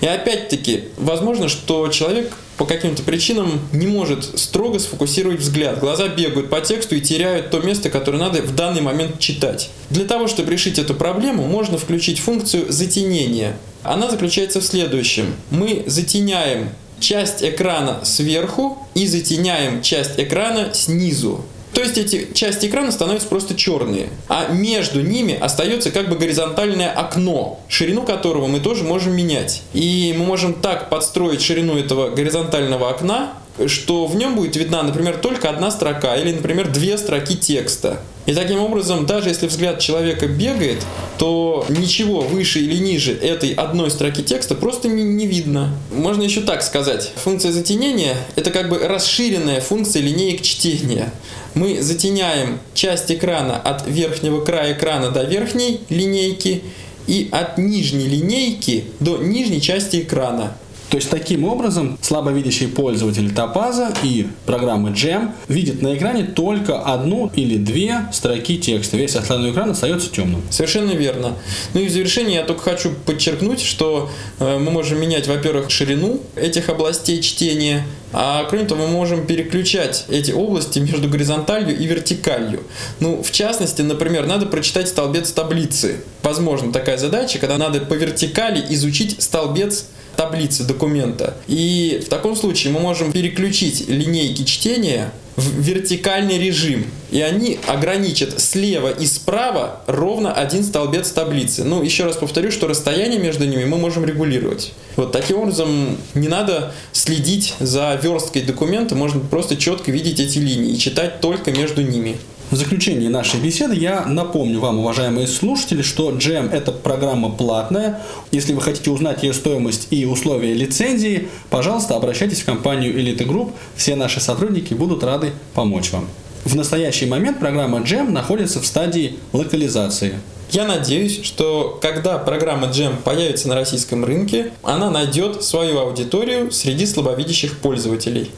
И 0.00 0.06
опять-таки, 0.06 0.88
возможно, 0.96 1.48
что 1.48 1.86
человек 1.88 2.32
по 2.58 2.66
каким-то 2.66 3.04
причинам 3.04 3.60
не 3.72 3.86
может 3.86 4.38
строго 4.38 4.80
сфокусировать 4.80 5.38
взгляд. 5.38 5.78
Глаза 5.78 6.08
бегают 6.08 6.50
по 6.50 6.60
тексту 6.60 6.96
и 6.96 7.00
теряют 7.00 7.50
то 7.50 7.60
место, 7.60 7.88
которое 7.88 8.18
надо 8.18 8.42
в 8.42 8.54
данный 8.54 8.80
момент 8.80 9.20
читать. 9.20 9.70
Для 9.90 10.04
того, 10.04 10.26
чтобы 10.26 10.50
решить 10.50 10.78
эту 10.78 10.94
проблему, 10.94 11.46
можно 11.46 11.78
включить 11.78 12.18
функцию 12.18 12.70
затенения. 12.70 13.56
Она 13.84 14.10
заключается 14.10 14.60
в 14.60 14.64
следующем. 14.64 15.34
Мы 15.50 15.84
затеняем 15.86 16.70
часть 16.98 17.44
экрана 17.44 18.00
сверху 18.04 18.76
и 18.94 19.06
затеняем 19.06 19.80
часть 19.80 20.18
экрана 20.18 20.74
снизу. 20.74 21.44
То 21.78 21.84
есть 21.84 21.96
эти 21.96 22.32
части 22.34 22.66
экрана 22.66 22.90
становятся 22.90 23.28
просто 23.28 23.54
черные, 23.54 24.08
а 24.26 24.48
между 24.48 25.00
ними 25.00 25.38
остается 25.38 25.92
как 25.92 26.08
бы 26.08 26.16
горизонтальное 26.16 26.90
окно, 26.90 27.60
ширину 27.68 28.02
которого 28.02 28.48
мы 28.48 28.58
тоже 28.58 28.82
можем 28.82 29.14
менять. 29.14 29.62
И 29.74 30.12
мы 30.18 30.24
можем 30.24 30.54
так 30.54 30.88
подстроить 30.90 31.40
ширину 31.40 31.78
этого 31.78 32.10
горизонтального 32.10 32.90
окна, 32.90 33.34
что 33.66 34.06
в 34.06 34.16
нем 34.16 34.36
будет 34.36 34.56
видна, 34.56 34.82
например, 34.82 35.16
только 35.16 35.50
одна 35.50 35.70
строка 35.70 36.16
или, 36.16 36.32
например, 36.32 36.68
две 36.70 36.96
строки 36.98 37.36
текста. 37.36 38.00
И 38.26 38.34
таким 38.34 38.60
образом, 38.60 39.06
даже 39.06 39.30
если 39.30 39.46
взгляд 39.46 39.80
человека 39.80 40.26
бегает, 40.26 40.84
то 41.16 41.64
ничего 41.70 42.20
выше 42.20 42.60
или 42.60 42.76
ниже 42.76 43.14
этой 43.14 43.54
одной 43.54 43.90
строки 43.90 44.22
текста 44.22 44.54
просто 44.54 44.88
не, 44.88 45.02
не 45.02 45.26
видно. 45.26 45.74
Можно 45.90 46.24
еще 46.24 46.42
так 46.42 46.62
сказать. 46.62 47.10
Функция 47.16 47.52
затенения– 47.52 48.16
это 48.36 48.50
как 48.50 48.68
бы 48.68 48.78
расширенная 48.80 49.62
функция 49.62 50.02
линеек 50.02 50.42
чтения. 50.42 51.10
Мы 51.54 51.80
затеняем 51.80 52.60
часть 52.74 53.10
экрана 53.10 53.56
от 53.56 53.86
верхнего 53.86 54.44
края 54.44 54.74
экрана 54.74 55.10
до 55.10 55.24
верхней 55.24 55.80
линейки 55.88 56.62
и 57.06 57.30
от 57.32 57.56
нижней 57.56 58.06
линейки 58.06 58.84
до 59.00 59.16
нижней 59.16 59.62
части 59.62 60.02
экрана. 60.02 60.52
То 60.90 60.96
есть 60.96 61.10
таким 61.10 61.44
образом 61.44 61.98
слабовидящий 62.00 62.66
пользователь 62.66 63.32
Топаза 63.34 63.92
и 64.02 64.26
программы 64.46 64.90
Jam 64.90 65.32
видит 65.46 65.82
на 65.82 65.94
экране 65.94 66.24
только 66.24 66.80
одну 66.80 67.30
или 67.34 67.58
две 67.58 68.06
строки 68.12 68.58
текста. 68.58 68.96
Весь 68.96 69.14
остальной 69.14 69.52
экран 69.52 69.70
остается 69.70 70.10
темным. 70.10 70.42
Совершенно 70.50 70.92
верно. 70.92 71.34
Ну 71.74 71.80
и 71.80 71.88
в 71.88 71.92
завершение 71.92 72.36
я 72.36 72.44
только 72.44 72.62
хочу 72.62 72.90
подчеркнуть, 73.04 73.60
что 73.60 74.08
э, 74.38 74.58
мы 74.58 74.70
можем 74.70 75.00
менять, 75.00 75.28
во-первых, 75.28 75.70
ширину 75.70 76.20
этих 76.36 76.70
областей 76.70 77.20
чтения, 77.20 77.84
а 78.12 78.44
кроме 78.44 78.64
того, 78.64 78.86
мы 78.86 78.92
можем 78.92 79.26
переключать 79.26 80.06
эти 80.08 80.32
области 80.32 80.78
между 80.78 81.08
горизонталью 81.08 81.76
и 81.76 81.86
вертикалью. 81.86 82.62
Ну, 83.00 83.22
в 83.22 83.30
частности, 83.30 83.82
например, 83.82 84.26
надо 84.26 84.46
прочитать 84.46 84.88
столбец 84.88 85.30
таблицы. 85.32 86.00
Возможно, 86.22 86.72
такая 86.72 86.96
задача, 86.96 87.38
когда 87.38 87.58
надо 87.58 87.80
по 87.80 87.94
вертикали 87.94 88.64
изучить 88.70 89.22
столбец 89.22 89.86
таблицы 90.18 90.64
документа. 90.64 91.36
И 91.46 92.02
в 92.04 92.08
таком 92.08 92.34
случае 92.34 92.72
мы 92.72 92.80
можем 92.80 93.12
переключить 93.12 93.88
линейки 93.88 94.42
чтения 94.42 95.12
в 95.36 95.60
вертикальный 95.60 96.38
режим. 96.38 96.86
И 97.12 97.20
они 97.20 97.60
ограничат 97.68 98.40
слева 98.40 98.90
и 98.90 99.06
справа 99.06 99.80
ровно 99.86 100.32
один 100.32 100.64
столбец 100.64 101.12
таблицы. 101.12 101.62
Ну, 101.62 101.84
еще 101.84 102.04
раз 102.04 102.16
повторю, 102.16 102.50
что 102.50 102.66
расстояние 102.66 103.20
между 103.20 103.46
ними 103.46 103.64
мы 103.64 103.78
можем 103.78 104.04
регулировать. 104.04 104.72
Вот 104.96 105.12
таким 105.12 105.38
образом 105.38 105.96
не 106.14 106.26
надо 106.26 106.74
следить 106.90 107.54
за 107.60 107.96
версткой 108.02 108.42
документа, 108.42 108.96
можно 108.96 109.20
просто 109.20 109.56
четко 109.56 109.92
видеть 109.92 110.18
эти 110.18 110.38
линии 110.38 110.74
и 110.74 110.78
читать 110.78 111.20
только 111.20 111.52
между 111.52 111.82
ними. 111.82 112.16
В 112.50 112.56
заключении 112.56 113.08
нашей 113.08 113.40
беседы 113.40 113.74
я 113.74 114.06
напомню 114.06 114.58
вам, 114.58 114.78
уважаемые 114.78 115.26
слушатели, 115.26 115.82
что 115.82 116.10
Jam– 116.12 116.50
это 116.52 116.72
программа 116.72 117.28
платная. 117.28 118.00
Если 118.30 118.54
вы 118.54 118.62
хотите 118.62 118.90
узнать 118.90 119.22
ее 119.22 119.34
стоимость 119.34 119.88
и 119.90 120.06
условия 120.06 120.54
лицензии, 120.54 121.28
пожалуйста, 121.50 121.94
обращайтесь 121.94 122.40
в 122.40 122.46
компанию 122.46 122.98
Elite 122.98 123.26
Group. 123.26 123.52
Все 123.76 123.96
наши 123.96 124.20
сотрудники 124.20 124.72
будут 124.72 125.04
рады 125.04 125.32
помочь 125.52 125.92
вам. 125.92 126.08
В 126.46 126.56
настоящий 126.56 127.04
момент 127.04 127.38
программа 127.38 127.80
Jam 127.80 128.08
находится 128.10 128.60
в 128.60 128.66
стадии 128.66 129.18
локализации. 129.34 130.14
Я 130.50 130.64
надеюсь, 130.64 131.22
что 131.22 131.78
когда 131.82 132.16
программа 132.16 132.68
Jam 132.68 132.94
появится 133.04 133.48
на 133.48 133.56
российском 133.56 134.06
рынке, 134.06 134.52
она 134.62 134.90
найдет 134.90 135.44
свою 135.44 135.80
аудиторию 135.80 136.50
среди 136.50 136.86
слабовидящих 136.86 137.58
пользователей. 137.58 138.30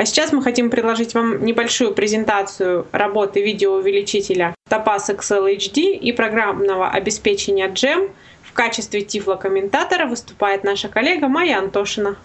А 0.00 0.06
сейчас 0.06 0.32
мы 0.32 0.42
хотим 0.42 0.70
предложить 0.70 1.12
вам 1.12 1.44
небольшую 1.44 1.92
презентацию 1.92 2.86
работы 2.90 3.42
видеоувеличителя 3.44 4.54
Topaz 4.70 5.14
Excel 5.14 5.54
HD 5.54 5.94
и 5.94 6.10
программного 6.12 6.88
обеспечения 6.88 7.68
GEM. 7.68 8.10
В 8.42 8.54
качестве 8.54 9.02
тифлокомментатора 9.02 10.06
выступает 10.06 10.64
наша 10.64 10.88
коллега 10.88 11.28
Майя 11.28 11.58
Антошина. 11.58 12.16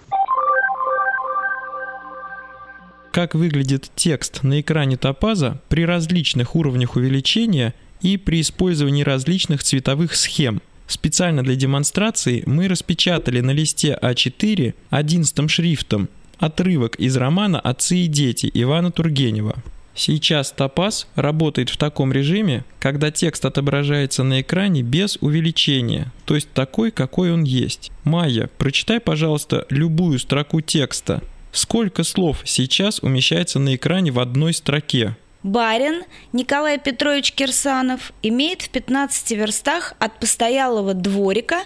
Как 3.12 3.36
выглядит 3.36 3.92
текст 3.94 4.44
на 4.44 4.62
экране 4.62 4.96
топаза 4.96 5.60
при 5.68 5.86
различных 5.86 6.56
уровнях 6.56 6.96
увеличения 6.96 7.74
и 8.00 8.16
при 8.16 8.40
использовании 8.40 9.04
различных 9.04 9.64
цветовых 9.64 10.16
схем. 10.16 10.62
Специально 10.88 11.44
для 11.44 11.56
демонстрации 11.56 12.42
мы 12.46 12.70
распечатали 12.70 13.42
на 13.42 13.52
листе 13.52 14.00
А4 14.02 14.76
11 14.92 15.52
шрифтом 15.52 16.08
отрывок 16.38 16.96
из 16.96 17.16
романа 17.18 17.60
«Отцы 17.60 17.98
и 17.98 18.08
дети» 18.08 18.50
Ивана 18.54 18.92
Тургенева. 18.92 19.56
Сейчас 19.96 20.52
топаз 20.52 21.08
работает 21.16 21.70
в 21.70 21.78
таком 21.78 22.12
режиме, 22.12 22.66
когда 22.80 23.12
текст 23.12 23.46
отображается 23.46 24.24
на 24.24 24.42
экране 24.42 24.82
без 24.82 25.18
увеличения, 25.22 26.12
то 26.26 26.36
есть 26.36 26.52
такой, 26.52 26.92
какой 26.92 27.32
он 27.32 27.44
есть. 27.44 27.92
Майя, 28.04 28.50
прочитай, 28.58 29.00
пожалуйста, 29.00 29.66
любую 29.70 30.20
строку 30.20 30.60
текста. 30.60 31.22
Сколько 31.54 32.04
слов 32.04 32.42
сейчас 32.44 33.00
умещается 33.00 33.60
на 33.60 33.76
экране 33.76 34.12
в 34.12 34.20
одной 34.20 34.54
строке? 34.54 35.16
Барин 35.44 36.04
Николай 36.34 36.78
Петрович 36.78 37.32
Кирсанов 37.32 38.12
имеет 38.22 38.64
в 38.64 38.70
15 38.70 39.32
верстах 39.32 39.94
от 40.00 40.20
постоялого 40.20 40.94
дворика. 40.94 41.60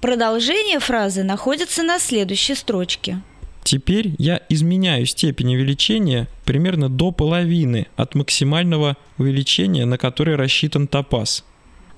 Продолжение 0.00 0.80
фразы 0.80 1.22
находится 1.22 1.84
на 1.84 2.00
следующей 2.00 2.56
строчке. 2.56 3.20
Теперь 3.66 4.14
я 4.18 4.42
изменяю 4.48 5.06
степень 5.06 5.56
увеличения 5.56 6.28
примерно 6.44 6.88
до 6.88 7.10
половины 7.10 7.88
от 7.96 8.14
максимального 8.14 8.96
увеличения, 9.18 9.84
на 9.86 9.98
который 9.98 10.36
рассчитан 10.36 10.86
топаз. 10.86 11.44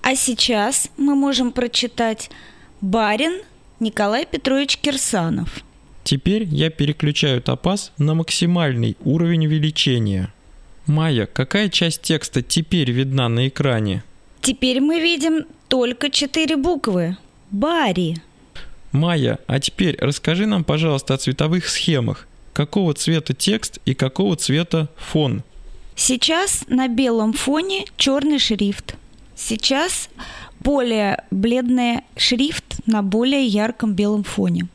А 0.00 0.16
сейчас 0.16 0.90
мы 0.96 1.14
можем 1.14 1.52
прочитать 1.52 2.30
Барин 2.80 3.42
Николай 3.80 4.24
Петрович 4.24 4.78
Кирсанов. 4.78 5.62
Теперь 6.04 6.44
я 6.44 6.70
переключаю 6.70 7.42
топаз 7.42 7.92
на 7.98 8.14
максимальный 8.14 8.96
уровень 9.04 9.46
увеличения. 9.46 10.32
Майя, 10.86 11.26
какая 11.26 11.68
часть 11.68 12.00
текста 12.00 12.40
теперь 12.40 12.90
видна 12.90 13.28
на 13.28 13.46
экране? 13.46 14.02
Теперь 14.40 14.80
мы 14.80 15.00
видим 15.00 15.44
только 15.68 16.08
четыре 16.08 16.56
буквы. 16.56 17.18
Бари. 17.50 18.22
Майя, 18.92 19.38
а 19.46 19.60
теперь 19.60 19.96
расскажи 20.00 20.46
нам, 20.46 20.64
пожалуйста, 20.64 21.14
о 21.14 21.18
цветовых 21.18 21.68
схемах. 21.68 22.26
Какого 22.52 22.94
цвета 22.94 23.34
текст 23.34 23.78
и 23.84 23.94
какого 23.94 24.36
цвета 24.36 24.88
фон? 24.96 25.42
Сейчас 25.94 26.64
на 26.68 26.88
белом 26.88 27.32
фоне 27.32 27.84
черный 27.96 28.38
шрифт. 28.38 28.94
Сейчас 29.36 30.08
более 30.60 31.24
бледный 31.30 32.00
шрифт 32.16 32.80
на 32.86 33.02
более 33.02 33.44
ярком 33.44 33.94
белом 33.94 34.24
фоне. 34.24 34.68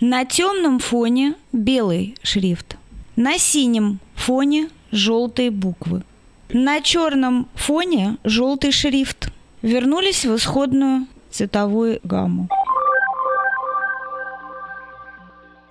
На 0.00 0.24
темном 0.24 0.78
фоне 0.78 1.34
белый 1.52 2.14
шрифт. 2.22 2.76
На 3.16 3.38
синем 3.38 3.98
фоне 4.14 4.68
желтые 4.92 5.50
буквы. 5.50 6.02
На 6.50 6.80
черном 6.80 7.48
фоне 7.54 8.16
желтый 8.24 8.72
шрифт. 8.72 9.30
Вернулись 9.62 10.24
в 10.24 10.36
исходную 10.36 11.06
цветовую 11.30 12.00
гамму. 12.04 12.48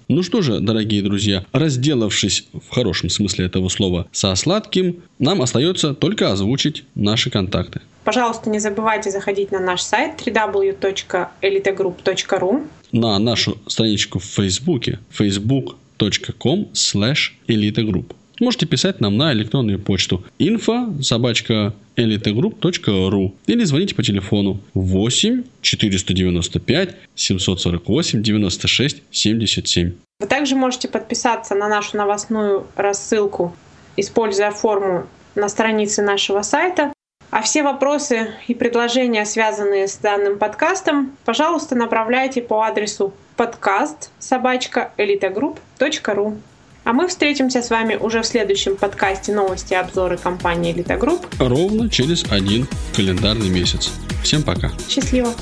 Ну 0.07 0.21
что 0.21 0.41
же, 0.41 0.59
дорогие 0.59 1.01
друзья, 1.01 1.43
разделавшись 1.51 2.47
в 2.53 2.69
хорошем 2.69 3.09
смысле 3.09 3.45
этого 3.45 3.69
слова 3.69 4.05
со 4.11 4.35
сладким, 4.35 5.01
нам 5.17 5.41
остается 5.41 5.95
только 5.95 6.31
озвучить 6.31 6.83
наши 6.93 7.31
контакты. 7.31 7.81
Пожалуйста, 8.03 8.51
не 8.51 8.59
забывайте 8.59 9.09
заходить 9.09 9.51
на 9.51 9.59
наш 9.59 9.81
сайт 9.81 10.21
www.elitegroup.ru 10.23 12.67
На 12.91 13.17
нашу 13.17 13.57
страничку 13.67 14.19
в 14.19 14.25
Фейсбуке 14.25 14.99
facebook.com 15.17 16.67
slash 16.73 17.31
elitegroup. 17.47 18.13
Можете 18.39 18.65
писать 18.65 18.99
нам 18.99 19.17
на 19.17 19.31
электронную 19.33 19.79
почту 19.79 20.23
info 20.39 21.01
собачка 21.01 21.73
или 21.95 23.63
звоните 23.63 23.95
по 23.95 24.03
телефону 24.03 24.59
8 24.73 25.43
495 25.61 26.95
748 27.15 28.21
96 28.21 29.03
77. 29.11 29.93
Вы 30.19 30.27
также 30.27 30.55
можете 30.55 30.87
подписаться 30.87 31.55
на 31.55 31.67
нашу 31.69 31.97
новостную 31.97 32.67
рассылку, 32.75 33.55
используя 33.95 34.51
форму 34.51 35.07
на 35.35 35.49
странице 35.49 36.01
нашего 36.01 36.41
сайта. 36.41 36.93
А 37.31 37.41
все 37.41 37.63
вопросы 37.63 38.33
и 38.47 38.53
предложения, 38.53 39.25
связанные 39.25 39.87
с 39.87 39.97
данным 39.97 40.37
подкастом, 40.37 41.11
пожалуйста, 41.25 41.75
направляйте 41.75 42.41
по 42.41 42.63
адресу 42.63 43.13
подкаст 43.35 44.11
собачка 44.19 44.93
elitogroup.ru. 44.97 46.37
А 46.85 46.93
мы 46.93 47.07
встретимся 47.07 47.63
с 47.63 47.71
вами 47.71 47.95
уже 47.95 48.21
в 48.21 48.27
следующем 48.27 48.77
подкасте 48.77 49.33
новости 49.33 49.73
и 49.73 49.75
обзоры 49.75 50.17
компании 50.17 50.71
Elite 50.71 50.99
Group. 50.99 51.25
Ровно 51.39 51.89
через 51.89 52.23
один 52.31 52.67
календарный 52.95 53.49
месяц. 53.49 53.91
Всем 54.23 54.43
пока. 54.43 54.71
Счастливо. 54.87 55.33